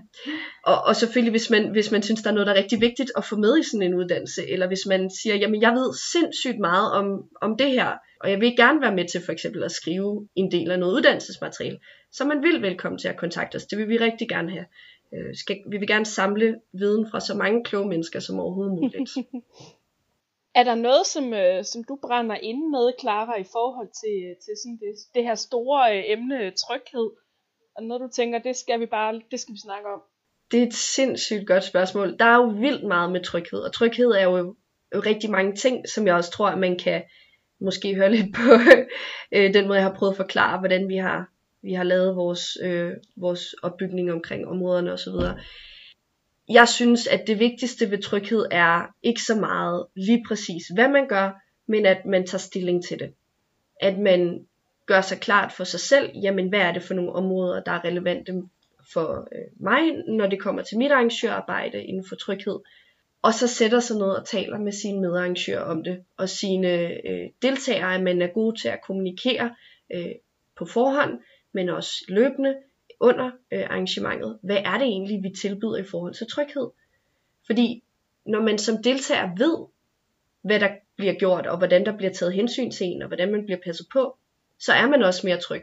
og, 0.71 0.83
og 0.85 0.97
selvfølgelig, 0.97 1.31
hvis 1.31 1.51
man, 1.51 1.71
hvis 1.71 1.91
man 1.91 2.03
synes, 2.03 2.23
der 2.23 2.31
er 2.31 2.35
noget, 2.35 2.47
der 2.47 2.53
er 2.53 2.59
rigtig 2.59 2.81
vigtigt 2.81 3.11
at 3.17 3.25
få 3.25 3.37
med 3.37 3.59
i 3.59 3.63
sådan 3.63 3.83
en 3.83 3.95
uddannelse, 3.95 4.51
eller 4.51 4.67
hvis 4.67 4.87
man 4.87 5.11
siger, 5.11 5.37
jamen 5.37 5.63
jeg 5.63 5.73
ved 5.73 5.95
sindssygt 6.13 6.59
meget 6.59 6.93
om, 6.93 7.07
om 7.41 7.57
det 7.57 7.71
her, 7.71 7.93
og 8.21 8.31
jeg 8.31 8.41
vil 8.41 8.57
gerne 8.57 8.81
være 8.81 8.95
med 8.95 9.09
til 9.09 9.23
for 9.25 9.33
eksempel 9.33 9.63
at 9.65 9.73
skrive 9.73 10.29
en 10.35 10.53
del 10.53 10.71
af 10.71 10.79
noget 10.79 10.95
uddannelsesmateriale, 10.95 11.79
så 12.13 12.25
man 12.25 12.43
vil 12.43 12.63
velkommen 12.63 12.99
til 12.99 13.09
at 13.09 13.17
kontakte 13.17 13.57
os. 13.57 13.67
Det 13.67 13.79
vil 13.79 13.89
vi 13.89 13.97
rigtig 13.97 14.29
gerne 14.29 14.51
have. 14.51 14.67
Øh, 15.15 15.35
skal, 15.35 15.57
vi 15.71 15.77
vil 15.77 15.89
gerne 15.89 16.05
samle 16.05 16.57
viden 16.73 17.11
fra 17.11 17.21
så 17.21 17.35
mange 17.35 17.65
kloge 17.65 17.89
mennesker 17.89 18.21
som 18.21 18.41
overhovedet 18.41 18.75
muligt. 18.75 18.97
er 20.57 20.65
der 20.65 20.75
noget, 20.75 21.07
som, 21.07 21.35
øh, 21.35 21.65
som 21.65 21.85
du 21.85 21.99
brænder 22.07 22.37
ind 22.37 22.63
med, 22.75 22.93
Clara, 23.01 23.37
i 23.41 23.45
forhold 23.45 23.89
til, 24.03 24.17
øh, 24.27 24.37
til 24.45 24.55
sådan 24.63 24.79
det, 24.83 24.93
det 25.15 25.23
her 25.25 25.35
store 25.35 25.99
øh, 25.99 26.05
emne 26.07 26.51
tryghed? 26.51 27.11
Og 27.77 27.83
noget, 27.83 28.01
du 28.01 28.09
tænker, 28.09 28.39
det 28.39 28.57
skal 28.57 28.81
vi 28.81 28.87
bare 28.87 29.21
det 29.31 29.41
skal 29.41 29.55
vi 29.55 29.61
snakke 29.61 29.89
om? 29.89 30.01
Det 30.51 30.63
er 30.63 30.67
et 30.67 30.75
sindssygt 30.75 31.47
godt 31.47 31.65
spørgsmål. 31.65 32.19
Der 32.19 32.25
er 32.25 32.37
jo 32.37 32.49
vildt 32.49 32.85
meget 32.85 33.13
med 33.13 33.25
tryghed, 33.25 33.59
og 33.59 33.73
tryghed 33.73 34.11
er 34.11 34.25
jo, 34.25 34.37
jo 34.95 35.01
rigtig 35.01 35.31
mange 35.31 35.55
ting, 35.55 35.89
som 35.89 36.07
jeg 36.07 36.15
også 36.15 36.31
tror, 36.31 36.49
at 36.49 36.59
man 36.59 36.79
kan 36.79 37.03
måske 37.61 37.95
høre 37.95 38.11
lidt 38.11 38.35
på 38.35 38.51
øh, 39.37 39.55
den 39.55 39.67
måde, 39.67 39.79
jeg 39.79 39.87
har 39.87 39.99
prøvet 39.99 40.13
at 40.13 40.17
forklare, 40.17 40.59
hvordan 40.59 40.89
vi 40.89 40.97
har 40.97 41.37
vi 41.63 41.73
har 41.73 41.85
lavet 41.85 42.17
vores, 42.17 42.59
øh, 42.63 42.93
vores 43.17 43.55
opbygning 43.63 44.13
omkring 44.13 44.47
områderne 44.49 44.93
osv. 44.93 45.13
Jeg 46.49 46.69
synes, 46.69 47.07
at 47.07 47.27
det 47.27 47.39
vigtigste 47.39 47.91
ved 47.91 48.03
tryghed 48.03 48.47
er 48.51 48.95
ikke 49.03 49.23
så 49.23 49.35
meget 49.35 49.87
lige 49.97 50.25
præcis, 50.29 50.63
hvad 50.75 50.89
man 50.89 51.09
gør, 51.09 51.43
men 51.67 51.87
at 51.87 52.07
man 52.07 52.27
tager 52.27 52.39
stilling 52.39 52.85
til 52.85 52.99
det. 52.99 53.13
At 53.81 53.99
man 53.99 54.47
gør 54.87 55.01
sig 55.01 55.21
klart 55.21 55.53
for 55.53 55.65
sig 55.65 55.81
selv, 55.81 56.11
jamen 56.23 56.49
hvad 56.49 56.61
er 56.61 56.73
det 56.73 56.83
for 56.83 56.95
nogle 56.95 57.13
områder, 57.13 57.63
der 57.63 57.73
er 57.73 57.85
relevante 57.85 58.43
for 58.93 59.29
øh, 59.33 59.45
mig, 59.61 59.83
når 60.09 60.27
det 60.27 60.41
kommer 60.41 60.63
til 60.63 60.79
mit 60.79 60.93
arrangørarbejde 60.93 61.85
inden 61.85 62.05
for 62.09 62.17
tryghed. 62.17 62.59
Og 63.23 63.35
så 63.35 63.49
sætter 63.49 63.81
sig 63.81 63.97
ned 63.97 64.07
og 64.07 64.27
taler 64.27 64.59
med 64.59 64.73
sine 64.73 65.01
medarrangører 65.01 65.61
om 65.61 65.85
det, 65.85 66.05
og 66.17 66.29
sine 66.29 66.69
øh, 67.09 67.31
deltagere, 67.43 67.95
at 67.95 68.03
man 68.03 68.23
er 68.23 68.27
god 68.27 68.57
til 68.57 68.69
at 68.69 68.83
kommunikere 68.87 69.55
øh, 69.95 70.13
på 70.59 70.65
forhånd, 70.65 71.21
men 71.53 71.69
også 71.69 72.05
løbende 72.09 72.55
under 73.01 73.31
øh, 73.53 73.63
arrangementet. 73.71 74.39
Hvad 74.43 74.57
er 74.57 74.79
det 74.79 74.87
egentlig, 74.87 75.23
vi 75.23 75.31
tilbyder 75.41 75.77
i 75.77 75.85
forhold 75.85 76.15
til 76.15 76.27
tryghed? 76.31 76.71
Fordi 77.47 77.83
når 78.27 78.43
man 78.43 78.59
som 78.59 78.83
deltager 78.83 79.31
ved, 79.37 79.67
hvad 80.43 80.61
der 80.61 80.69
bliver 80.97 81.15
gjort, 81.15 81.47
og 81.47 81.59
hvordan 81.59 81.87
der 81.87 81.97
bliver 81.97 82.13
taget 82.13 82.35
hensyn 82.35 82.71
til 82.71 82.87
en, 82.87 83.03
og 83.03 83.09
hvordan 83.09 83.33
man 83.33 83.45
bliver 83.45 83.59
passet 83.65 83.87
på, 83.93 84.17
så 84.59 84.73
er 84.73 84.87
man 84.87 85.03
også 85.03 85.27
mere 85.27 85.41
tryg. 85.41 85.63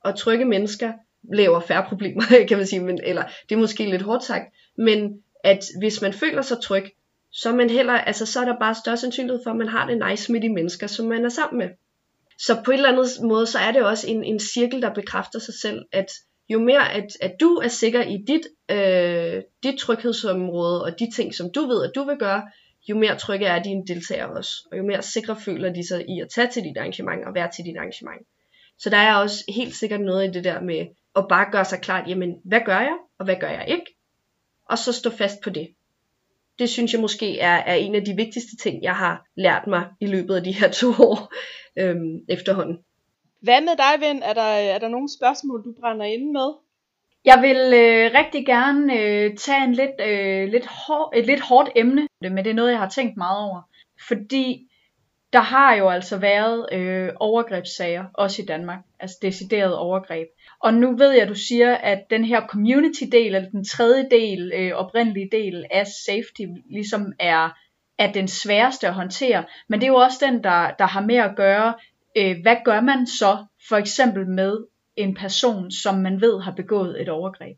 Og 0.00 0.18
trygge 0.18 0.44
mennesker 0.44 0.92
laver 1.32 1.60
færre 1.60 1.84
problemer, 1.88 2.22
kan 2.48 2.56
man 2.56 2.66
sige, 2.66 2.80
men, 2.80 3.00
eller 3.04 3.24
det 3.48 3.54
er 3.54 3.60
måske 3.60 3.90
lidt 3.90 4.02
hårdt 4.02 4.24
sagt, 4.24 4.54
men 4.76 5.22
at 5.44 5.64
hvis 5.78 6.02
man 6.02 6.12
føler 6.12 6.42
sig 6.42 6.56
tryg, 6.62 6.84
så 7.30 7.48
er 7.48 7.54
man 7.54 7.70
heller, 7.70 7.92
altså 7.92 8.26
så 8.26 8.40
er 8.40 8.44
der 8.44 8.58
bare 8.58 8.74
større 8.74 8.96
sandsynlighed 8.96 9.40
for, 9.44 9.50
at 9.50 9.56
man 9.56 9.68
har 9.68 9.86
det 9.86 10.02
nice 10.08 10.32
med 10.32 10.40
de 10.40 10.48
mennesker, 10.48 10.86
som 10.86 11.06
man 11.06 11.24
er 11.24 11.28
sammen 11.28 11.58
med. 11.58 11.68
Så 12.38 12.62
på 12.64 12.70
en 12.70 12.76
eller 12.76 12.88
anden 12.88 13.28
måde, 13.28 13.46
så 13.46 13.58
er 13.58 13.72
det 13.72 13.82
også 13.82 14.08
en, 14.08 14.24
en 14.24 14.40
cirkel, 14.40 14.82
der 14.82 14.94
bekræfter 14.94 15.38
sig 15.38 15.54
selv, 15.54 15.84
at 15.92 16.06
jo 16.48 16.60
mere 16.60 16.92
at, 16.92 17.06
at 17.20 17.36
du 17.40 17.54
er 17.54 17.68
sikker 17.68 18.02
i 18.02 18.16
dit, 18.26 18.46
øh, 18.70 19.42
dit 19.62 19.78
tryghedsområde, 19.78 20.84
og 20.84 20.98
de 20.98 21.10
ting, 21.16 21.34
som 21.34 21.52
du 21.52 21.66
ved, 21.66 21.84
at 21.84 21.92
du 21.94 22.04
vil 22.04 22.16
gøre, 22.18 22.42
jo 22.88 22.98
mere 22.98 23.18
trygge 23.18 23.46
er 23.46 23.62
dine 23.62 23.86
deltagere 23.86 24.32
også, 24.36 24.68
og 24.72 24.78
jo 24.78 24.82
mere 24.82 25.02
sikre 25.02 25.36
føler 25.40 25.72
de 25.72 25.88
sig 25.88 26.08
i 26.08 26.20
at 26.20 26.28
tage 26.28 26.48
til 26.48 26.62
dit 26.62 26.76
arrangement 26.76 27.24
og 27.24 27.34
være 27.34 27.50
til 27.50 27.64
dit 27.64 27.76
arrangement. 27.76 28.26
Så 28.78 28.90
der 28.90 28.96
er 28.96 29.14
også 29.14 29.44
helt 29.48 29.74
sikkert 29.74 30.00
noget 30.00 30.28
i 30.28 30.30
det 30.30 30.44
der 30.44 30.60
med 30.60 30.86
at 31.16 31.26
bare 31.28 31.52
gøre 31.52 31.64
sig 31.64 31.80
klart, 31.80 32.08
jamen 32.08 32.34
hvad 32.44 32.60
gør 32.64 32.80
jeg, 32.80 32.96
og 33.18 33.24
hvad 33.24 33.36
gør 33.40 33.48
jeg 33.48 33.64
ikke, 33.68 33.96
og 34.68 34.78
så 34.78 34.92
stå 34.92 35.10
fast 35.10 35.40
på 35.44 35.50
det. 35.50 35.68
Det 36.58 36.70
synes 36.70 36.92
jeg 36.92 37.00
måske 37.00 37.38
er, 37.38 37.56
er 37.56 37.74
en 37.74 37.94
af 37.94 38.04
de 38.04 38.16
vigtigste 38.16 38.56
ting, 38.56 38.82
jeg 38.82 38.96
har 38.96 39.26
lært 39.36 39.66
mig 39.66 39.88
i 40.00 40.06
løbet 40.06 40.34
af 40.36 40.44
de 40.44 40.52
her 40.52 40.70
to 40.70 40.88
år 40.88 41.32
øhm, 41.76 42.24
efterhånden. 42.28 42.78
Hvad 43.42 43.60
med 43.60 43.76
dig, 43.76 44.08
Vind? 44.08 44.22
Er 44.22 44.32
der, 44.32 44.42
er 44.74 44.78
der 44.78 44.88
nogle 44.88 45.08
spørgsmål, 45.18 45.64
du 45.64 45.74
brænder 45.80 46.06
ind 46.06 46.30
med? 46.30 46.54
Jeg 47.24 47.38
vil 47.42 47.56
øh, 47.56 48.10
rigtig 48.18 48.46
gerne 48.46 48.98
øh, 48.98 49.36
tage 49.36 49.64
en 49.64 49.72
lidt, 49.72 50.00
øh, 50.00 50.48
lidt 50.48 50.66
hår, 50.66 51.12
et 51.16 51.26
lidt 51.26 51.40
hårdt 51.40 51.70
emne, 51.76 52.08
men 52.20 52.36
det 52.36 52.46
er 52.46 52.54
noget, 52.54 52.70
jeg 52.70 52.78
har 52.78 52.88
tænkt 52.88 53.16
meget 53.16 53.38
over. 53.38 53.62
Fordi 54.08 54.68
der 55.32 55.40
har 55.40 55.74
jo 55.74 55.88
altså 55.88 56.18
været 56.18 56.66
øh, 56.72 57.10
overgrebssager, 57.20 58.04
også 58.14 58.42
i 58.42 58.44
Danmark, 58.44 58.78
altså 59.00 59.16
decideret 59.22 59.76
overgreb. 59.76 60.28
Og 60.60 60.74
nu 60.74 60.96
ved 60.96 61.10
jeg, 61.10 61.22
at 61.22 61.28
du 61.28 61.34
siger, 61.34 61.74
at 61.74 62.04
den 62.10 62.24
her 62.24 62.46
community-del, 62.46 63.34
eller 63.34 63.50
den 63.50 63.64
tredje 63.64 64.08
del, 64.10 64.52
øh, 64.54 64.72
oprindelige 64.72 65.28
del 65.32 65.64
af 65.70 65.86
safety, 65.86 66.42
ligesom 66.70 67.12
er 67.18 67.58
er 67.98 68.12
den 68.12 68.28
sværeste 68.28 68.88
at 68.88 68.94
håndtere, 68.94 69.44
men 69.68 69.80
det 69.80 69.86
er 69.86 69.90
jo 69.90 69.96
også 69.96 70.26
den, 70.26 70.44
der, 70.44 70.70
der 70.70 70.86
har 70.86 71.00
med 71.00 71.16
at 71.16 71.36
gøre, 71.36 71.74
øh, 72.16 72.36
hvad 72.42 72.56
gør 72.64 72.80
man 72.80 73.06
så 73.06 73.44
for 73.68 73.76
eksempel 73.76 74.26
med 74.26 74.58
en 74.96 75.14
person, 75.14 75.70
som 75.70 75.94
man 75.94 76.20
ved 76.20 76.40
har 76.40 76.52
begået 76.52 77.02
et 77.02 77.08
overgreb. 77.08 77.56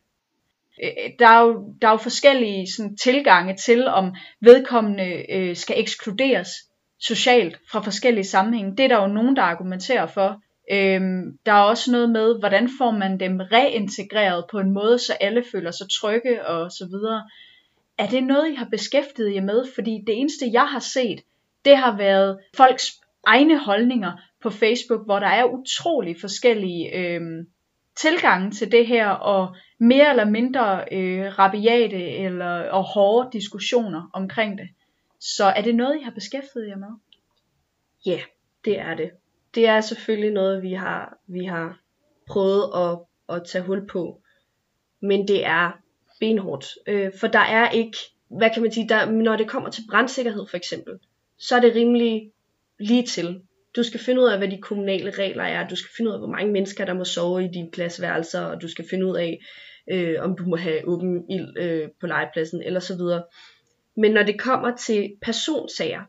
Øh, 0.82 1.10
der, 1.18 1.28
er 1.28 1.40
jo, 1.40 1.74
der 1.82 1.88
er 1.88 1.92
jo 1.92 1.96
forskellige 1.96 2.66
sådan, 2.76 2.96
tilgange 2.96 3.56
til, 3.56 3.88
om 3.88 4.14
vedkommende 4.40 5.32
øh, 5.32 5.56
skal 5.56 5.80
ekskluderes 5.80 6.48
socialt 7.00 7.58
fra 7.70 7.80
forskellige 7.80 8.24
sammenhænge. 8.24 8.76
Det 8.76 8.84
er 8.84 8.88
der 8.88 9.02
jo 9.02 9.06
nogen, 9.06 9.36
der 9.36 9.42
argumenterer 9.42 10.06
for. 10.06 10.40
Øhm, 10.72 11.38
der 11.46 11.52
er 11.52 11.62
også 11.62 11.92
noget 11.92 12.10
med, 12.10 12.38
hvordan 12.38 12.70
får 12.78 12.90
man 12.90 13.20
dem 13.20 13.40
reintegreret 13.52 14.44
på 14.50 14.58
en 14.58 14.70
måde, 14.70 14.98
så 14.98 15.12
alle 15.12 15.44
føler 15.52 15.70
sig 15.70 15.86
trygge 15.90 16.46
og 16.46 16.70
så 16.70 16.86
videre 16.86 17.22
er 17.98 18.06
det 18.06 18.24
noget, 18.24 18.52
I 18.52 18.54
har 18.54 18.68
beskæftiget 18.70 19.34
jer 19.34 19.42
med? 19.42 19.64
Fordi 19.74 20.02
det 20.06 20.18
eneste, 20.18 20.50
jeg 20.52 20.66
har 20.66 20.78
set, 20.78 21.20
det 21.64 21.76
har 21.76 21.96
været 21.96 22.38
folks 22.56 22.84
egne 23.26 23.58
holdninger 23.58 24.12
på 24.44 24.50
Facebook, 24.50 25.04
hvor 25.04 25.18
der 25.18 25.26
er 25.26 25.44
utrolig 25.44 26.16
forskellige 26.20 26.96
øh, 26.96 27.20
tilgange 27.96 28.50
til 28.50 28.72
det 28.72 28.86
her, 28.86 29.08
og 29.08 29.56
mere 29.78 30.10
eller 30.10 30.24
mindre 30.24 30.84
øh, 30.92 31.38
rabiate 31.38 32.10
eller, 32.10 32.70
og 32.70 32.84
hårde 32.84 33.28
diskussioner 33.32 34.10
omkring 34.12 34.58
det. 34.58 34.68
Så 35.20 35.44
er 35.44 35.62
det 35.62 35.74
noget, 35.74 36.00
I 36.00 36.02
har 36.02 36.10
beskæftiget 36.10 36.68
jer 36.68 36.76
med? 36.76 36.88
Ja, 38.06 38.10
yeah, 38.10 38.22
det 38.64 38.78
er 38.78 38.94
det. 38.94 39.10
Det 39.54 39.66
er 39.66 39.80
selvfølgelig 39.80 40.30
noget, 40.30 40.62
vi 40.62 40.72
har, 40.72 41.18
vi 41.26 41.44
har 41.44 41.78
prøvet 42.26 42.70
at, 42.74 42.98
at 43.36 43.46
tage 43.46 43.64
hul 43.64 43.86
på. 43.86 44.20
Men 45.00 45.28
det 45.28 45.46
er 45.46 45.72
benhårdt. 46.20 46.66
Øh, 46.86 47.12
for 47.20 47.26
der 47.26 47.38
er 47.38 47.70
ikke, 47.70 47.96
hvad 48.28 48.50
kan 48.54 48.62
man 48.62 48.72
sige, 48.72 48.88
der, 48.88 49.10
når 49.10 49.36
det 49.36 49.48
kommer 49.48 49.70
til 49.70 49.82
brandsikkerhed 49.90 50.46
for 50.50 50.56
eksempel, 50.56 50.98
så 51.38 51.56
er 51.56 51.60
det 51.60 51.74
rimelig 51.74 52.32
lige 52.78 53.06
til. 53.06 53.42
Du 53.76 53.82
skal 53.82 54.00
finde 54.00 54.20
ud 54.20 54.28
af, 54.28 54.38
hvad 54.38 54.48
de 54.48 54.62
kommunale 54.62 55.10
regler 55.10 55.44
er. 55.44 55.68
Du 55.68 55.76
skal 55.76 55.90
finde 55.96 56.08
ud 56.08 56.14
af, 56.14 56.20
hvor 56.20 56.28
mange 56.28 56.52
mennesker, 56.52 56.84
der 56.84 56.94
må 56.94 57.04
sove 57.04 57.44
i 57.44 57.48
dine 57.54 57.70
klasværelser. 57.70 58.40
Og 58.40 58.62
du 58.62 58.68
skal 58.68 58.84
finde 58.90 59.06
ud 59.06 59.16
af, 59.16 59.40
øh, 59.92 60.16
om 60.20 60.36
du 60.36 60.44
må 60.44 60.56
have 60.56 60.88
åben 60.88 61.30
ild 61.30 61.58
øh, 61.58 61.88
på 62.00 62.06
legepladsen, 62.06 62.62
eller 62.62 62.80
så 62.80 62.96
videre. 62.96 63.22
Men 63.96 64.12
når 64.12 64.22
det 64.22 64.40
kommer 64.40 64.76
til 64.76 65.12
personsager, 65.22 66.02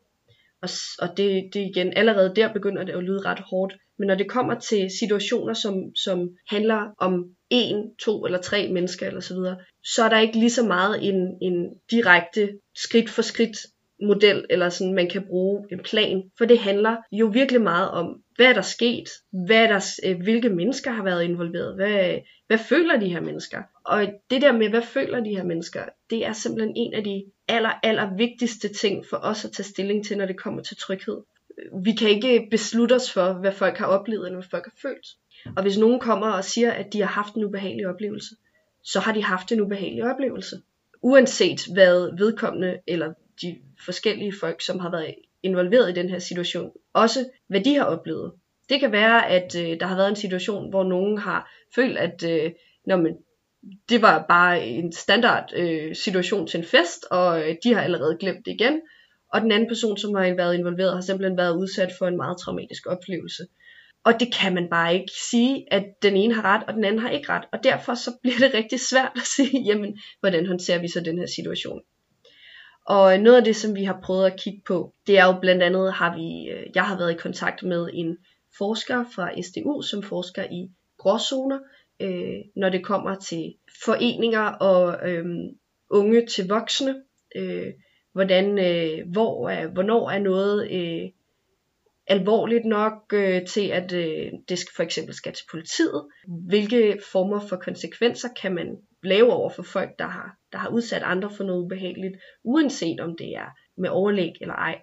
og, 0.62 0.70
og 1.00 1.18
det, 1.18 1.50
det 1.54 1.60
igen, 1.60 1.94
allerede 1.96 2.36
der 2.36 2.54
begynder 2.54 2.84
det 2.84 2.94
at 2.94 3.04
lyde 3.04 3.22
ret 3.22 3.40
hårdt, 3.40 3.76
men 4.00 4.08
når 4.08 4.16
det 4.16 4.30
kommer 4.30 4.60
til 4.60 4.90
situationer, 5.00 5.54
som, 5.54 5.96
som 5.96 6.30
handler 6.50 6.96
om 7.00 7.26
en, 7.50 7.96
to 8.00 8.26
eller 8.26 8.42
tre 8.42 8.72
mennesker 8.72 9.08
eller 9.08 9.20
så 9.20 9.34
videre, 9.34 9.58
så 9.84 10.04
er 10.04 10.10
der 10.10 10.20
ikke 10.20 10.40
lige 10.40 10.52
så 10.52 10.64
meget 10.64 11.08
en, 11.08 11.38
en 11.42 11.70
direkte 11.92 12.50
skridt 12.76 13.10
for 13.10 13.22
skridt 13.22 13.58
model, 14.02 14.46
eller 14.50 14.70
sådan, 14.70 14.94
man 14.94 15.10
kan 15.10 15.26
bruge 15.28 15.66
en 15.72 15.80
plan. 15.80 16.24
For 16.38 16.46
det 16.46 16.60
handler 16.60 16.96
jo 17.12 17.26
virkelig 17.26 17.62
meget 17.62 17.92
om, 17.92 18.22
hvad 18.36 18.46
er 18.46 18.54
der 18.54 18.62
sket? 18.62 19.10
Hvad 19.46 19.64
er 19.64 19.68
der, 19.68 20.00
øh, 20.06 20.22
hvilke 20.24 20.50
mennesker 20.50 20.92
har 20.92 21.04
været 21.04 21.24
involveret? 21.24 21.76
Hvad, 21.76 22.20
hvad 22.48 22.58
føler 22.58 23.00
de 23.00 23.10
her 23.10 23.22
mennesker? 23.22 23.64
Og 23.86 24.08
det 24.30 24.42
der 24.42 24.52
med, 24.52 24.70
hvad 24.70 24.82
føler 24.82 25.20
de 25.20 25.30
her 25.30 25.44
mennesker, 25.44 25.84
det 26.10 26.26
er 26.26 26.34
simpelthen 26.34 26.74
en 26.76 26.94
af 26.94 27.04
de 27.04 27.24
aller, 27.48 27.72
aller 27.84 28.16
vigtigste 28.18 28.74
ting 28.74 29.06
for 29.10 29.18
os 29.18 29.46
at 29.46 29.52
tage 29.52 29.68
stilling 29.68 30.06
til, 30.06 30.18
når 30.18 30.26
det 30.26 30.38
kommer 30.38 30.64
til 30.64 30.78
tryghed. 30.78 31.22
Vi 31.84 31.92
kan 31.92 32.10
ikke 32.10 32.48
beslutte 32.52 32.94
os 32.94 33.12
for, 33.12 33.34
hvad 33.34 33.52
folk 33.52 33.78
har 33.78 33.86
oplevet, 33.86 34.26
eller 34.26 34.40
hvad 34.40 34.50
folk 34.50 34.66
har 34.66 34.90
følt. 34.90 35.08
Og 35.56 35.64
hvis 35.64 35.78
nogen 35.78 36.00
kommer 36.00 36.28
og 36.28 36.44
siger, 36.44 36.72
at 36.72 36.94
de 36.94 37.00
har 37.00 37.08
haft 37.08 37.36
en 37.36 37.44
ubehagelig 37.44 37.88
oplevelse, 37.88 38.36
så 38.84 39.00
har 39.00 39.14
de 39.14 39.24
haft 39.24 39.52
en 39.52 39.62
ubehagelig 39.62 40.04
oplevelse. 40.04 40.56
Uanset 41.02 41.62
hvad 41.74 42.18
vedkommende 42.18 42.80
eller 42.88 43.14
de 43.42 43.58
forskellige 43.86 44.34
folk, 44.40 44.62
som 44.66 44.80
har 44.80 44.92
været 44.92 45.16
involveret 45.44 45.90
i 45.90 45.94
den 45.94 46.10
her 46.10 46.20
situation, 46.20 46.72
også 46.94 47.30
hvad 47.48 47.62
de 47.62 47.76
har 47.76 47.84
oplevet. 47.84 48.32
Det 48.70 48.80
kan 48.80 48.92
være, 48.92 49.30
at 49.30 49.56
øh, 49.56 49.80
der 49.80 49.86
har 49.86 49.96
været 49.96 50.10
en 50.10 50.16
situation, 50.16 50.70
hvor 50.70 50.84
nogen 50.84 51.18
har 51.18 51.52
følt, 51.76 51.98
at 51.98 52.24
øh, 52.24 52.52
når 52.86 52.96
man, 52.96 53.18
det 53.90 54.02
var 54.02 54.26
bare 54.30 54.68
en 54.68 54.92
standard 54.92 55.54
øh, 55.56 55.96
situation 55.96 56.48
til 56.48 56.58
en 56.58 56.66
fest, 56.66 57.06
og 57.12 57.50
øh, 57.50 57.56
de 57.64 57.74
har 57.74 57.82
allerede 57.82 58.18
glemt 58.20 58.46
det 58.46 58.52
igen. 58.52 58.82
Og 59.34 59.42
den 59.42 59.52
anden 59.52 59.70
person, 59.70 59.98
som 59.98 60.16
har 60.16 60.36
været 60.36 60.56
involveret, 60.56 60.94
har 60.94 61.02
simpelthen 61.02 61.38
været 61.38 61.58
udsat 61.58 61.92
for 62.00 62.08
en 62.08 62.18
meget 62.18 62.38
traumatisk 62.38 62.88
oplevelse. 62.88 63.44
Og 64.04 64.20
det 64.20 64.34
kan 64.34 64.54
man 64.54 64.68
bare 64.70 64.94
ikke 64.94 65.12
sige, 65.32 65.74
at 65.74 65.86
den 66.02 66.16
ene 66.16 66.34
har 66.34 66.42
ret, 66.42 66.64
og 66.68 66.74
den 66.74 66.84
anden 66.84 67.02
har 67.02 67.10
ikke 67.10 67.30
ret. 67.30 67.44
Og 67.54 67.64
derfor 67.64 67.96
så 67.96 68.12
bliver 68.22 68.38
det 68.40 68.54
rigtig 68.54 68.80
svært 68.80 69.12
at 69.16 69.22
sige, 69.36 69.64
jamen, 69.70 70.00
hvordan 70.20 70.46
håndterer 70.46 70.80
vi 70.80 70.88
så 70.88 71.00
den 71.00 71.18
her 71.18 71.26
situation. 71.26 71.82
Og 72.86 73.20
noget 73.20 73.38
af 73.38 73.44
det, 73.44 73.56
som 73.56 73.76
vi 73.76 73.84
har 73.84 74.00
prøvet 74.04 74.26
at 74.26 74.40
kigge 74.40 74.62
på, 74.68 74.94
det 75.08 75.18
er 75.18 75.26
jo 75.26 75.40
blandt 75.40 75.64
andet, 75.64 75.94
har 75.94 76.16
vi, 76.16 76.50
øh, 76.50 76.68
jeg 76.76 76.84
har 76.84 76.98
været 76.98 77.12
i 77.12 77.18
kontakt 77.18 77.64
med 77.64 77.90
en 77.94 78.18
forsker 78.58 79.06
fra 79.16 79.42
SDU, 79.42 79.82
som 79.82 80.04
forsker 80.04 80.44
i 80.44 80.70
gråzoner, 80.98 81.60
øh, 82.00 82.38
når 82.56 82.70
det 82.70 82.86
kommer 82.86 83.16
til 83.16 83.56
foreninger 83.86 84.42
og 84.42 85.10
øh, 85.10 85.26
unge 85.90 86.26
til 86.26 86.48
voksne. 86.48 86.96
Øh, 87.36 87.74
hvordan, 88.14 88.60
øh, 88.60 89.12
hvor 89.12 89.50
er, 89.50 89.68
hvornår 89.68 90.10
er 90.10 90.20
noget 90.20 90.72
øh, 90.72 91.10
alvorligt 92.08 92.66
nok 92.66 93.14
øh, 93.14 93.46
til, 93.46 93.68
at 93.68 93.94
øh, 93.94 94.32
det 94.50 94.60
skal, 94.60 94.76
for 94.76 94.84
eksempel 94.84 95.16
skal 95.16 95.34
til 95.34 95.46
politiet. 95.52 96.06
Hvilke 96.28 97.00
former 97.12 97.40
for 97.40 97.56
konsekvenser 97.56 98.30
kan 98.42 98.56
man 98.56 98.78
lave 99.06 99.34
over 99.34 99.50
for 99.50 99.64
folk, 99.64 100.00
der 100.00 100.08
har, 100.08 100.38
der 100.52 100.58
har 100.58 100.70
udsat 100.70 101.04
andre 101.04 101.32
for 101.32 101.44
noget 101.44 101.64
ubehageligt, 101.64 102.16
uanset 102.44 103.00
om 103.00 103.18
det 103.18 103.36
er 103.36 103.58
med 103.78 103.90
overlæg 103.90 104.32
eller 104.42 104.54
ej. 104.54 104.82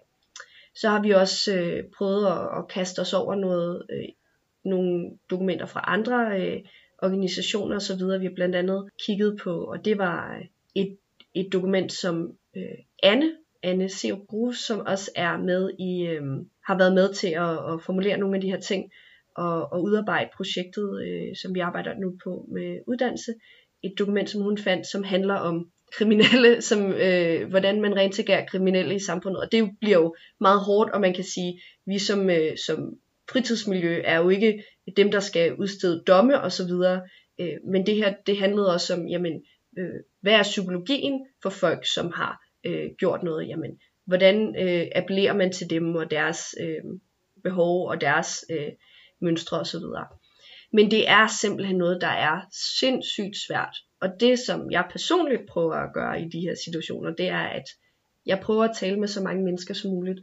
Så 0.75 0.89
har 0.89 1.03
vi 1.03 1.11
også 1.11 1.55
øh, 1.57 1.85
prøvet 1.97 2.27
at, 2.27 2.59
at 2.59 2.69
kaste 2.69 3.01
os 3.01 3.13
over 3.13 3.35
noget, 3.35 3.83
øh, 3.91 4.09
nogle 4.65 5.11
dokumenter 5.31 5.67
fra 5.67 5.85
andre 5.87 6.41
øh, 6.41 6.61
organisationer 7.03 7.77
osv. 7.77 8.21
Vi 8.21 8.27
har 8.27 8.35
blandt 8.35 8.57
andet 8.57 8.91
kigget 9.07 9.41
på, 9.43 9.65
og 9.65 9.85
det 9.85 9.99
var 9.99 10.37
øh, 10.37 10.45
et, 10.75 10.97
et 11.35 11.53
dokument, 11.53 11.93
som 11.93 12.33
øh, 12.57 12.79
Anne, 13.03 13.33
Anne 13.63 13.89
Seo 13.89 14.17
Grus, 14.29 14.59
som 14.59 14.81
også 14.87 15.11
er 15.17 15.37
med 15.37 15.71
i, 15.79 16.07
øh, 16.07 16.23
har 16.67 16.79
været 16.79 16.95
med 16.95 17.15
til 17.15 17.29
at, 17.29 17.73
at 17.73 17.83
formulere 17.83 18.19
nogle 18.19 18.37
af 18.37 18.41
de 18.41 18.51
her 18.51 18.61
ting, 18.61 18.91
og, 19.37 19.73
og 19.73 19.83
udarbejde 19.83 20.31
projektet, 20.37 21.03
øh, 21.03 21.37
som 21.43 21.55
vi 21.55 21.61
arbejder 21.61 21.95
nu 21.95 22.19
på 22.25 22.49
med 22.53 22.79
uddannelse, 22.87 23.35
et 23.83 23.95
dokument, 23.99 24.31
som 24.31 24.43
hun 24.43 24.59
fandt, 24.59 24.87
som 24.87 25.03
handler 25.05 25.35
om 25.35 25.71
kriminelle, 25.93 26.63
som, 26.63 26.93
øh, 26.93 27.49
hvordan 27.51 27.81
man 27.81 27.97
reintegrerer 27.97 28.47
kriminelle 28.47 28.95
i 28.95 28.99
samfundet. 28.99 29.41
Og 29.43 29.53
det 29.53 29.71
bliver 29.81 29.99
jo 29.99 30.15
meget 30.41 30.61
hårdt, 30.61 30.91
og 30.91 31.01
man 31.01 31.15
kan 31.15 31.25
sige, 31.25 31.63
vi 31.87 31.99
som, 31.99 32.31
øh, 32.31 32.57
som 32.67 32.99
fritidsmiljø 33.31 34.03
er 34.05 34.19
jo 34.19 34.29
ikke 34.29 34.65
dem, 34.97 35.11
der 35.11 35.21
skal 35.21 35.55
udstede 35.55 36.03
domme 36.07 36.41
osv., 36.41 36.71
øh, 37.41 37.57
men 37.73 37.87
det 37.87 37.95
her, 37.95 38.15
det 38.27 38.39
handlede 38.39 38.75
også 38.75 38.95
om, 38.95 39.07
jamen, 39.07 39.45
øh, 39.79 40.01
hvad 40.21 40.33
er 40.33 40.43
psykologien 40.43 41.27
for 41.43 41.51
folk, 41.51 41.87
som 41.95 42.13
har 42.15 42.41
øh, 42.65 42.91
gjort 42.99 43.23
noget? 43.23 43.49
Jamen, 43.49 43.79
hvordan 44.07 44.57
øh, 44.59 44.87
appellerer 44.95 45.35
man 45.35 45.53
til 45.53 45.71
dem 45.71 45.95
og 45.95 46.11
deres 46.11 46.55
øh, 46.61 46.83
behov 47.43 47.89
og 47.89 48.01
deres 48.01 48.45
øh, 48.51 48.69
mønstre 49.21 49.61
osv. 49.61 49.85
Men 50.73 50.91
det 50.91 51.09
er 51.11 51.27
simpelthen 51.27 51.77
noget, 51.77 52.01
der 52.01 52.07
er 52.29 52.41
sindssygt 52.79 53.37
svært. 53.47 53.77
Og 54.01 54.09
det, 54.21 54.39
som 54.39 54.71
jeg 54.71 54.89
personligt 54.91 55.43
prøver 55.49 55.75
at 55.75 55.93
gøre 55.95 56.23
i 56.23 56.29
de 56.29 56.41
her 56.41 56.55
situationer, 56.65 57.15
det 57.15 57.29
er, 57.29 57.43
at 57.43 57.65
jeg 58.27 58.41
prøver 58.41 58.65
at 58.65 58.77
tale 58.77 59.01
med 59.01 59.09
så 59.09 59.23
mange 59.23 59.45
mennesker 59.45 59.75
som 59.75 59.91
muligt. 59.91 60.21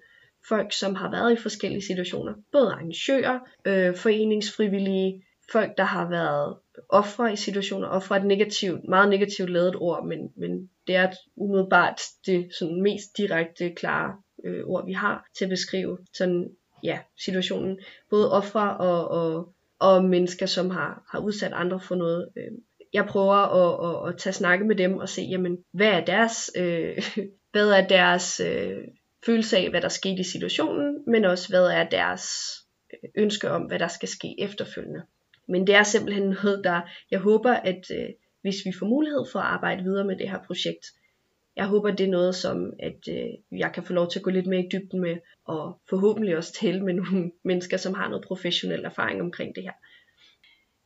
Folk, 0.49 0.73
som 0.73 0.95
har 0.95 1.11
været 1.11 1.33
i 1.33 1.41
forskellige 1.41 1.85
situationer. 1.85 2.33
Både 2.51 2.71
arrangører, 2.71 3.39
øh, 3.65 3.95
foreningsfrivillige, 3.95 5.23
folk, 5.51 5.77
der 5.77 5.83
har 5.83 6.09
været 6.09 6.57
ofre 6.89 7.33
i 7.33 7.35
situationer. 7.35 7.87
Ofre 7.87 8.15
er 8.15 8.19
et 8.19 8.27
negativt, 8.27 8.87
meget 8.89 9.09
negativt 9.09 9.49
lavet 9.49 9.75
ord, 9.75 10.05
men, 10.05 10.19
men 10.37 10.69
det 10.87 10.95
er 10.95 11.11
umiddelbart 11.35 12.01
det 12.25 12.49
sådan 12.59 12.81
mest 12.81 13.17
direkte, 13.17 13.73
klare 13.75 14.15
øh, 14.45 14.63
ord, 14.65 14.85
vi 14.85 14.93
har 14.93 15.27
til 15.37 15.45
at 15.45 15.49
beskrive 15.49 15.97
sådan, 16.13 16.49
ja, 16.83 16.99
situationen. 17.23 17.79
Både 18.09 18.31
ofre 18.31 18.77
og, 18.77 19.07
og 19.07 19.53
og 19.79 20.03
mennesker, 20.03 20.45
som 20.45 20.69
har, 20.69 21.03
har 21.11 21.19
udsat 21.19 21.53
andre 21.53 21.79
for 21.79 21.95
noget. 21.95 22.29
Øh, 22.37 22.51
jeg 22.93 23.05
prøver 23.05 23.35
at, 23.35 24.07
at, 24.07 24.09
at 24.09 24.19
tage 24.19 24.33
snakke 24.33 24.65
med 24.65 24.75
dem 24.75 24.97
og 24.97 25.09
se, 25.09 25.21
jamen, 25.21 25.57
hvad 25.73 25.87
er 25.87 26.05
deres, 26.05 26.51
øh, 26.57 26.97
hvad 27.51 27.69
er 27.69 27.87
deres 27.87 28.39
øh, 28.39 28.77
følelse 29.25 29.57
af, 29.57 29.69
hvad 29.69 29.81
der 29.81 29.89
skete 29.89 30.19
i 30.19 30.23
situationen, 30.23 31.03
men 31.07 31.25
også 31.25 31.49
hvad 31.49 31.65
er 31.65 31.89
deres 31.89 32.25
øh, 32.93 33.09
ønske 33.17 33.51
om, 33.51 33.61
hvad 33.61 33.79
der 33.79 33.87
skal 33.87 34.09
ske 34.09 34.35
efterfølgende. 34.39 35.01
Men 35.47 35.67
det 35.67 35.75
er 35.75 35.83
simpelthen 35.83 36.29
noget, 36.43 36.61
der 36.63 36.81
jeg 37.11 37.19
håber, 37.19 37.53
at 37.53 37.83
øh, 37.91 38.09
hvis 38.41 38.55
vi 38.65 38.71
får 38.79 38.85
mulighed 38.85 39.25
for 39.31 39.39
at 39.39 39.45
arbejde 39.45 39.83
videre 39.83 40.05
med 40.05 40.17
det 40.17 40.29
her 40.29 40.39
projekt, 40.47 40.85
jeg 41.59 41.67
håber, 41.67 41.91
det 41.91 42.05
er 42.05 42.11
noget, 42.11 42.35
som 42.35 42.73
at 42.79 43.07
øh, 43.09 43.59
jeg 43.59 43.71
kan 43.73 43.83
få 43.83 43.93
lov 43.93 44.09
til 44.09 44.19
at 44.19 44.23
gå 44.23 44.29
lidt 44.29 44.47
mere 44.47 44.59
i 44.59 44.69
dybden 44.71 45.01
med, 45.01 45.17
og 45.45 45.79
forhåbentlig 45.89 46.37
også 46.37 46.53
tale 46.53 46.83
med 46.83 46.93
nogle 46.93 47.31
mennesker, 47.49 47.77
som 47.77 47.93
har 47.93 48.09
noget 48.09 48.25
professionel 48.27 48.85
erfaring 48.85 49.21
omkring 49.21 49.55
det 49.55 49.63
her. 49.63 49.71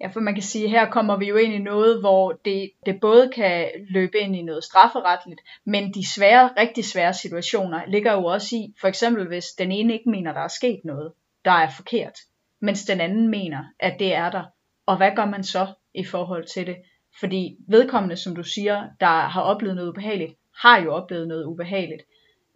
Ja, 0.02 0.08
for 0.08 0.20
man 0.20 0.34
kan 0.34 0.44
sige, 0.44 0.66
at 0.66 0.72
her 0.72 0.90
kommer 0.90 1.18
vi 1.18 1.28
jo 1.28 1.36
ind 1.36 1.54
i 1.54 1.58
noget, 1.58 2.00
hvor 2.00 2.32
det, 2.46 2.72
det 2.86 3.00
både 3.02 3.32
kan 3.36 3.68
løbe 3.90 4.20
ind 4.20 4.36
i 4.36 4.42
noget 4.42 4.64
strafferetligt, 4.64 5.42
men 5.66 5.94
de 5.94 6.14
svære, 6.14 6.50
rigtig 6.58 6.86
svære 6.86 7.14
situationer 7.14 7.86
ligger 7.88 8.14
jo 8.14 8.26
også 8.26 8.56
i, 8.56 8.74
for 8.82 8.88
eksempel 8.88 9.28
hvis 9.28 9.46
den 9.46 9.72
ene 9.72 9.94
ikke 9.94 10.10
mener, 10.10 10.34
der 10.34 10.42
er 10.42 10.48
sket 10.48 10.80
noget, 10.84 11.12
der 11.46 11.52
er 11.52 11.70
forkert, 11.70 12.18
mens 12.62 12.86
den 12.86 13.02
anden 13.02 13.28
mener, 13.28 13.64
at 13.80 14.00
det 14.00 14.14
er 14.14 14.32
der. 14.32 14.44
Og 14.86 14.98
hvad 14.98 15.12
gør 15.16 15.26
man 15.26 15.44
så 15.44 15.68
i 15.94 16.04
forhold 16.04 16.46
til 16.46 16.68
det? 16.68 16.76
Fordi 17.20 17.58
vedkommende, 17.68 18.16
som 18.16 18.36
du 18.36 18.44
siger, 18.44 18.88
der 19.00 19.28
har 19.28 19.42
oplevet 19.42 19.76
noget 19.76 19.90
ubehageligt, 19.90 20.34
har 20.62 20.82
jo 20.82 20.93
oplevet 20.93 21.28
noget 21.28 21.45
ubehageligt. 21.45 22.04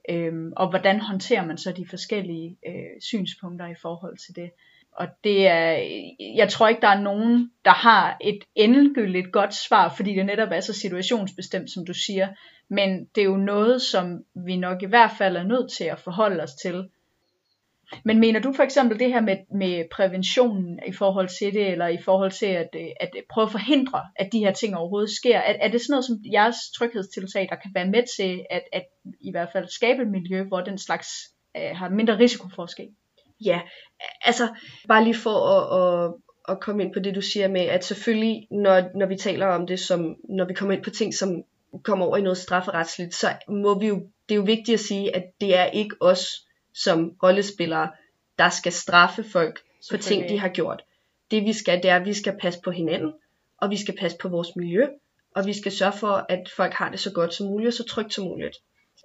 Øhm, 0.09 0.53
og 0.55 0.69
hvordan 0.69 0.99
håndterer 0.99 1.45
man 1.45 1.57
så 1.57 1.71
de 1.71 1.87
forskellige 1.89 2.57
øh, 2.67 3.01
synspunkter 3.01 3.67
i 3.67 3.75
forhold 3.81 4.17
til 4.17 4.35
det? 4.35 4.51
Og 4.91 5.07
det 5.23 5.47
er, 5.47 5.77
jeg 6.35 6.49
tror 6.49 6.67
ikke, 6.67 6.81
der 6.81 6.87
er 6.87 7.01
nogen, 7.01 7.51
der 7.65 7.71
har 7.71 8.17
et 8.21 8.39
endegyldigt 8.55 9.31
godt 9.31 9.53
svar, 9.53 9.93
fordi 9.95 10.15
det 10.15 10.25
netop 10.25 10.49
er 10.51 10.59
så 10.59 10.73
situationsbestemt, 10.73 11.71
som 11.71 11.85
du 11.85 11.93
siger. 11.93 12.27
Men 12.69 13.05
det 13.15 13.21
er 13.21 13.25
jo 13.25 13.37
noget, 13.37 13.81
som 13.81 14.25
vi 14.45 14.57
nok 14.57 14.83
i 14.83 14.85
hvert 14.85 15.11
fald 15.17 15.37
er 15.37 15.43
nødt 15.43 15.71
til 15.71 15.83
at 15.83 15.99
forholde 15.99 16.43
os 16.43 16.53
til. 16.53 16.89
Men 18.03 18.19
mener 18.19 18.39
du 18.39 18.53
for 18.53 18.63
eksempel 18.63 18.99
det 18.99 19.07
her 19.07 19.21
med, 19.21 19.37
med 19.55 19.83
præventionen 19.91 20.79
i 20.87 20.91
forhold 20.91 21.29
til 21.39 21.53
det, 21.53 21.67
eller 21.71 21.87
i 21.87 21.97
forhold 22.01 22.31
til 22.31 22.45
at, 22.45 22.69
øh, 22.75 22.87
at 22.99 23.09
øh, 23.17 23.23
prøve 23.29 23.45
at 23.45 23.51
forhindre, 23.51 24.01
at 24.15 24.29
de 24.31 24.39
her 24.39 24.51
ting 24.51 24.75
overhovedet 24.75 25.09
sker? 25.09 25.37
Er, 25.37 25.53
er 25.59 25.71
det 25.71 25.81
sådan 25.81 25.91
noget 25.91 26.05
som 26.05 26.17
jeres 26.31 26.55
tryghedstiltag, 26.77 27.47
der 27.49 27.55
kan 27.55 27.71
være 27.73 27.87
med 27.87 28.03
til 28.17 28.45
at, 28.49 28.63
at 28.73 28.85
i 29.21 29.31
hvert 29.31 29.49
fald 29.53 29.67
skabe 29.67 30.01
et 30.01 30.07
miljø, 30.07 30.43
hvor 30.43 30.61
den 30.61 30.77
slags 30.77 31.07
uh, 31.57 31.77
har 31.77 31.89
mindre 31.89 32.19
risiko 32.19 32.47
for 32.55 32.63
at 32.63 32.69
ske? 32.69 32.89
Ja, 33.45 33.61
altså 34.21 34.47
bare 34.87 35.03
lige 35.03 35.15
for 35.15 35.39
at, 35.55 35.63
at, 36.05 36.13
at 36.47 36.59
komme 36.59 36.83
ind 36.83 36.93
på 36.93 36.99
det, 36.99 37.15
du 37.15 37.21
siger 37.21 37.47
med, 37.47 37.61
at 37.61 37.85
selvfølgelig, 37.85 38.47
når, 38.51 38.97
når 38.97 39.05
vi 39.05 39.15
taler 39.15 39.45
om 39.45 39.67
det, 39.67 39.79
som 39.79 40.15
når 40.29 40.45
vi 40.45 40.53
kommer 40.53 40.75
ind 40.75 40.83
på 40.83 40.89
ting, 40.89 41.13
som 41.13 41.43
kommer 41.83 42.05
over 42.05 42.17
i 42.17 42.21
noget 42.21 42.37
strafferetsligt, 42.37 43.15
så 43.15 43.27
må 43.47 43.79
vi 43.79 43.87
jo, 43.87 43.95
det 44.29 44.35
er 44.35 44.39
jo 44.39 44.41
vigtigt 44.41 44.73
at 44.73 44.79
sige, 44.79 45.15
at 45.15 45.23
det 45.41 45.57
er 45.57 45.65
ikke 45.65 45.95
os, 46.01 46.46
som 46.83 47.13
rollespillere, 47.23 47.89
der 48.39 48.49
skal 48.49 48.71
straffe 48.71 49.23
folk 49.23 49.59
for 49.89 49.97
ting, 49.97 50.29
de 50.29 50.39
har 50.39 50.49
gjort. 50.49 50.83
Det 51.31 51.43
vi 51.43 51.53
skal, 51.53 51.83
det 51.83 51.89
er, 51.89 51.95
at 51.95 52.05
vi 52.05 52.13
skal 52.13 52.37
passe 52.41 52.59
på 52.63 52.71
hinanden, 52.71 53.13
og 53.61 53.69
vi 53.69 53.77
skal 53.77 53.97
passe 53.99 54.17
på 54.17 54.29
vores 54.29 54.55
miljø, 54.55 54.87
og 55.35 55.45
vi 55.45 55.53
skal 55.53 55.71
sørge 55.71 55.93
for, 55.93 56.25
at 56.29 56.49
folk 56.55 56.73
har 56.73 56.91
det 56.91 56.99
så 56.99 57.11
godt 57.11 57.33
som 57.33 57.47
muligt 57.47 57.67
og 57.67 57.73
så 57.73 57.83
trygt 57.83 58.13
som 58.13 58.23
muligt. 58.23 58.57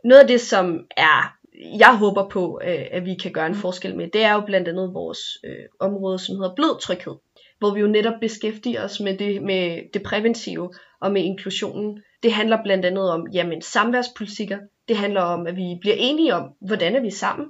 Noget 0.04 0.20
af 0.20 0.28
det, 0.28 0.40
som 0.40 0.86
er 0.96 1.36
jeg 1.78 1.96
håber 1.98 2.28
på, 2.28 2.60
øh, 2.64 2.86
at 2.90 3.04
vi 3.04 3.14
kan 3.14 3.32
gøre 3.32 3.46
en 3.46 3.54
forskel 3.54 3.96
med, 3.96 4.08
det 4.08 4.22
er 4.22 4.32
jo 4.32 4.40
blandt 4.40 4.68
andet 4.68 4.94
vores 4.94 5.18
øh, 5.44 5.64
område, 5.80 6.18
som 6.18 6.36
hedder 6.36 6.54
blød 6.54 6.80
tryghed, 6.80 7.14
hvor 7.58 7.74
vi 7.74 7.80
jo 7.80 7.86
netop 7.86 8.20
beskæftiger 8.20 8.84
os 8.84 9.00
med 9.00 9.18
det, 9.18 9.42
med 9.42 9.92
det 9.94 10.02
præventive 10.02 10.72
og 11.00 11.12
med 11.12 11.22
inklusionen. 11.22 12.02
Det 12.22 12.32
handler 12.32 12.62
blandt 12.62 12.84
andet 12.84 13.10
om 13.10 13.26
jamen, 13.32 13.62
samværspolitikker. 13.62 14.58
Det 14.88 14.96
handler 14.96 15.20
om, 15.20 15.46
at 15.46 15.56
vi 15.56 15.76
bliver 15.80 15.96
enige 15.98 16.34
om, 16.34 16.50
hvordan 16.60 16.96
er 16.96 17.00
vi 17.00 17.10
sammen? 17.10 17.46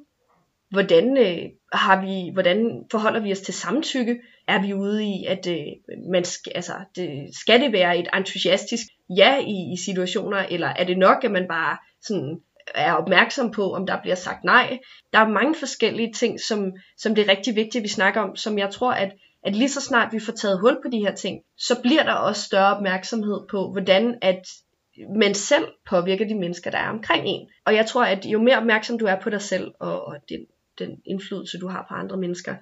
Hvordan, 0.73 1.17
øh, 1.17 1.51
har 1.73 2.01
vi, 2.01 2.31
hvordan 2.33 2.85
forholder 2.91 3.21
vi 3.21 3.33
os 3.33 3.41
til 3.41 3.55
samtykke? 3.55 4.21
Er 4.49 4.63
vi 4.63 4.75
ude 4.75 5.05
i, 5.05 5.25
at 5.29 5.47
øh, 5.47 5.67
man 6.11 6.25
skal, 6.25 6.53
altså, 6.55 6.73
det, 6.97 7.37
skal 7.37 7.61
det 7.61 7.73
være 7.73 7.99
et 7.99 8.09
entusiastisk 8.15 8.87
ja 9.17 9.39
i, 9.41 9.73
i 9.73 9.77
situationer, 9.85 10.39
eller 10.39 10.69
er 10.69 10.85
det 10.85 10.99
nok, 10.99 11.25
at 11.25 11.31
man 11.31 11.49
bare 11.49 11.77
sådan 12.01 12.41
er 12.75 12.93
opmærksom 12.93 13.51
på, 13.51 13.75
om 13.75 13.87
der 13.87 14.03
bliver 14.03 14.15
sagt 14.15 14.45
nej. 14.45 14.79
Der 15.13 15.19
er 15.19 15.29
mange 15.29 15.55
forskellige 15.55 16.13
ting, 16.13 16.41
som, 16.41 16.73
som 16.99 17.15
det 17.15 17.25
er 17.25 17.31
rigtig 17.31 17.57
vigtigt, 17.57 17.77
at 17.77 17.83
vi 17.83 17.89
snakker 17.89 18.21
om, 18.21 18.37
som 18.37 18.59
jeg 18.59 18.71
tror, 18.71 18.93
at, 18.93 19.13
at 19.45 19.57
lige 19.57 19.69
så 19.69 19.81
snart 19.81 20.13
vi 20.13 20.21
får 20.21 20.33
taget 20.33 20.61
hul 20.61 20.79
på 20.85 20.91
de 20.93 20.99
her 20.99 21.15
ting, 21.15 21.43
så 21.59 21.83
bliver 21.83 22.03
der 22.03 22.13
også 22.13 22.43
større 22.43 22.77
opmærksomhed 22.77 23.41
på, 23.51 23.71
hvordan 23.73 24.19
at 24.23 24.43
man 25.17 25.35
selv 25.35 25.65
påvirker 25.91 26.29
de 26.29 26.35
mennesker, 26.35 26.71
der 26.71 26.79
er 26.79 26.89
omkring 26.89 27.27
en. 27.27 27.49
Og 27.67 27.75
jeg 27.75 27.87
tror, 27.87 28.05
at 28.05 28.27
jo 28.27 28.43
mere 28.43 28.57
opmærksom 28.57 28.99
du 28.99 29.07
er 29.07 29.21
på 29.21 29.31
dig 29.31 29.43
selv, 29.43 29.73
og, 29.81 30.07
og 30.07 30.17
din 30.29 30.47
den 30.79 31.03
indflydelse, 31.05 31.59
du 31.59 31.69
har 31.69 31.87
på 31.89 31.95
andre 31.95 32.17
mennesker, 32.17 32.55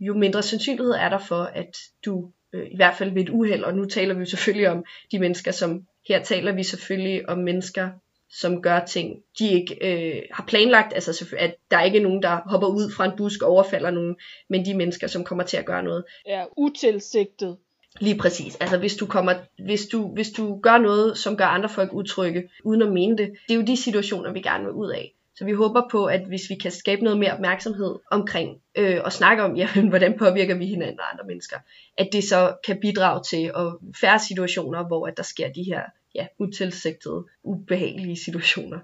jo 0.00 0.14
mindre 0.14 0.42
sandsynlighed 0.42 0.92
er 0.92 1.08
der 1.08 1.18
for, 1.18 1.42
at 1.42 1.76
du 2.04 2.30
øh, 2.52 2.66
i 2.66 2.76
hvert 2.76 2.94
fald 2.94 3.12
ved 3.12 3.22
et 3.22 3.28
uheld, 3.28 3.64
og 3.64 3.74
nu 3.74 3.84
taler 3.84 4.14
vi 4.14 4.26
selvfølgelig 4.26 4.68
om 4.68 4.84
de 5.12 5.18
mennesker, 5.18 5.50
som 5.50 5.86
her 6.08 6.22
taler 6.22 6.52
vi 6.52 6.62
selvfølgelig 6.62 7.28
om 7.28 7.38
mennesker, 7.38 7.90
som 8.30 8.62
gør 8.62 8.80
ting, 8.80 9.22
de 9.38 9.52
ikke 9.52 9.76
øh, 9.80 10.22
har 10.32 10.44
planlagt, 10.46 10.94
altså 10.94 11.36
at 11.38 11.54
der 11.70 11.82
ikke 11.82 11.98
er 11.98 12.02
nogen, 12.02 12.22
der 12.22 12.40
hopper 12.46 12.68
ud 12.68 12.90
fra 12.90 13.04
en 13.04 13.16
busk 13.16 13.42
og 13.42 13.48
overfalder 13.48 13.90
nogen, 13.90 14.16
men 14.48 14.64
de 14.64 14.74
mennesker, 14.74 15.06
som 15.06 15.24
kommer 15.24 15.44
til 15.44 15.56
at 15.56 15.66
gøre 15.66 15.82
noget. 15.82 16.04
Ja, 16.26 16.44
utilsigtet. 16.56 17.56
Lige 18.00 18.18
præcis. 18.18 18.56
Altså 18.60 18.78
hvis 18.78 18.96
du, 18.96 19.06
kommer, 19.06 19.34
hvis, 19.64 19.86
du, 19.86 20.14
hvis 20.14 20.30
du 20.30 20.60
gør 20.60 20.78
noget, 20.78 21.18
som 21.18 21.36
gør 21.36 21.44
andre 21.44 21.68
folk 21.68 21.92
utrygge, 21.92 22.50
uden 22.64 22.82
at 22.82 22.92
mene 22.92 23.18
det, 23.18 23.32
det 23.48 23.54
er 23.54 23.58
jo 23.58 23.66
de 23.66 23.76
situationer, 23.76 24.32
vi 24.32 24.40
gerne 24.40 24.64
vil 24.64 24.72
ud 24.72 24.90
af. 24.90 25.15
Så 25.36 25.44
vi 25.44 25.52
håber 25.52 25.88
på, 25.90 26.06
at 26.06 26.26
hvis 26.26 26.50
vi 26.50 26.54
kan 26.54 26.70
skabe 26.70 27.04
noget 27.04 27.18
mere 27.18 27.32
opmærksomhed 27.32 27.98
omkring 28.10 28.62
øh, 28.74 29.00
og 29.04 29.12
snakke 29.12 29.42
om, 29.42 29.56
jamen, 29.60 29.88
hvordan 29.88 30.18
påvirker 30.18 30.54
vi 30.54 30.66
hinanden 30.66 31.00
og 31.00 31.12
andre 31.12 31.24
mennesker, 31.26 31.56
at 31.98 32.08
det 32.12 32.24
så 32.24 32.56
kan 32.66 32.80
bidrage 32.80 33.22
til 33.22 33.52
at 33.56 33.96
færre 34.00 34.18
situationer, 34.18 34.86
hvor 34.86 35.06
at 35.06 35.16
der 35.16 35.22
sker 35.22 35.52
de 35.52 35.62
her 35.62 35.82
ja, 36.14 36.26
utilsigtede, 36.38 37.24
ubehagelige 37.42 38.16
situationer. 38.16 38.78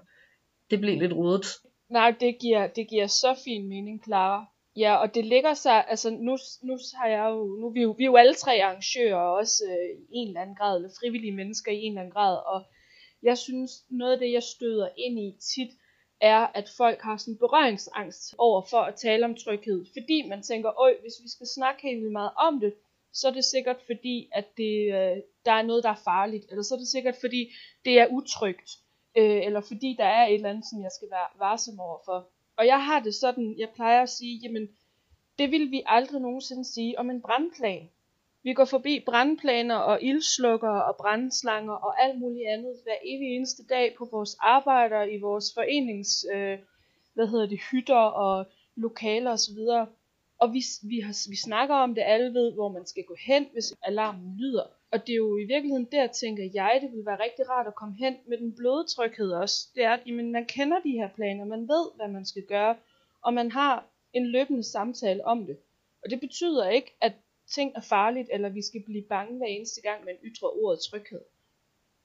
Det 0.71 0.79
blev 0.79 0.99
lidt 0.99 1.13
rodet. 1.13 1.45
Nej, 1.89 2.15
det 2.19 2.37
giver, 2.41 2.67
det 2.67 2.87
giver 2.87 3.07
så 3.07 3.35
fin 3.43 3.69
mening, 3.69 4.03
Clara. 4.03 4.45
Ja, 4.75 4.95
og 4.95 5.15
det 5.15 5.25
ligger 5.25 5.53
sig, 5.53 5.85
altså 5.87 6.09
nu, 6.09 6.37
nu 6.63 6.77
har 6.95 7.07
jeg 7.07 7.29
jo, 7.29 7.45
nu 7.59 7.67
er 7.67 7.71
vi 7.71 7.81
jo, 7.81 7.91
vi 7.97 8.03
er 8.03 8.05
jo 8.05 8.15
alle 8.15 8.33
tre 8.33 8.63
arrangører, 8.63 9.15
og 9.15 9.33
også 9.33 9.63
øh, 9.69 9.99
i 10.09 10.17
en 10.17 10.27
eller 10.27 10.41
anden 10.41 10.55
grad, 10.55 10.75
eller 10.75 10.89
frivillige 10.99 11.35
mennesker 11.35 11.71
i 11.71 11.81
en 11.81 11.91
eller 11.91 12.01
anden 12.01 12.13
grad, 12.13 12.37
og 12.53 12.63
jeg 13.23 13.37
synes, 13.37 13.71
noget 13.89 14.13
af 14.13 14.19
det, 14.19 14.31
jeg 14.31 14.43
støder 14.43 14.89
ind 14.97 15.19
i 15.19 15.35
tit, 15.53 15.71
er, 16.23 16.47
at 16.53 16.69
folk 16.77 17.01
har 17.01 17.17
sådan 17.17 17.37
berøringsangst 17.37 18.35
over 18.37 18.61
for 18.69 18.77
at 18.77 18.95
tale 18.95 19.25
om 19.25 19.35
tryghed, 19.35 19.85
fordi 19.93 20.27
man 20.29 20.43
tænker, 20.43 20.81
øj, 20.81 20.93
hvis 21.01 21.13
vi 21.23 21.29
skal 21.29 21.47
snakke 21.47 21.81
helt 21.81 21.99
vildt 21.99 22.11
meget 22.11 22.31
om 22.37 22.59
det, 22.59 22.73
så 23.13 23.27
er 23.27 23.31
det 23.31 23.45
sikkert 23.45 23.77
fordi, 23.85 24.29
at 24.31 24.57
det, 24.57 24.75
øh, 24.93 25.17
der 25.45 25.51
er 25.51 25.61
noget, 25.61 25.83
der 25.83 25.89
er 25.89 26.03
farligt, 26.03 26.45
eller 26.49 26.63
så 26.63 26.75
er 26.75 26.79
det 26.79 26.87
sikkert 26.87 27.15
fordi, 27.21 27.51
det 27.85 27.99
er 27.99 28.07
utrygt, 28.07 28.69
øh, 29.17 29.45
eller 29.45 29.61
fordi 29.61 29.95
der 29.97 30.05
er 30.05 30.25
et 30.27 30.33
eller 30.33 30.49
andet, 30.49 30.65
som 30.65 30.81
jeg 30.83 30.91
skal 30.91 31.07
være 31.11 31.27
varsom 31.39 31.79
overfor. 31.79 32.27
Og 32.57 32.67
jeg 32.67 32.85
har 32.85 32.99
det 32.99 33.15
sådan, 33.15 33.55
jeg 33.57 33.69
plejer 33.75 34.01
at 34.01 34.09
sige, 34.09 34.39
jamen, 34.43 34.69
det 35.39 35.51
vil 35.51 35.71
vi 35.71 35.83
aldrig 35.85 36.21
nogensinde 36.21 36.65
sige 36.65 36.99
om 36.99 37.09
en 37.09 37.21
brandplan. 37.21 37.89
Vi 38.43 38.53
går 38.53 38.65
forbi 38.65 39.03
brandplaner 39.05 39.75
og 39.75 40.01
ildslukker 40.01 40.69
og 40.69 40.95
brandslanger 40.95 41.73
og 41.73 42.03
alt 42.03 42.19
muligt 42.19 42.47
andet 42.47 42.75
hver 42.83 42.95
evig 43.05 43.35
eneste 43.35 43.63
dag 43.69 43.95
på 43.97 44.07
vores 44.11 44.35
arbejder, 44.39 45.03
i 45.03 45.19
vores 45.19 45.53
forenings, 45.53 46.25
øh, 46.33 46.59
hvad 47.13 47.27
hedder 47.27 47.45
det, 47.45 47.59
hytter 47.71 48.03
og 48.25 48.45
lokaler 48.75 49.31
osv. 49.31 49.59
Og 50.39 50.53
vi, 50.53 50.61
vi, 50.83 50.99
har, 50.99 51.29
vi 51.29 51.35
snakker 51.35 51.75
om 51.75 51.95
det, 51.95 52.03
alle 52.05 52.33
ved, 52.33 52.53
hvor 52.53 52.69
man 52.69 52.85
skal 52.85 53.03
gå 53.03 53.15
hen, 53.25 53.47
hvis 53.53 53.73
alarmen 53.81 54.37
lyder. 54.37 54.63
Og 54.91 55.07
det 55.07 55.13
er 55.13 55.17
jo 55.17 55.37
i 55.37 55.45
virkeligheden 55.45 55.87
der, 55.91 56.07
tænker 56.07 56.49
jeg, 56.53 56.79
det 56.81 56.91
vil 56.91 57.05
være 57.05 57.23
rigtig 57.23 57.49
rart 57.49 57.67
at 57.67 57.75
komme 57.75 57.95
hen 57.95 58.15
med 58.27 58.37
den 58.37 58.55
bløde 58.55 58.85
tryghed 58.95 59.31
også. 59.31 59.67
Det 59.75 59.83
er, 59.83 59.93
at 59.93 59.99
jamen, 60.05 60.31
man 60.31 60.45
kender 60.45 60.79
de 60.79 60.91
her 60.91 61.09
planer, 61.15 61.45
man 61.45 61.67
ved, 61.67 61.85
hvad 61.95 62.07
man 62.07 62.25
skal 62.25 62.43
gøre, 62.43 62.75
og 63.21 63.33
man 63.33 63.51
har 63.51 63.85
en 64.13 64.25
løbende 64.25 64.63
samtale 64.63 65.25
om 65.25 65.45
det. 65.45 65.57
Og 66.03 66.09
det 66.09 66.19
betyder 66.19 66.69
ikke, 66.69 66.97
at 67.01 67.13
ting 67.51 67.71
er 67.75 67.81
farligt, 67.81 68.29
eller 68.31 68.49
vi 68.49 68.61
skal 68.61 68.83
blive 68.85 69.03
bange 69.09 69.37
hver 69.37 69.47
eneste 69.47 69.81
gang, 69.81 70.05
man 70.05 70.15
ytrer 70.23 70.63
ordet 70.63 70.79
tryghed. 70.89 71.21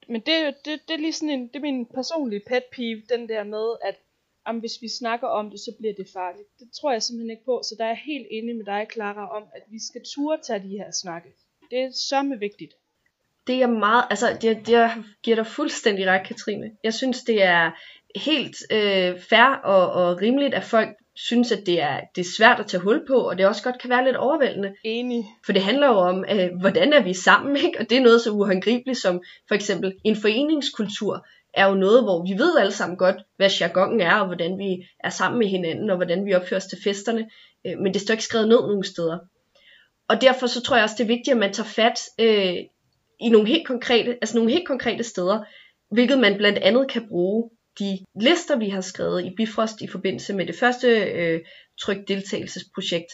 Men 0.08 0.20
det, 0.20 0.56
det, 0.64 0.80
det 0.88 0.94
er 0.94 0.98
lige 0.98 1.12
sådan 1.12 1.30
en, 1.30 1.48
det 1.48 1.56
er 1.56 1.60
min 1.60 1.86
personlige 1.86 2.42
pet 2.46 2.64
peeve, 2.72 3.02
den 3.08 3.28
der 3.28 3.44
med, 3.44 3.76
at 3.84 3.96
om 4.44 4.58
hvis 4.58 4.82
vi 4.82 4.88
snakker 4.88 5.28
om 5.28 5.50
det, 5.50 5.60
så 5.60 5.72
bliver 5.78 5.94
det 5.94 6.08
farligt. 6.12 6.48
Det 6.58 6.68
tror 6.80 6.92
jeg 6.92 7.02
simpelthen 7.02 7.30
ikke 7.30 7.44
på, 7.44 7.60
så 7.64 7.74
der 7.78 7.84
er 7.84 7.88
jeg 7.88 8.02
helt 8.06 8.26
enig 8.30 8.56
med 8.56 8.64
dig, 8.64 8.86
Clara, 8.92 9.36
om, 9.36 9.44
at 9.54 9.62
vi 9.70 9.78
skal 9.88 10.02
turde 10.14 10.42
tage 10.42 10.62
de 10.62 10.78
her 10.78 10.90
snakke. 11.02 11.28
Det 11.70 11.78
er 11.78 11.90
så 11.90 12.36
vigtigt. 12.40 12.74
Det 13.46 13.62
er 13.62 13.66
meget, 13.66 14.04
altså 14.10 14.38
det, 14.42 14.66
det 14.66 15.04
giver 15.22 15.36
dig 15.36 15.46
fuldstændig 15.46 16.06
ret, 16.06 16.26
Katrine. 16.26 16.76
Jeg 16.84 16.94
synes, 16.94 17.22
det 17.22 17.42
er 17.42 17.70
helt 18.16 18.56
øh, 18.70 19.20
fair 19.20 19.60
og, 19.64 19.92
og 19.92 20.22
rimeligt, 20.22 20.54
at 20.54 20.64
folk 20.64 20.88
synes, 21.26 21.52
at 21.52 21.66
det 21.66 21.80
er, 21.82 22.00
det 22.14 22.20
er 22.20 22.30
svært 22.36 22.60
at 22.60 22.66
tage 22.66 22.80
hul 22.80 23.06
på, 23.06 23.14
og 23.14 23.38
det 23.38 23.46
også 23.46 23.62
godt 23.62 23.78
kan 23.80 23.90
være 23.90 24.04
lidt 24.04 24.16
overvældende. 24.16 24.74
Enig. 24.84 25.24
For 25.46 25.52
det 25.52 25.62
handler 25.62 25.86
jo 25.86 25.94
om, 25.94 26.24
øh, 26.30 26.48
hvordan 26.60 26.92
er 26.92 27.02
vi 27.02 27.14
sammen, 27.14 27.56
ikke? 27.56 27.78
og 27.80 27.90
det 27.90 27.98
er 27.98 28.02
noget 28.02 28.20
så 28.20 28.30
uhåndgribeligt 28.30 28.98
som 28.98 29.22
for 29.48 29.54
eksempel 29.54 29.94
en 30.04 30.16
foreningskultur 30.16 31.26
er 31.54 31.68
jo 31.68 31.74
noget, 31.74 32.02
hvor 32.02 32.22
vi 32.22 32.38
ved 32.38 32.58
alle 32.58 32.72
sammen 32.72 32.98
godt, 32.98 33.16
hvad 33.36 33.50
jargonen 33.60 34.00
er, 34.00 34.14
og 34.14 34.26
hvordan 34.26 34.58
vi 34.58 34.86
er 35.00 35.10
sammen 35.10 35.38
med 35.38 35.46
hinanden, 35.46 35.90
og 35.90 35.96
hvordan 35.96 36.26
vi 36.26 36.34
opfører 36.34 36.60
os 36.60 36.66
til 36.66 36.78
festerne, 36.84 37.30
øh, 37.66 37.78
men 37.78 37.94
det 37.94 38.00
står 38.00 38.12
ikke 38.12 38.24
skrevet 38.24 38.48
ned 38.48 38.60
nogen 38.60 38.84
steder. 38.84 39.18
Og 40.08 40.20
derfor 40.20 40.46
så 40.46 40.62
tror 40.62 40.76
jeg 40.76 40.84
også, 40.84 40.96
det 40.98 41.04
er 41.04 41.16
vigtigt, 41.16 41.34
at 41.34 41.36
man 41.36 41.52
tager 41.52 41.68
fat 41.68 42.00
øh, 42.18 42.54
i 43.20 43.28
nogle 43.28 43.48
helt 43.48 43.66
konkrete, 43.66 44.10
altså 44.10 44.36
nogle 44.36 44.50
helt 44.50 44.66
konkrete 44.66 45.04
steder, 45.04 45.44
hvilket 45.90 46.18
man 46.18 46.36
blandt 46.36 46.58
andet 46.58 46.90
kan 46.90 47.08
bruge 47.08 47.50
de 47.78 47.98
lister, 48.20 48.56
vi 48.56 48.68
har 48.68 48.80
skrevet 48.80 49.24
i 49.24 49.34
Bifrost 49.36 49.80
i 49.80 49.86
forbindelse 49.86 50.34
med 50.34 50.46
det 50.46 50.54
første 50.54 50.88
øh, 50.88 51.40
tryk 51.80 52.08
deltagelsesprojekt. 52.08 53.06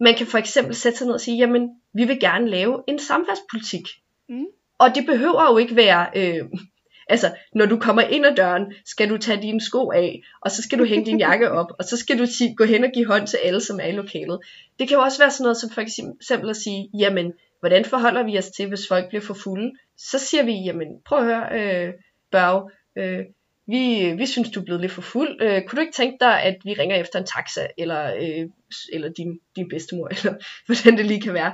Man 0.00 0.14
kan 0.14 0.26
for 0.26 0.38
eksempel 0.38 0.74
sætte 0.74 0.98
sig 0.98 1.06
ned 1.06 1.14
og 1.14 1.20
sige, 1.20 1.36
jamen, 1.36 1.70
vi 1.94 2.04
vil 2.04 2.20
gerne 2.20 2.50
lave 2.50 2.82
en 2.88 2.98
samfundspolitik. 2.98 3.88
Mm. 4.28 4.46
Og 4.78 4.94
det 4.94 5.06
behøver 5.06 5.50
jo 5.50 5.58
ikke 5.58 5.76
være, 5.76 6.06
øh, 6.16 6.44
altså, 7.12 7.34
når 7.54 7.66
du 7.66 7.78
kommer 7.78 8.02
ind 8.02 8.26
ad 8.26 8.34
døren, 8.34 8.74
skal 8.84 9.10
du 9.10 9.18
tage 9.18 9.42
dine 9.42 9.60
sko 9.60 9.90
af, 9.90 10.22
og 10.40 10.50
så 10.50 10.62
skal 10.62 10.78
du 10.78 10.84
hænge 10.84 11.06
din 11.06 11.18
jakke 11.18 11.50
op, 11.50 11.72
og 11.78 11.84
så 11.84 11.96
skal 11.96 12.18
du 12.18 12.26
sige, 12.26 12.56
gå 12.56 12.64
hen 12.64 12.84
og 12.84 12.90
give 12.94 13.06
hånd 13.06 13.26
til 13.26 13.36
alle, 13.36 13.60
som 13.60 13.80
er 13.80 13.86
i 13.86 13.92
lokalet. 13.92 14.38
Det 14.78 14.88
kan 14.88 14.96
jo 14.96 15.02
også 15.02 15.18
være 15.18 15.30
sådan 15.30 15.42
noget 15.42 15.56
som 15.56 15.70
for 15.70 15.80
eksempel 15.80 16.50
at 16.50 16.56
sige, 16.56 16.90
jamen, 16.98 17.32
hvordan 17.60 17.84
forholder 17.84 18.22
vi 18.22 18.38
os 18.38 18.50
til, 18.50 18.68
hvis 18.68 18.88
folk 18.88 19.08
bliver 19.08 19.22
for 19.22 19.34
fulde? 19.34 19.72
Så 19.96 20.18
siger 20.18 20.42
vi, 20.42 20.52
jamen, 20.52 20.88
prøv 21.04 21.18
at 21.18 21.24
høre, 21.24 21.86
øh, 21.86 21.94
Børge, 22.30 22.70
øh, 22.96 23.24
vi, 23.66 24.12
vi 24.18 24.26
synes, 24.26 24.50
du 24.50 24.60
er 24.60 24.64
blevet 24.64 24.80
lidt 24.80 24.92
for 24.92 25.02
fuld. 25.02 25.42
Øh, 25.42 25.62
kunne 25.62 25.76
du 25.76 25.80
ikke 25.80 25.96
tænke 25.96 26.16
dig, 26.20 26.42
at 26.42 26.56
vi 26.64 26.72
ringer 26.72 26.96
efter 26.96 27.18
en 27.18 27.26
taxa, 27.26 27.66
eller, 27.78 28.14
øh, 28.14 28.48
eller 28.92 29.08
din, 29.08 29.38
din 29.56 29.68
bedstemor, 29.68 30.08
eller 30.16 30.34
hvordan 30.66 30.98
det 30.98 31.06
lige 31.06 31.20
kan 31.20 31.34
være. 31.34 31.52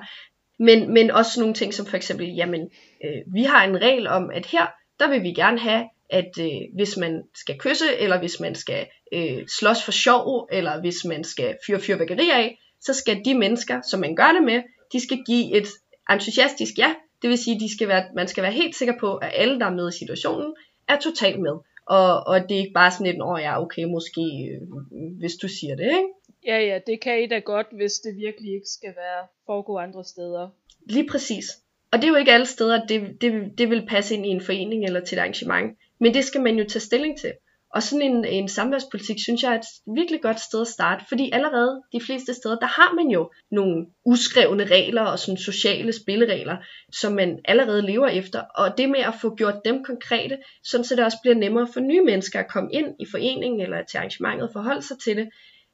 Men, 0.58 0.94
men 0.94 1.10
også 1.10 1.40
nogle 1.40 1.54
ting 1.54 1.74
som 1.74 1.86
for 1.86 1.96
eksempel, 1.96 2.34
jamen, 2.34 2.70
øh, 3.04 3.34
vi 3.34 3.42
har 3.42 3.64
en 3.64 3.82
regel 3.82 4.06
om, 4.06 4.30
at 4.30 4.46
her, 4.46 4.66
der 5.00 5.08
vil 5.08 5.22
vi 5.22 5.32
gerne 5.32 5.58
have, 5.58 5.84
at 6.10 6.30
øh, 6.40 6.60
hvis 6.74 6.96
man 6.96 7.22
skal 7.34 7.58
kysse, 7.58 7.96
eller 7.98 8.18
hvis 8.18 8.40
man 8.40 8.54
skal 8.54 8.86
øh, 9.12 9.46
slås 9.58 9.84
for 9.84 9.92
sjov, 9.92 10.48
eller 10.52 10.80
hvis 10.80 11.04
man 11.04 11.24
skal 11.24 11.56
fyre 11.66 11.80
fyrværkeri 11.80 12.30
af, 12.30 12.58
så 12.80 12.94
skal 12.94 13.20
de 13.24 13.34
mennesker, 13.34 13.80
som 13.90 14.00
man 14.00 14.16
gør 14.16 14.32
det 14.32 14.42
med, 14.42 14.62
de 14.92 15.00
skal 15.00 15.18
give 15.26 15.56
et 15.56 15.68
entusiastisk 16.10 16.78
ja. 16.78 16.94
Det 17.22 17.30
vil 17.30 17.38
sige, 17.38 17.60
de 17.60 17.76
skal 17.76 17.88
være, 17.88 18.04
man 18.14 18.28
skal 18.28 18.42
være 18.42 18.52
helt 18.52 18.76
sikker 18.76 18.94
på, 19.00 19.16
at 19.16 19.30
alle, 19.34 19.60
der 19.60 19.66
er 19.66 19.74
med 19.74 19.88
i 19.88 19.98
situationen, 19.98 20.54
er 20.88 20.98
totalt 20.98 21.40
med. 21.40 21.52
Og, 21.86 22.26
og 22.26 22.40
det 22.48 22.54
er 22.54 22.58
ikke 22.58 22.72
bare 22.74 22.90
sådan 22.90 23.06
et, 23.06 23.22
åh 23.22 23.40
ja, 23.40 23.62
okay, 23.62 23.84
måske, 23.84 24.22
øh, 24.52 24.60
hvis 25.18 25.34
du 25.42 25.48
siger 25.48 25.76
det, 25.76 25.84
ikke? 25.86 26.08
Ja, 26.46 26.58
ja, 26.58 26.78
det 26.86 27.00
kan 27.00 27.22
I 27.22 27.26
da 27.26 27.38
godt, 27.38 27.66
hvis 27.72 27.92
det 27.92 28.16
virkelig 28.16 28.54
ikke 28.54 28.66
skal 28.66 28.94
være 28.96 29.26
foregå 29.46 29.78
andre 29.78 30.04
steder. 30.04 30.48
Lige 30.86 31.08
præcis. 31.10 31.44
Og 31.92 31.98
det 31.98 32.04
er 32.04 32.08
jo 32.08 32.16
ikke 32.16 32.32
alle 32.32 32.46
steder, 32.46 32.86
det, 32.86 33.20
det, 33.20 33.58
det 33.58 33.70
vil 33.70 33.86
passe 33.86 34.14
ind 34.14 34.26
i 34.26 34.28
en 34.28 34.40
forening 34.40 34.84
eller 34.84 35.00
til 35.00 35.16
et 35.16 35.20
arrangement. 35.20 35.78
Men 35.98 36.14
det 36.14 36.24
skal 36.24 36.40
man 36.40 36.58
jo 36.58 36.64
tage 36.64 36.80
stilling 36.80 37.18
til. 37.18 37.32
Og 37.74 37.82
sådan 37.82 38.02
en, 38.02 38.24
en 38.24 38.48
samværspolitik, 38.48 39.16
synes 39.22 39.42
jeg 39.42 39.52
er 39.52 39.58
et 39.58 39.94
virkelig 39.94 40.22
godt 40.22 40.40
sted 40.40 40.60
at 40.60 40.66
starte, 40.66 41.04
fordi 41.08 41.30
allerede 41.32 41.82
de 41.92 42.00
fleste 42.00 42.34
steder, 42.34 42.58
der 42.58 42.66
har 42.66 42.94
man 42.94 43.08
jo 43.08 43.30
nogle 43.50 43.86
uskrevne 44.04 44.64
regler 44.64 45.02
og 45.02 45.18
sådan 45.18 45.38
sociale 45.38 45.92
spilleregler, 45.92 46.56
som 46.92 47.12
man 47.12 47.38
allerede 47.44 47.82
lever 47.82 48.08
efter. 48.08 48.40
Og 48.40 48.78
det 48.78 48.90
med 48.90 49.00
at 49.00 49.14
få 49.20 49.34
gjort 49.34 49.64
dem 49.64 49.84
konkrete, 49.84 50.38
sådan 50.64 50.84
så 50.84 50.96
det 50.96 51.04
også 51.04 51.18
bliver 51.22 51.34
nemmere 51.34 51.68
for 51.72 51.80
nye 51.80 52.02
mennesker 52.02 52.40
at 52.40 52.50
komme 52.50 52.72
ind 52.72 52.86
i 53.00 53.06
foreningen 53.10 53.60
eller 53.60 53.84
til 53.84 53.98
arrangementet 53.98 54.48
og 54.48 54.52
forholde 54.52 54.82
sig 54.82 54.98
til 54.98 55.16
det, 55.16 55.28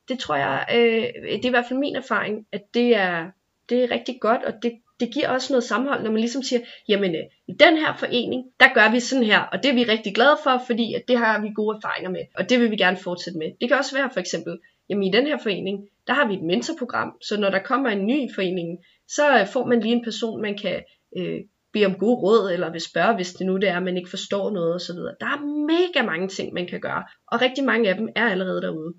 det 0.09 0.19
tror 0.19 0.37
jeg, 0.37 0.67
øh, 0.75 1.03
det 1.25 1.45
er 1.45 1.49
i 1.49 1.51
hvert 1.51 1.67
fald 1.69 1.79
min 1.79 1.97
erfaring, 1.97 2.47
at 2.53 2.63
det 2.75 2.97
er, 2.97 3.31
det 3.69 3.85
er 3.85 3.91
rigtig 3.91 4.19
godt, 4.21 4.45
og 4.45 4.53
det, 4.63 4.73
det 5.01 5.15
giver 5.15 5.29
også 5.29 5.53
noget 5.53 5.65
sammenhold, 5.65 6.03
når 6.03 6.11
man 6.11 6.21
ligesom 6.21 6.43
siger, 6.43 6.61
jamen 6.89 7.15
øh, 7.15 7.25
i 7.49 7.53
den 7.53 7.77
her 7.77 7.97
forening, 7.97 8.45
der 8.61 8.75
gør 8.75 8.91
vi 8.91 9.01
sådan 9.01 9.25
her, 9.25 9.41
og 9.41 9.63
det 9.63 9.71
er 9.71 9.75
vi 9.75 9.85
rigtig 9.85 10.15
glade 10.15 10.37
for, 10.45 10.63
fordi 10.67 10.95
at 10.95 11.03
det 11.09 11.19
har 11.19 11.41
vi 11.41 11.49
gode 11.55 11.77
erfaringer 11.77 12.11
med, 12.11 12.21
og 12.37 12.51
det 12.51 12.61
vil 12.61 12.71
vi 12.71 12.77
gerne 12.77 12.97
fortsætte 12.97 13.39
med. 13.39 13.53
Det 13.61 13.69
kan 13.69 13.79
også 13.79 13.97
være 13.97 14.11
for 14.13 14.21
eksempel, 14.21 14.59
jamen 14.89 15.05
i 15.05 15.11
den 15.11 15.27
her 15.27 15.39
forening, 15.43 15.89
der 16.07 16.13
har 16.13 16.29
vi 16.29 16.35
et 16.35 16.43
mentorprogram, 16.43 17.13
så 17.23 17.41
når 17.41 17.51
der 17.51 17.59
kommer 17.59 17.91
en 17.91 18.07
ny 18.07 18.19
i 18.19 18.35
foreningen, 18.35 18.79
så 19.09 19.41
øh, 19.41 19.47
får 19.47 19.67
man 19.67 19.81
lige 19.81 19.95
en 19.95 20.05
person, 20.05 20.43
man 20.43 20.59
kan 20.59 20.83
øh, 21.17 21.41
bede 21.73 21.87
om 21.87 21.95
gode 21.95 22.17
råd, 22.17 22.51
eller 22.53 22.73
vil 22.73 22.81
spørge, 22.81 23.15
hvis 23.15 23.35
det 23.35 23.47
nu 23.47 23.57
det 23.57 23.69
er, 23.69 23.77
at 23.77 23.83
man 23.83 23.97
ikke 23.97 24.11
forstår 24.11 24.51
noget 24.51 24.75
osv. 24.75 24.97
Der 24.97 25.27
er 25.35 25.41
mega 25.73 26.07
mange 26.07 26.29
ting, 26.29 26.55
man 26.55 26.67
kan 26.67 26.81
gøre, 26.81 27.05
og 27.33 27.41
rigtig 27.41 27.65
mange 27.65 27.89
af 27.89 27.97
dem 27.97 28.09
er 28.17 28.29
allerede 28.29 28.63
derude. 28.63 28.95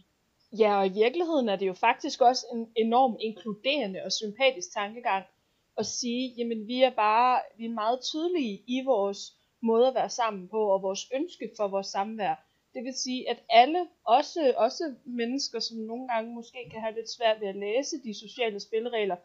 Ja, 0.59 0.79
og 0.79 0.87
i 0.87 0.93
virkeligheden 1.03 1.49
er 1.49 1.55
det 1.55 1.67
jo 1.67 1.73
faktisk 1.73 2.21
også 2.21 2.45
en 2.53 2.67
enorm 2.85 3.17
inkluderende 3.21 3.99
og 4.05 4.11
sympatisk 4.11 4.73
tankegang 4.73 5.25
at 5.79 5.85
sige, 5.85 6.33
jamen 6.37 6.67
vi 6.67 6.83
er 6.83 6.89
bare, 6.89 7.39
vi 7.57 7.65
er 7.65 7.79
meget 7.83 7.99
tydelige 8.01 8.63
i 8.67 8.81
vores 8.85 9.19
måde 9.61 9.87
at 9.87 9.95
være 9.95 10.09
sammen 10.09 10.47
på, 10.47 10.61
og 10.73 10.81
vores 10.81 11.03
ønske 11.13 11.51
for 11.57 11.67
vores 11.67 11.87
samvær. 11.87 12.35
Det 12.73 12.83
vil 12.83 12.93
sige, 13.03 13.29
at 13.29 13.39
alle, 13.49 13.81
også, 14.05 14.53
også 14.57 14.83
mennesker, 15.05 15.59
som 15.59 15.77
nogle 15.77 16.07
gange 16.07 16.33
måske 16.33 16.69
kan 16.71 16.81
have 16.81 16.95
lidt 16.95 17.09
svært 17.17 17.41
ved 17.41 17.47
at 17.47 17.55
læse 17.55 17.95
de 18.03 18.13
sociale 18.23 18.59
spilleregler, 18.59 19.15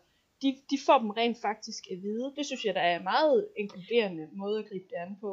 de, 0.43 0.49
de 0.71 0.79
får 0.87 0.99
dem 0.99 1.11
rent 1.11 1.39
faktisk 1.43 1.83
at 1.93 1.99
vide. 2.03 2.33
Det 2.37 2.47
synes 2.47 2.65
jeg, 2.65 2.75
der 2.75 2.81
er 2.81 2.97
en 2.99 3.05
meget 3.05 3.49
inkluderende 3.57 4.29
måde 4.33 4.59
at 4.59 4.69
gribe 4.69 4.85
det 4.91 4.97
an 5.07 5.17
på. 5.21 5.31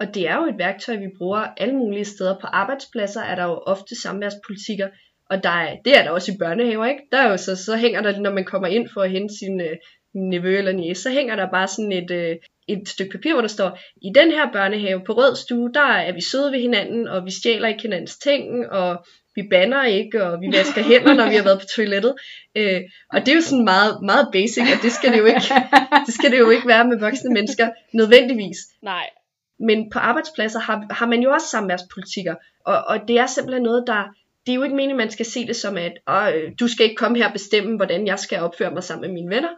Og 0.00 0.14
det 0.14 0.28
er 0.28 0.36
jo 0.36 0.46
et 0.46 0.58
værktøj, 0.58 0.96
vi 0.96 1.16
bruger 1.18 1.38
alle 1.38 1.76
mulige 1.76 2.04
steder. 2.04 2.40
På 2.40 2.46
arbejdspladser 2.46 3.20
er 3.20 3.34
der 3.34 3.44
jo 3.44 3.58
ofte 3.72 4.00
samværspolitikker, 4.02 4.88
og 5.30 5.42
der 5.42 5.50
er, 5.50 5.76
det 5.84 5.98
er 5.98 6.02
der 6.02 6.10
også 6.10 6.32
i 6.32 6.38
børnehaver, 6.38 6.86
ikke? 6.86 7.02
Der 7.12 7.18
er 7.18 7.30
jo 7.30 7.36
så, 7.36 7.56
så 7.56 7.76
hænger 7.76 8.02
der, 8.02 8.20
når 8.20 8.32
man 8.32 8.44
kommer 8.44 8.68
ind 8.68 8.88
for 8.94 9.00
at 9.02 9.10
hente 9.10 9.34
sin 9.38 9.60
øh, 9.60 9.76
nevø 10.14 10.58
eller 10.58 10.72
niece, 10.72 11.02
så 11.02 11.10
hænger 11.10 11.36
der 11.36 11.50
bare 11.50 11.68
sådan 11.68 11.92
et, 11.92 12.10
øh, 12.10 12.36
et 12.68 12.88
stykke 12.88 13.12
papir, 13.12 13.32
hvor 13.32 13.40
der 13.40 13.48
står, 13.48 13.78
i 14.02 14.10
den 14.14 14.30
her 14.30 14.52
børnehave 14.52 15.00
på 15.06 15.12
rød 15.12 15.36
stue, 15.36 15.70
der 15.74 15.86
er 15.86 16.12
vi 16.12 16.20
søde 16.20 16.52
ved 16.52 16.60
hinanden, 16.60 17.08
og 17.08 17.24
vi 17.24 17.30
stjæler 17.30 17.68
ikke 17.68 17.82
hinandens 17.82 18.16
ting, 18.16 18.70
og 18.70 19.06
vi 19.34 19.42
banner 19.50 19.84
ikke, 19.84 20.24
og 20.24 20.40
vi 20.40 20.46
vasker 20.52 20.82
hænder, 20.90 21.14
når 21.14 21.28
vi 21.28 21.34
har 21.34 21.44
været 21.44 21.60
på 21.60 21.66
toilettet. 21.76 22.14
Øh, 22.56 22.80
og 23.12 23.20
det 23.20 23.28
er 23.28 23.34
jo 23.34 23.40
sådan 23.40 23.64
meget, 23.64 23.98
meget 24.02 24.28
basic, 24.32 24.62
og 24.76 24.82
det 24.82 24.92
skal 24.92 25.12
det, 25.12 25.18
jo 25.18 25.24
ikke, 25.24 25.40
det 26.06 26.14
skal 26.14 26.30
det 26.30 26.38
jo 26.38 26.50
ikke 26.50 26.68
være 26.68 26.88
med 26.88 26.98
voksne 26.98 27.30
mennesker, 27.32 27.70
nødvendigvis. 27.92 28.56
Nej. 28.82 29.10
Men 29.58 29.90
på 29.90 29.98
arbejdspladser 29.98 30.60
har, 30.60 30.86
har 30.90 31.06
man 31.06 31.20
jo 31.20 31.30
også 31.30 31.46
samværspolitikker, 31.46 32.34
og, 32.66 32.84
og 32.86 33.08
det 33.08 33.18
er 33.18 33.26
simpelthen 33.26 33.62
noget, 33.62 33.84
der, 33.86 34.02
det 34.46 34.52
er 34.52 34.56
jo 34.56 34.62
ikke 34.62 34.76
meningen, 34.76 34.96
man 34.96 35.10
skal 35.10 35.26
se 35.26 35.46
det 35.46 35.56
som, 35.56 35.76
at 35.76 35.92
øh, 36.08 36.52
du 36.60 36.68
skal 36.68 36.84
ikke 36.84 36.96
komme 36.96 37.18
her 37.18 37.26
og 37.26 37.32
bestemme, 37.32 37.76
hvordan 37.76 38.06
jeg 38.06 38.18
skal 38.18 38.40
opføre 38.40 38.70
mig 38.70 38.84
sammen 38.84 39.00
med 39.08 39.14
mine 39.14 39.34
venner. 39.34 39.48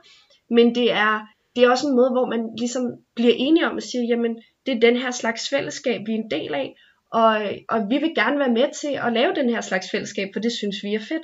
Men 0.50 0.74
det 0.74 0.92
er, 0.92 1.26
det 1.56 1.64
er 1.64 1.70
også 1.70 1.86
en 1.86 1.96
måde, 1.96 2.10
hvor 2.10 2.26
man 2.26 2.50
ligesom 2.58 2.84
bliver 3.14 3.34
enige 3.36 3.66
om 3.66 3.76
at 3.76 3.82
sige, 3.82 4.06
jamen 4.06 4.42
det 4.66 4.76
er 4.76 4.80
den 4.80 4.96
her 4.96 5.10
slags 5.10 5.48
fællesskab, 5.48 6.00
vi 6.06 6.12
er 6.12 6.18
en 6.18 6.30
del 6.30 6.54
af, 6.54 6.76
og, 7.12 7.36
og 7.68 7.90
vi 7.90 7.98
vil 7.98 8.14
gerne 8.14 8.38
være 8.38 8.52
med 8.52 8.68
til 8.80 8.98
at 9.06 9.12
lave 9.12 9.34
den 9.34 9.50
her 9.50 9.60
slags 9.60 9.90
fællesskab, 9.90 10.28
for 10.32 10.40
det 10.40 10.52
synes 10.52 10.76
vi 10.82 10.94
er 10.94 11.00
fedt. 11.00 11.22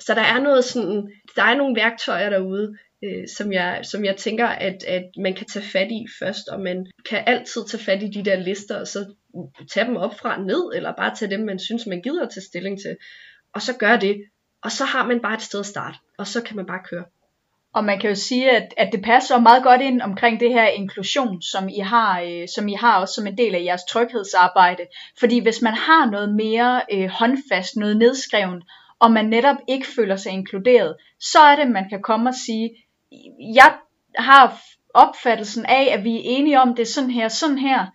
Så 0.00 0.14
der 0.14 0.22
er 0.22 0.40
noget 0.40 0.64
sådan, 0.64 1.10
der 1.36 1.42
er 1.42 1.56
nogle 1.56 1.76
værktøjer 1.76 2.30
derude, 2.30 2.76
øh, 3.04 3.28
som, 3.28 3.52
jeg, 3.52 3.80
som 3.82 4.04
jeg 4.04 4.16
tænker, 4.16 4.46
at, 4.46 4.84
at 4.84 5.04
man 5.18 5.34
kan 5.34 5.46
tage 5.46 5.64
fat 5.64 5.90
i 5.90 6.06
først, 6.18 6.48
og 6.48 6.60
man 6.60 6.86
kan 7.08 7.24
altid 7.26 7.62
tage 7.68 7.84
fat 7.84 8.02
i 8.02 8.08
de 8.08 8.24
der 8.24 8.36
lister, 8.36 8.80
og 8.80 8.86
så 8.86 9.14
tage 9.74 9.86
dem 9.86 9.96
op 9.96 10.18
fra 10.18 10.42
ned, 10.42 10.72
eller 10.74 10.92
bare 10.96 11.16
tage 11.16 11.30
dem, 11.30 11.40
man 11.40 11.58
synes, 11.58 11.86
man 11.86 12.02
gider 12.02 12.22
at 12.22 12.30
tage 12.30 12.44
stilling 12.44 12.80
til, 12.80 12.96
og 13.54 13.62
så 13.62 13.76
gøre 13.76 14.00
det. 14.00 14.24
Og 14.62 14.72
så 14.72 14.84
har 14.84 15.06
man 15.06 15.20
bare 15.20 15.34
et 15.34 15.42
sted 15.42 15.60
at 15.60 15.66
starte, 15.66 15.98
og 16.18 16.26
så 16.26 16.42
kan 16.42 16.56
man 16.56 16.66
bare 16.66 16.80
køre. 16.90 17.04
Og 17.74 17.84
man 17.84 17.98
kan 17.98 18.10
jo 18.10 18.16
sige, 18.16 18.50
at, 18.50 18.74
at 18.76 18.92
det 18.92 19.02
passer 19.02 19.38
meget 19.38 19.62
godt 19.62 19.80
ind 19.80 20.02
omkring 20.02 20.40
det 20.40 20.52
her 20.52 20.66
inklusion, 20.66 21.42
som 21.42 21.68
I, 21.68 21.78
har, 21.78 22.20
øh, 22.20 22.48
som 22.48 22.68
I 22.68 22.74
har 22.74 23.00
også 23.00 23.14
som 23.14 23.26
en 23.26 23.38
del 23.38 23.54
af 23.54 23.64
jeres 23.64 23.84
tryghedsarbejde. 23.84 24.82
Fordi 25.18 25.38
hvis 25.38 25.62
man 25.62 25.74
har 25.74 26.10
noget 26.10 26.34
mere 26.34 26.82
øh, 26.92 27.08
håndfast, 27.08 27.76
noget 27.76 27.96
nedskrevet, 27.96 28.62
og 28.98 29.10
man 29.10 29.26
netop 29.26 29.56
ikke 29.68 29.86
føler 29.86 30.16
sig 30.16 30.32
inkluderet, 30.32 30.96
så 31.20 31.38
er 31.38 31.56
det, 31.56 31.70
man 31.70 31.88
kan 31.88 32.02
komme 32.02 32.30
og 32.30 32.34
sige, 32.34 32.70
jeg 33.54 33.74
har 34.16 34.60
opfattelsen 34.94 35.66
af, 35.66 35.88
at 35.98 36.04
vi 36.04 36.16
er 36.16 36.22
enige 36.24 36.60
om 36.60 36.74
det 36.74 36.88
sådan 36.88 37.10
her, 37.10 37.28
sådan 37.28 37.58
her. 37.58 37.86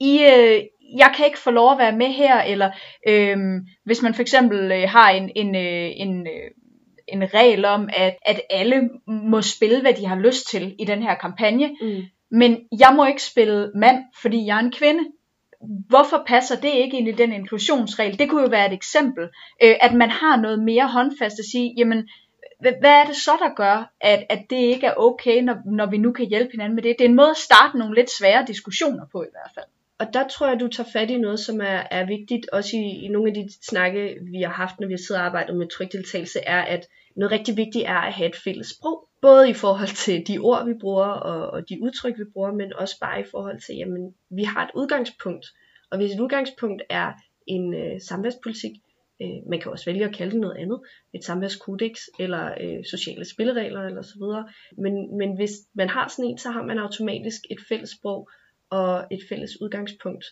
I, 0.00 0.22
øh, 0.22 0.62
jeg 0.98 1.12
kan 1.16 1.26
ikke 1.26 1.38
få 1.38 1.50
lov 1.50 1.72
at 1.72 1.78
være 1.78 1.96
med 1.96 2.06
her, 2.06 2.42
eller 2.42 2.70
øh, 3.08 3.36
hvis 3.84 4.02
man 4.02 4.14
for 4.14 4.22
eksempel 4.22 4.72
øh, 4.72 4.88
har 4.88 5.10
en, 5.10 5.30
en, 5.36 5.54
øh, 5.54 5.90
en, 5.96 6.26
øh, 6.26 6.50
en 7.08 7.34
regel 7.34 7.64
om, 7.64 7.88
at, 7.96 8.16
at 8.22 8.40
alle 8.50 8.90
må 9.06 9.42
spille, 9.42 9.80
hvad 9.80 9.94
de 9.94 10.06
har 10.06 10.16
lyst 10.16 10.48
til 10.48 10.74
i 10.78 10.84
den 10.84 11.02
her 11.02 11.14
kampagne, 11.14 11.76
mm. 11.80 12.02
men 12.30 12.58
jeg 12.78 12.92
må 12.96 13.04
ikke 13.04 13.22
spille 13.22 13.72
mand, 13.74 14.04
fordi 14.22 14.46
jeg 14.46 14.56
er 14.56 14.60
en 14.60 14.72
kvinde. 14.72 15.04
Hvorfor 15.88 16.22
passer 16.26 16.56
det 16.60 16.70
ikke 16.74 16.98
ind 16.98 17.08
i 17.08 17.12
den 17.12 17.32
inklusionsregel? 17.32 18.18
Det 18.18 18.30
kunne 18.30 18.42
jo 18.42 18.48
være 18.48 18.66
et 18.66 18.72
eksempel, 18.72 19.24
øh, 19.62 19.74
at 19.80 19.94
man 19.94 20.10
har 20.10 20.36
noget 20.36 20.62
mere 20.62 20.88
håndfast 20.88 21.38
at 21.38 21.44
sige, 21.44 21.74
jamen, 21.76 22.08
hvad 22.60 22.90
er 23.00 23.04
det 23.04 23.16
så, 23.16 23.30
der 23.40 23.54
gør, 23.54 23.92
at, 24.00 24.26
at 24.28 24.42
det 24.50 24.56
ikke 24.56 24.86
er 24.86 24.94
okay, 24.96 25.42
når, 25.42 25.56
når 25.66 25.86
vi 25.86 25.98
nu 25.98 26.12
kan 26.12 26.26
hjælpe 26.26 26.50
hinanden 26.52 26.74
med 26.74 26.82
det? 26.82 26.96
Det 26.98 27.04
er 27.04 27.08
en 27.08 27.16
måde 27.16 27.30
at 27.30 27.36
starte 27.36 27.78
nogle 27.78 27.94
lidt 27.94 28.10
svære 28.10 28.44
diskussioner 28.46 29.06
på 29.12 29.22
i 29.22 29.32
hvert 29.32 29.50
fald. 29.54 29.66
Og 29.98 30.06
der 30.12 30.28
tror 30.28 30.48
jeg, 30.48 30.60
du 30.60 30.68
tager 30.68 30.88
fat 30.92 31.10
i 31.10 31.18
noget, 31.18 31.40
som 31.40 31.60
er, 31.60 31.82
er 31.90 32.06
vigtigt, 32.06 32.48
også 32.52 32.76
i, 32.76 33.04
i 33.04 33.08
nogle 33.08 33.28
af 33.30 33.34
de 33.34 33.48
snakke, 33.62 34.18
vi 34.32 34.40
har 34.40 34.52
haft, 34.52 34.80
når 34.80 34.86
vi 34.86 34.92
har 34.92 34.98
siddet 34.98 35.20
og 35.20 35.26
arbejdet 35.26 35.56
med 35.56 35.68
trykdeltagelse, 35.68 36.40
er, 36.40 36.62
at 36.62 36.86
noget 37.16 37.32
rigtig 37.32 37.56
vigtigt 37.56 37.84
er 37.86 37.98
at 37.98 38.12
have 38.12 38.28
et 38.28 38.36
fælles 38.36 38.66
sprog. 38.66 39.08
Både 39.22 39.50
i 39.50 39.52
forhold 39.52 39.94
til 40.06 40.26
de 40.26 40.38
ord, 40.38 40.66
vi 40.66 40.74
bruger, 40.80 41.06
og, 41.06 41.50
og 41.50 41.68
de 41.68 41.82
udtryk, 41.82 42.18
vi 42.18 42.24
bruger, 42.32 42.52
men 42.52 42.72
også 42.72 43.00
bare 43.00 43.20
i 43.20 43.24
forhold 43.30 43.60
til, 43.66 43.76
jamen, 43.76 44.14
vi 44.30 44.42
har 44.42 44.64
et 44.64 44.70
udgangspunkt. 44.74 45.46
Og 45.90 45.98
hvis 45.98 46.12
et 46.14 46.20
udgangspunkt 46.20 46.82
er 46.88 47.12
en 47.46 47.74
øh, 47.74 48.00
samværspolitik, 48.08 48.72
øh, 49.22 49.38
man 49.50 49.60
kan 49.60 49.72
også 49.72 49.84
vælge 49.84 50.04
at 50.04 50.14
kalde 50.14 50.32
det 50.32 50.40
noget 50.40 50.56
andet, 50.56 50.80
et 51.14 51.24
samværskodex, 51.24 51.98
eller 52.18 52.44
øh, 52.60 52.84
sociale 52.90 53.24
spilleregler, 53.24 53.82
eller 53.82 54.02
så 54.02 54.14
videre. 54.22 54.48
Men, 54.78 55.18
men 55.18 55.36
hvis 55.36 55.50
man 55.74 55.88
har 55.88 56.08
sådan 56.08 56.30
en, 56.30 56.38
så 56.38 56.50
har 56.50 56.62
man 56.62 56.78
automatisk 56.78 57.40
et 57.50 57.58
fælles 57.68 57.90
sprog, 57.90 58.28
og 58.74 59.06
et 59.10 59.20
fælles 59.28 59.60
udgangspunkt. 59.60 60.24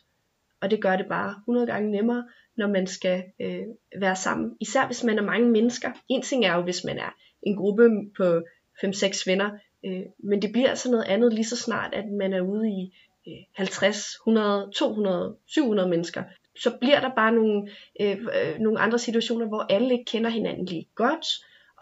Og 0.60 0.70
det 0.70 0.82
gør 0.82 0.96
det 0.96 1.06
bare 1.08 1.34
100 1.38 1.66
gange 1.66 1.90
nemmere, 1.90 2.24
når 2.56 2.68
man 2.68 2.86
skal 2.86 3.24
øh, 3.40 3.66
være 4.00 4.16
sammen. 4.16 4.56
Især 4.60 4.86
hvis 4.86 5.04
man 5.04 5.18
er 5.18 5.22
mange 5.22 5.50
mennesker. 5.50 5.90
En 6.08 6.22
ting 6.22 6.44
er 6.44 6.54
jo, 6.54 6.62
hvis 6.62 6.84
man 6.84 6.98
er 6.98 7.14
en 7.42 7.56
gruppe 7.56 7.88
på 8.16 8.42
5-6 8.84 9.22
venner, 9.26 9.50
øh, 9.84 10.02
men 10.18 10.42
det 10.42 10.52
bliver 10.52 10.68
altså 10.68 10.90
noget 10.90 11.04
andet 11.04 11.32
lige 11.32 11.44
så 11.44 11.56
snart, 11.56 11.94
at 11.94 12.04
man 12.18 12.32
er 12.32 12.40
ude 12.40 12.68
i 12.68 12.94
øh, 13.28 13.44
50, 13.54 14.14
100, 14.14 14.70
200, 14.76 15.36
700 15.46 15.88
mennesker. 15.88 16.22
Så 16.62 16.70
bliver 16.80 17.00
der 17.00 17.10
bare 17.16 17.32
nogle, 17.32 17.68
øh, 18.00 18.10
øh, 18.10 18.58
nogle 18.58 18.80
andre 18.80 18.98
situationer, 18.98 19.46
hvor 19.46 19.66
alle 19.70 19.92
ikke 19.92 20.04
kender 20.04 20.30
hinanden 20.30 20.64
lige 20.64 20.88
godt, 20.94 21.26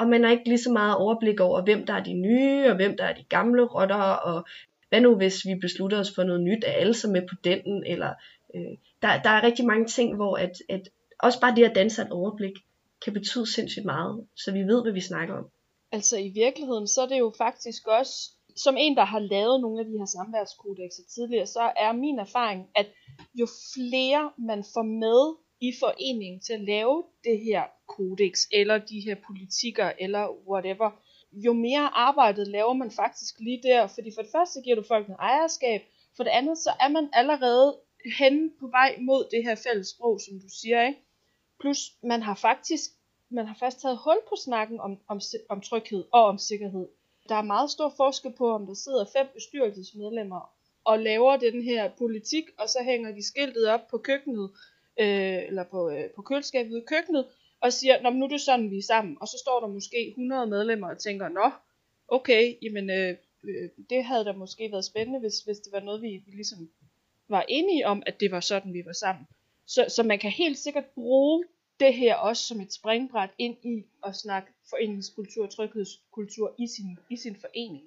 og 0.00 0.08
man 0.08 0.24
har 0.24 0.30
ikke 0.30 0.48
lige 0.48 0.58
så 0.58 0.72
meget 0.72 0.96
overblik 0.96 1.40
over, 1.40 1.62
hvem 1.62 1.86
der 1.86 1.94
er 1.94 2.02
de 2.02 2.14
nye, 2.14 2.70
og 2.70 2.76
hvem 2.76 2.96
der 2.96 3.04
er 3.04 3.14
de 3.14 3.24
gamle 3.24 3.62
rotter, 3.62 3.96
og 3.96 4.46
hvad 4.90 5.00
nu 5.00 5.16
hvis 5.16 5.46
vi 5.46 5.54
beslutter 5.54 5.98
os 5.98 6.14
for 6.14 6.24
noget 6.24 6.40
nyt, 6.40 6.64
er 6.66 6.72
alle 6.72 6.94
så 6.94 7.08
med 7.08 7.22
på 7.22 7.34
den, 7.44 7.84
eller 7.86 8.14
øh, 8.54 8.78
der, 9.02 9.22
der 9.22 9.30
er 9.30 9.42
rigtig 9.42 9.66
mange 9.66 9.86
ting, 9.86 10.16
hvor 10.16 10.36
at, 10.36 10.52
at 10.68 10.88
også 11.18 11.40
bare 11.40 11.56
det 11.56 11.64
at 11.64 11.74
danse 11.74 12.02
et 12.02 12.10
overblik, 12.10 12.54
kan 13.04 13.12
betyde 13.12 13.54
sindssygt 13.54 13.84
meget, 13.84 14.26
så 14.36 14.52
vi 14.52 14.62
ved, 14.62 14.82
hvad 14.82 14.92
vi 14.92 15.00
snakker 15.00 15.34
om. 15.34 15.46
Altså 15.92 16.16
i 16.18 16.28
virkeligheden, 16.28 16.86
så 16.86 17.02
er 17.02 17.06
det 17.06 17.18
jo 17.18 17.32
faktisk 17.38 17.86
også, 17.86 18.30
som 18.56 18.76
en, 18.78 18.96
der 18.96 19.04
har 19.04 19.18
lavet 19.18 19.60
nogle 19.60 19.80
af 19.80 19.86
de 19.86 19.98
her 19.98 20.06
samværskodexer 20.06 21.02
tidligere, 21.14 21.46
så 21.46 21.72
er 21.76 21.92
min 21.92 22.18
erfaring, 22.18 22.68
at 22.74 22.86
jo 23.34 23.46
flere 23.74 24.30
man 24.38 24.64
får 24.74 24.82
med 24.82 25.36
i 25.60 25.72
foreningen 25.80 26.40
til 26.40 26.52
at 26.52 26.60
lave 26.60 27.04
det 27.24 27.38
her 27.40 27.62
kodex, 27.88 28.38
eller 28.52 28.78
de 28.78 29.00
her 29.00 29.16
politikker, 29.26 29.92
eller 29.98 30.28
whatever, 30.48 30.90
jo 31.32 31.52
mere 31.52 31.88
arbejdet 31.94 32.46
laver 32.46 32.72
man 32.72 32.90
faktisk 32.90 33.40
lige 33.40 33.62
der, 33.62 33.86
fordi 33.86 34.10
for 34.14 34.22
det 34.22 34.30
første 34.32 34.60
giver 34.60 34.76
du 34.76 34.82
folk 34.82 35.08
noget 35.08 35.20
ejerskab, 35.20 35.82
for 36.16 36.24
det 36.24 36.30
andet 36.30 36.58
så 36.58 36.70
er 36.80 36.88
man 36.88 37.08
allerede 37.12 37.76
hen 38.18 38.52
på 38.60 38.66
vej 38.66 38.98
mod 39.00 39.28
det 39.30 39.44
her 39.44 39.54
fælles 39.54 39.88
sprog, 39.88 40.20
som 40.20 40.40
du 40.40 40.48
siger, 40.48 40.86
ikke? 40.86 41.00
Plus 41.60 41.92
man 42.02 42.22
har 42.22 42.34
faktisk 42.34 42.90
man 43.32 43.46
har 43.46 43.54
faktisk 43.54 43.82
taget 43.82 43.98
hul 44.04 44.16
på 44.28 44.36
snakken 44.44 44.80
om, 44.80 44.98
om, 45.08 45.20
om 45.48 45.60
tryghed 45.60 46.04
og 46.12 46.24
om 46.24 46.38
sikkerhed. 46.38 46.88
Der 47.28 47.34
er 47.34 47.42
meget 47.42 47.70
stor 47.70 47.92
forskel 47.96 48.32
på, 48.32 48.50
om 48.54 48.66
der 48.66 48.74
sidder 48.74 49.04
fem 49.04 49.26
bestyrelsesmedlemmer 49.34 50.52
og 50.84 50.98
laver 50.98 51.36
den 51.36 51.62
her 51.62 51.90
politik, 51.98 52.44
og 52.58 52.68
så 52.68 52.78
hænger 52.84 53.12
de 53.12 53.26
skiltet 53.26 53.68
op 53.68 53.88
på 53.88 53.98
køkkenet, 53.98 54.50
øh, 55.00 55.46
eller 55.46 55.64
på, 55.64 55.90
øh, 55.90 56.10
på 56.10 56.22
køleskabet 56.22 56.78
i 56.78 56.84
køkkenet, 56.86 57.26
og 57.60 57.72
siger, 57.72 58.02
Nå, 58.02 58.10
nu 58.10 58.24
er 58.24 58.28
det 58.28 58.40
sådan, 58.40 58.70
vi 58.70 58.78
er 58.78 58.82
sammen. 58.82 59.16
Og 59.20 59.28
så 59.28 59.38
står 59.44 59.60
der 59.60 59.66
måske 59.66 60.08
100 60.08 60.46
medlemmer 60.46 60.90
og 60.90 60.98
tænker, 60.98 61.28
nå, 61.28 61.50
okay, 62.08 62.54
jamen 62.62 62.90
øh, 62.90 63.16
øh, 63.44 63.68
det 63.90 64.04
havde 64.04 64.24
da 64.24 64.32
måske 64.32 64.72
været 64.72 64.84
spændende, 64.84 65.20
hvis, 65.20 65.40
hvis 65.40 65.58
det 65.58 65.72
var 65.72 65.80
noget, 65.80 66.02
vi, 66.02 66.22
vi 66.26 66.32
ligesom 66.32 66.70
var 67.28 67.44
enige 67.48 67.86
om, 67.86 68.02
at 68.06 68.20
det 68.20 68.30
var 68.30 68.40
sådan, 68.40 68.74
vi 68.74 68.82
var 68.84 68.92
sammen. 68.92 69.26
Så, 69.66 69.84
så 69.88 70.02
man 70.02 70.18
kan 70.18 70.30
helt 70.30 70.58
sikkert 70.58 70.84
bruge 70.84 71.44
det 71.80 71.94
her 71.94 72.14
også 72.14 72.44
som 72.44 72.60
et 72.60 72.72
springbræt 72.72 73.30
ind 73.38 73.56
i 73.64 73.84
at 74.06 74.16
snakke 74.16 74.52
foreningskultur 74.70 75.44
og 75.44 75.50
tryghedskultur 75.50 76.54
i 76.58 76.66
sin, 76.66 76.98
i 77.10 77.16
sin 77.16 77.36
forening. 77.40 77.84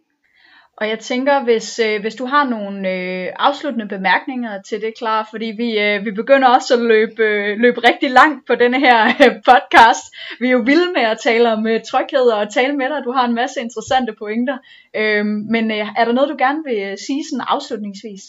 Og 0.78 0.90
jeg 0.90 1.00
tænker, 1.00 1.44
hvis, 1.44 1.80
øh, 1.80 2.02
hvis 2.02 2.16
du 2.16 2.26
har 2.26 2.50
nogle 2.50 2.90
øh, 2.90 3.34
afsluttende 3.36 3.88
bemærkninger 3.88 4.62
til 4.62 4.82
det, 4.82 4.98
klar, 4.98 5.28
fordi 5.32 5.46
vi, 5.46 5.80
øh, 5.80 6.06
vi 6.06 6.12
begynder 6.12 6.48
også 6.48 6.74
at 6.74 6.80
løbe, 6.80 7.24
øh, 7.24 7.58
løbe 7.60 7.88
rigtig 7.88 8.12
langt 8.12 8.48
på 8.48 8.56
denne 8.56 8.80
her 8.80 9.06
øh, 9.06 9.36
podcast. 9.46 10.04
Vi 10.40 10.48
er 10.48 10.52
jo 10.52 10.64
vilde 10.66 10.92
med 10.94 11.02
at 11.02 11.20
tale 11.24 11.52
om 11.54 11.68
øh, 11.68 11.82
tryghed 11.92 12.22
og 12.22 12.54
tale 12.54 12.78
med 12.78 12.90
dig. 12.90 13.04
Du 13.06 13.12
har 13.12 13.26
en 13.26 13.36
masse 13.36 13.62
interessante 13.62 14.14
pointer. 14.20 14.58
Øh, 14.96 15.26
men 15.26 15.72
øh, 15.72 15.88
er 15.98 16.06
der 16.06 16.12
noget, 16.12 16.30
du 16.30 16.36
gerne 16.38 16.64
vil 16.66 16.80
øh, 16.80 16.98
sige 16.98 17.24
sådan 17.30 17.46
afslutningsvis? 17.48 18.24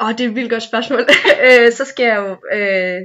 Åh, 0.00 0.06
oh, 0.06 0.12
det 0.12 0.20
er 0.20 0.28
et 0.28 0.34
vildt 0.34 0.50
godt 0.50 0.62
spørgsmål. 0.62 1.00
øh, 1.46 1.72
så 1.72 1.84
skal 1.84 2.04
jeg 2.04 2.16
jo 2.16 2.56
øh, 2.58 3.00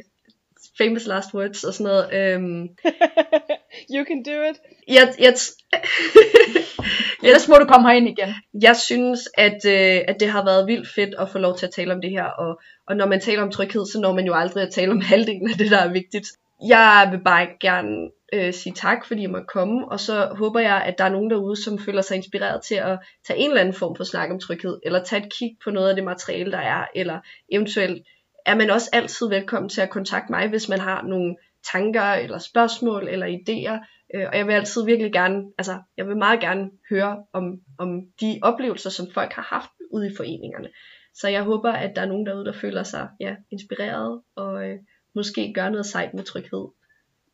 famous 0.77 1.05
last 1.05 1.33
words 1.33 1.63
og 1.63 1.73
sådan 1.73 1.91
noget. 1.91 2.35
Um, 2.35 2.69
you 3.93 4.05
can 4.05 4.23
do 4.23 4.41
it. 4.49 4.57
Jeg, 4.87 5.13
jeg, 5.19 5.33
Ellers 7.23 7.47
må 7.47 7.55
du 7.55 7.65
komme 7.65 7.87
herind 7.89 8.07
igen. 8.07 8.33
Jeg 8.61 8.75
synes, 8.75 9.19
at, 9.37 9.65
øh, 9.65 10.01
at 10.07 10.15
det 10.19 10.29
har 10.29 10.45
været 10.45 10.67
vildt 10.67 10.87
fedt 10.95 11.15
at 11.19 11.29
få 11.29 11.37
lov 11.37 11.57
til 11.57 11.65
at 11.65 11.71
tale 11.71 11.93
om 11.93 12.01
det 12.01 12.09
her. 12.09 12.23
Og, 12.23 12.61
og 12.87 12.95
når 12.95 13.07
man 13.07 13.21
taler 13.21 13.43
om 13.43 13.51
tryghed, 13.51 13.85
så 13.85 13.99
når 13.99 14.13
man 14.13 14.25
jo 14.25 14.33
aldrig 14.33 14.63
at 14.63 14.73
tale 14.73 14.91
om 14.91 15.01
halvdelen 15.11 15.49
af 15.49 15.57
det, 15.57 15.71
der 15.71 15.77
er 15.77 15.93
vigtigt. 15.93 16.27
Jeg 16.67 17.07
vil 17.11 17.19
bare 17.23 17.47
gerne 17.59 18.09
øh, 18.33 18.53
sige 18.53 18.73
tak, 18.73 19.05
fordi 19.07 19.21
jeg 19.21 19.29
måtte 19.29 19.47
komme, 19.53 19.91
og 19.91 19.99
så 19.99 20.27
håber 20.31 20.59
jeg, 20.59 20.83
at 20.85 20.97
der 20.97 21.03
er 21.03 21.09
nogen 21.09 21.29
derude, 21.29 21.63
som 21.63 21.79
føler 21.79 22.01
sig 22.01 22.17
inspireret 22.17 22.61
til 22.61 22.75
at 22.75 22.99
tage 23.27 23.39
en 23.39 23.49
eller 23.49 23.61
anden 23.61 23.73
form 23.73 23.95
for 23.95 24.03
snak 24.03 24.31
om 24.31 24.39
tryghed, 24.39 24.79
eller 24.83 25.03
tage 25.03 25.25
et 25.25 25.33
kig 25.33 25.57
på 25.63 25.69
noget 25.69 25.89
af 25.89 25.95
det 25.95 26.03
materiale, 26.03 26.51
der 26.51 26.57
er, 26.57 26.85
eller 26.95 27.19
eventuelt 27.51 28.07
er 28.45 28.55
man 28.55 28.69
også 28.69 28.89
altid 28.93 29.29
velkommen 29.29 29.69
til 29.69 29.81
at 29.81 29.89
kontakte 29.89 30.31
mig, 30.31 30.47
hvis 30.47 30.69
man 30.69 30.79
har 30.79 31.01
nogle 31.01 31.35
tanker, 31.71 32.01
eller 32.01 32.37
spørgsmål, 32.37 33.07
eller 33.07 33.27
idéer, 33.27 33.85
øh, 34.15 34.27
og 34.29 34.37
jeg 34.37 34.47
vil 34.47 34.53
altid 34.53 34.85
virkelig 34.85 35.13
gerne, 35.13 35.43
altså 35.57 35.81
jeg 35.97 36.07
vil 36.07 36.17
meget 36.17 36.39
gerne 36.39 36.71
høre 36.89 37.23
om, 37.33 37.61
om 37.77 38.01
de 38.21 38.39
oplevelser, 38.41 38.89
som 38.89 39.11
folk 39.13 39.33
har 39.33 39.47
haft 39.55 39.71
ude 39.91 40.07
i 40.07 40.15
foreningerne. 40.17 40.69
Så 41.13 41.27
jeg 41.27 41.43
håber, 41.43 41.71
at 41.71 41.95
der 41.95 42.01
er 42.01 42.05
nogen 42.05 42.25
derude, 42.25 42.45
der 42.45 42.53
føler 42.53 42.83
sig 42.83 43.09
ja, 43.19 43.35
inspireret, 43.51 44.21
og 44.35 44.69
øh, 44.69 44.79
måske 45.15 45.53
gør 45.55 45.69
noget 45.69 45.85
sejt 45.85 46.13
med 46.13 46.23
tryghed. 46.23 46.67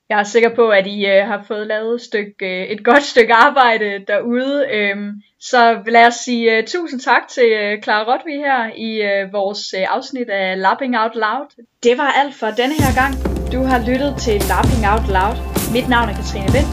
Jeg 0.09 0.19
er 0.19 0.23
sikker 0.23 0.55
på, 0.55 0.69
at 0.69 0.87
I 0.87 1.05
øh, 1.05 1.27
har 1.27 1.43
fået 1.47 1.67
lavet 1.67 1.95
et, 1.95 2.01
stykke, 2.01 2.33
øh, 2.41 2.63
et 2.63 2.85
godt 2.85 3.03
stykke 3.03 3.33
arbejde 3.33 4.05
derude. 4.07 4.65
Øhm, 4.73 5.11
så 5.39 5.79
lad 5.87 6.07
os 6.07 6.13
sige 6.13 6.57
øh, 6.57 6.67
tusind 6.67 6.99
tak 6.99 7.27
til 7.27 7.49
øh, 7.61 7.83
Clara 7.83 8.03
Rotvi 8.11 8.35
her 8.37 8.71
i 8.75 8.91
øh, 9.09 9.33
vores 9.33 9.73
øh, 9.77 9.85
afsnit 9.95 10.29
af 10.29 10.61
Lapping 10.61 10.97
Out 10.97 11.15
Loud. 11.15 11.47
Det 11.83 11.97
var 11.97 12.11
alt 12.21 12.35
for 12.35 12.47
denne 12.47 12.75
her 12.83 12.93
gang. 13.01 13.13
Du 13.53 13.59
har 13.63 13.79
lyttet 13.89 14.15
til 14.25 14.35
Lapping 14.51 14.83
Out 14.91 15.07
Loud. 15.17 15.35
Mit 15.75 15.89
navn 15.89 16.09
er 16.09 16.15
Katrine 16.19 16.51
Vind. 16.55 16.69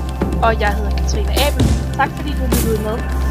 Og 0.46 0.60
jeg 0.60 0.70
hedder 0.76 0.94
Katrine 1.00 1.32
Abel. 1.44 1.64
Tak 1.98 2.10
fordi 2.16 2.30
du 2.38 2.44
lyttede 2.54 2.82
med. 2.88 3.23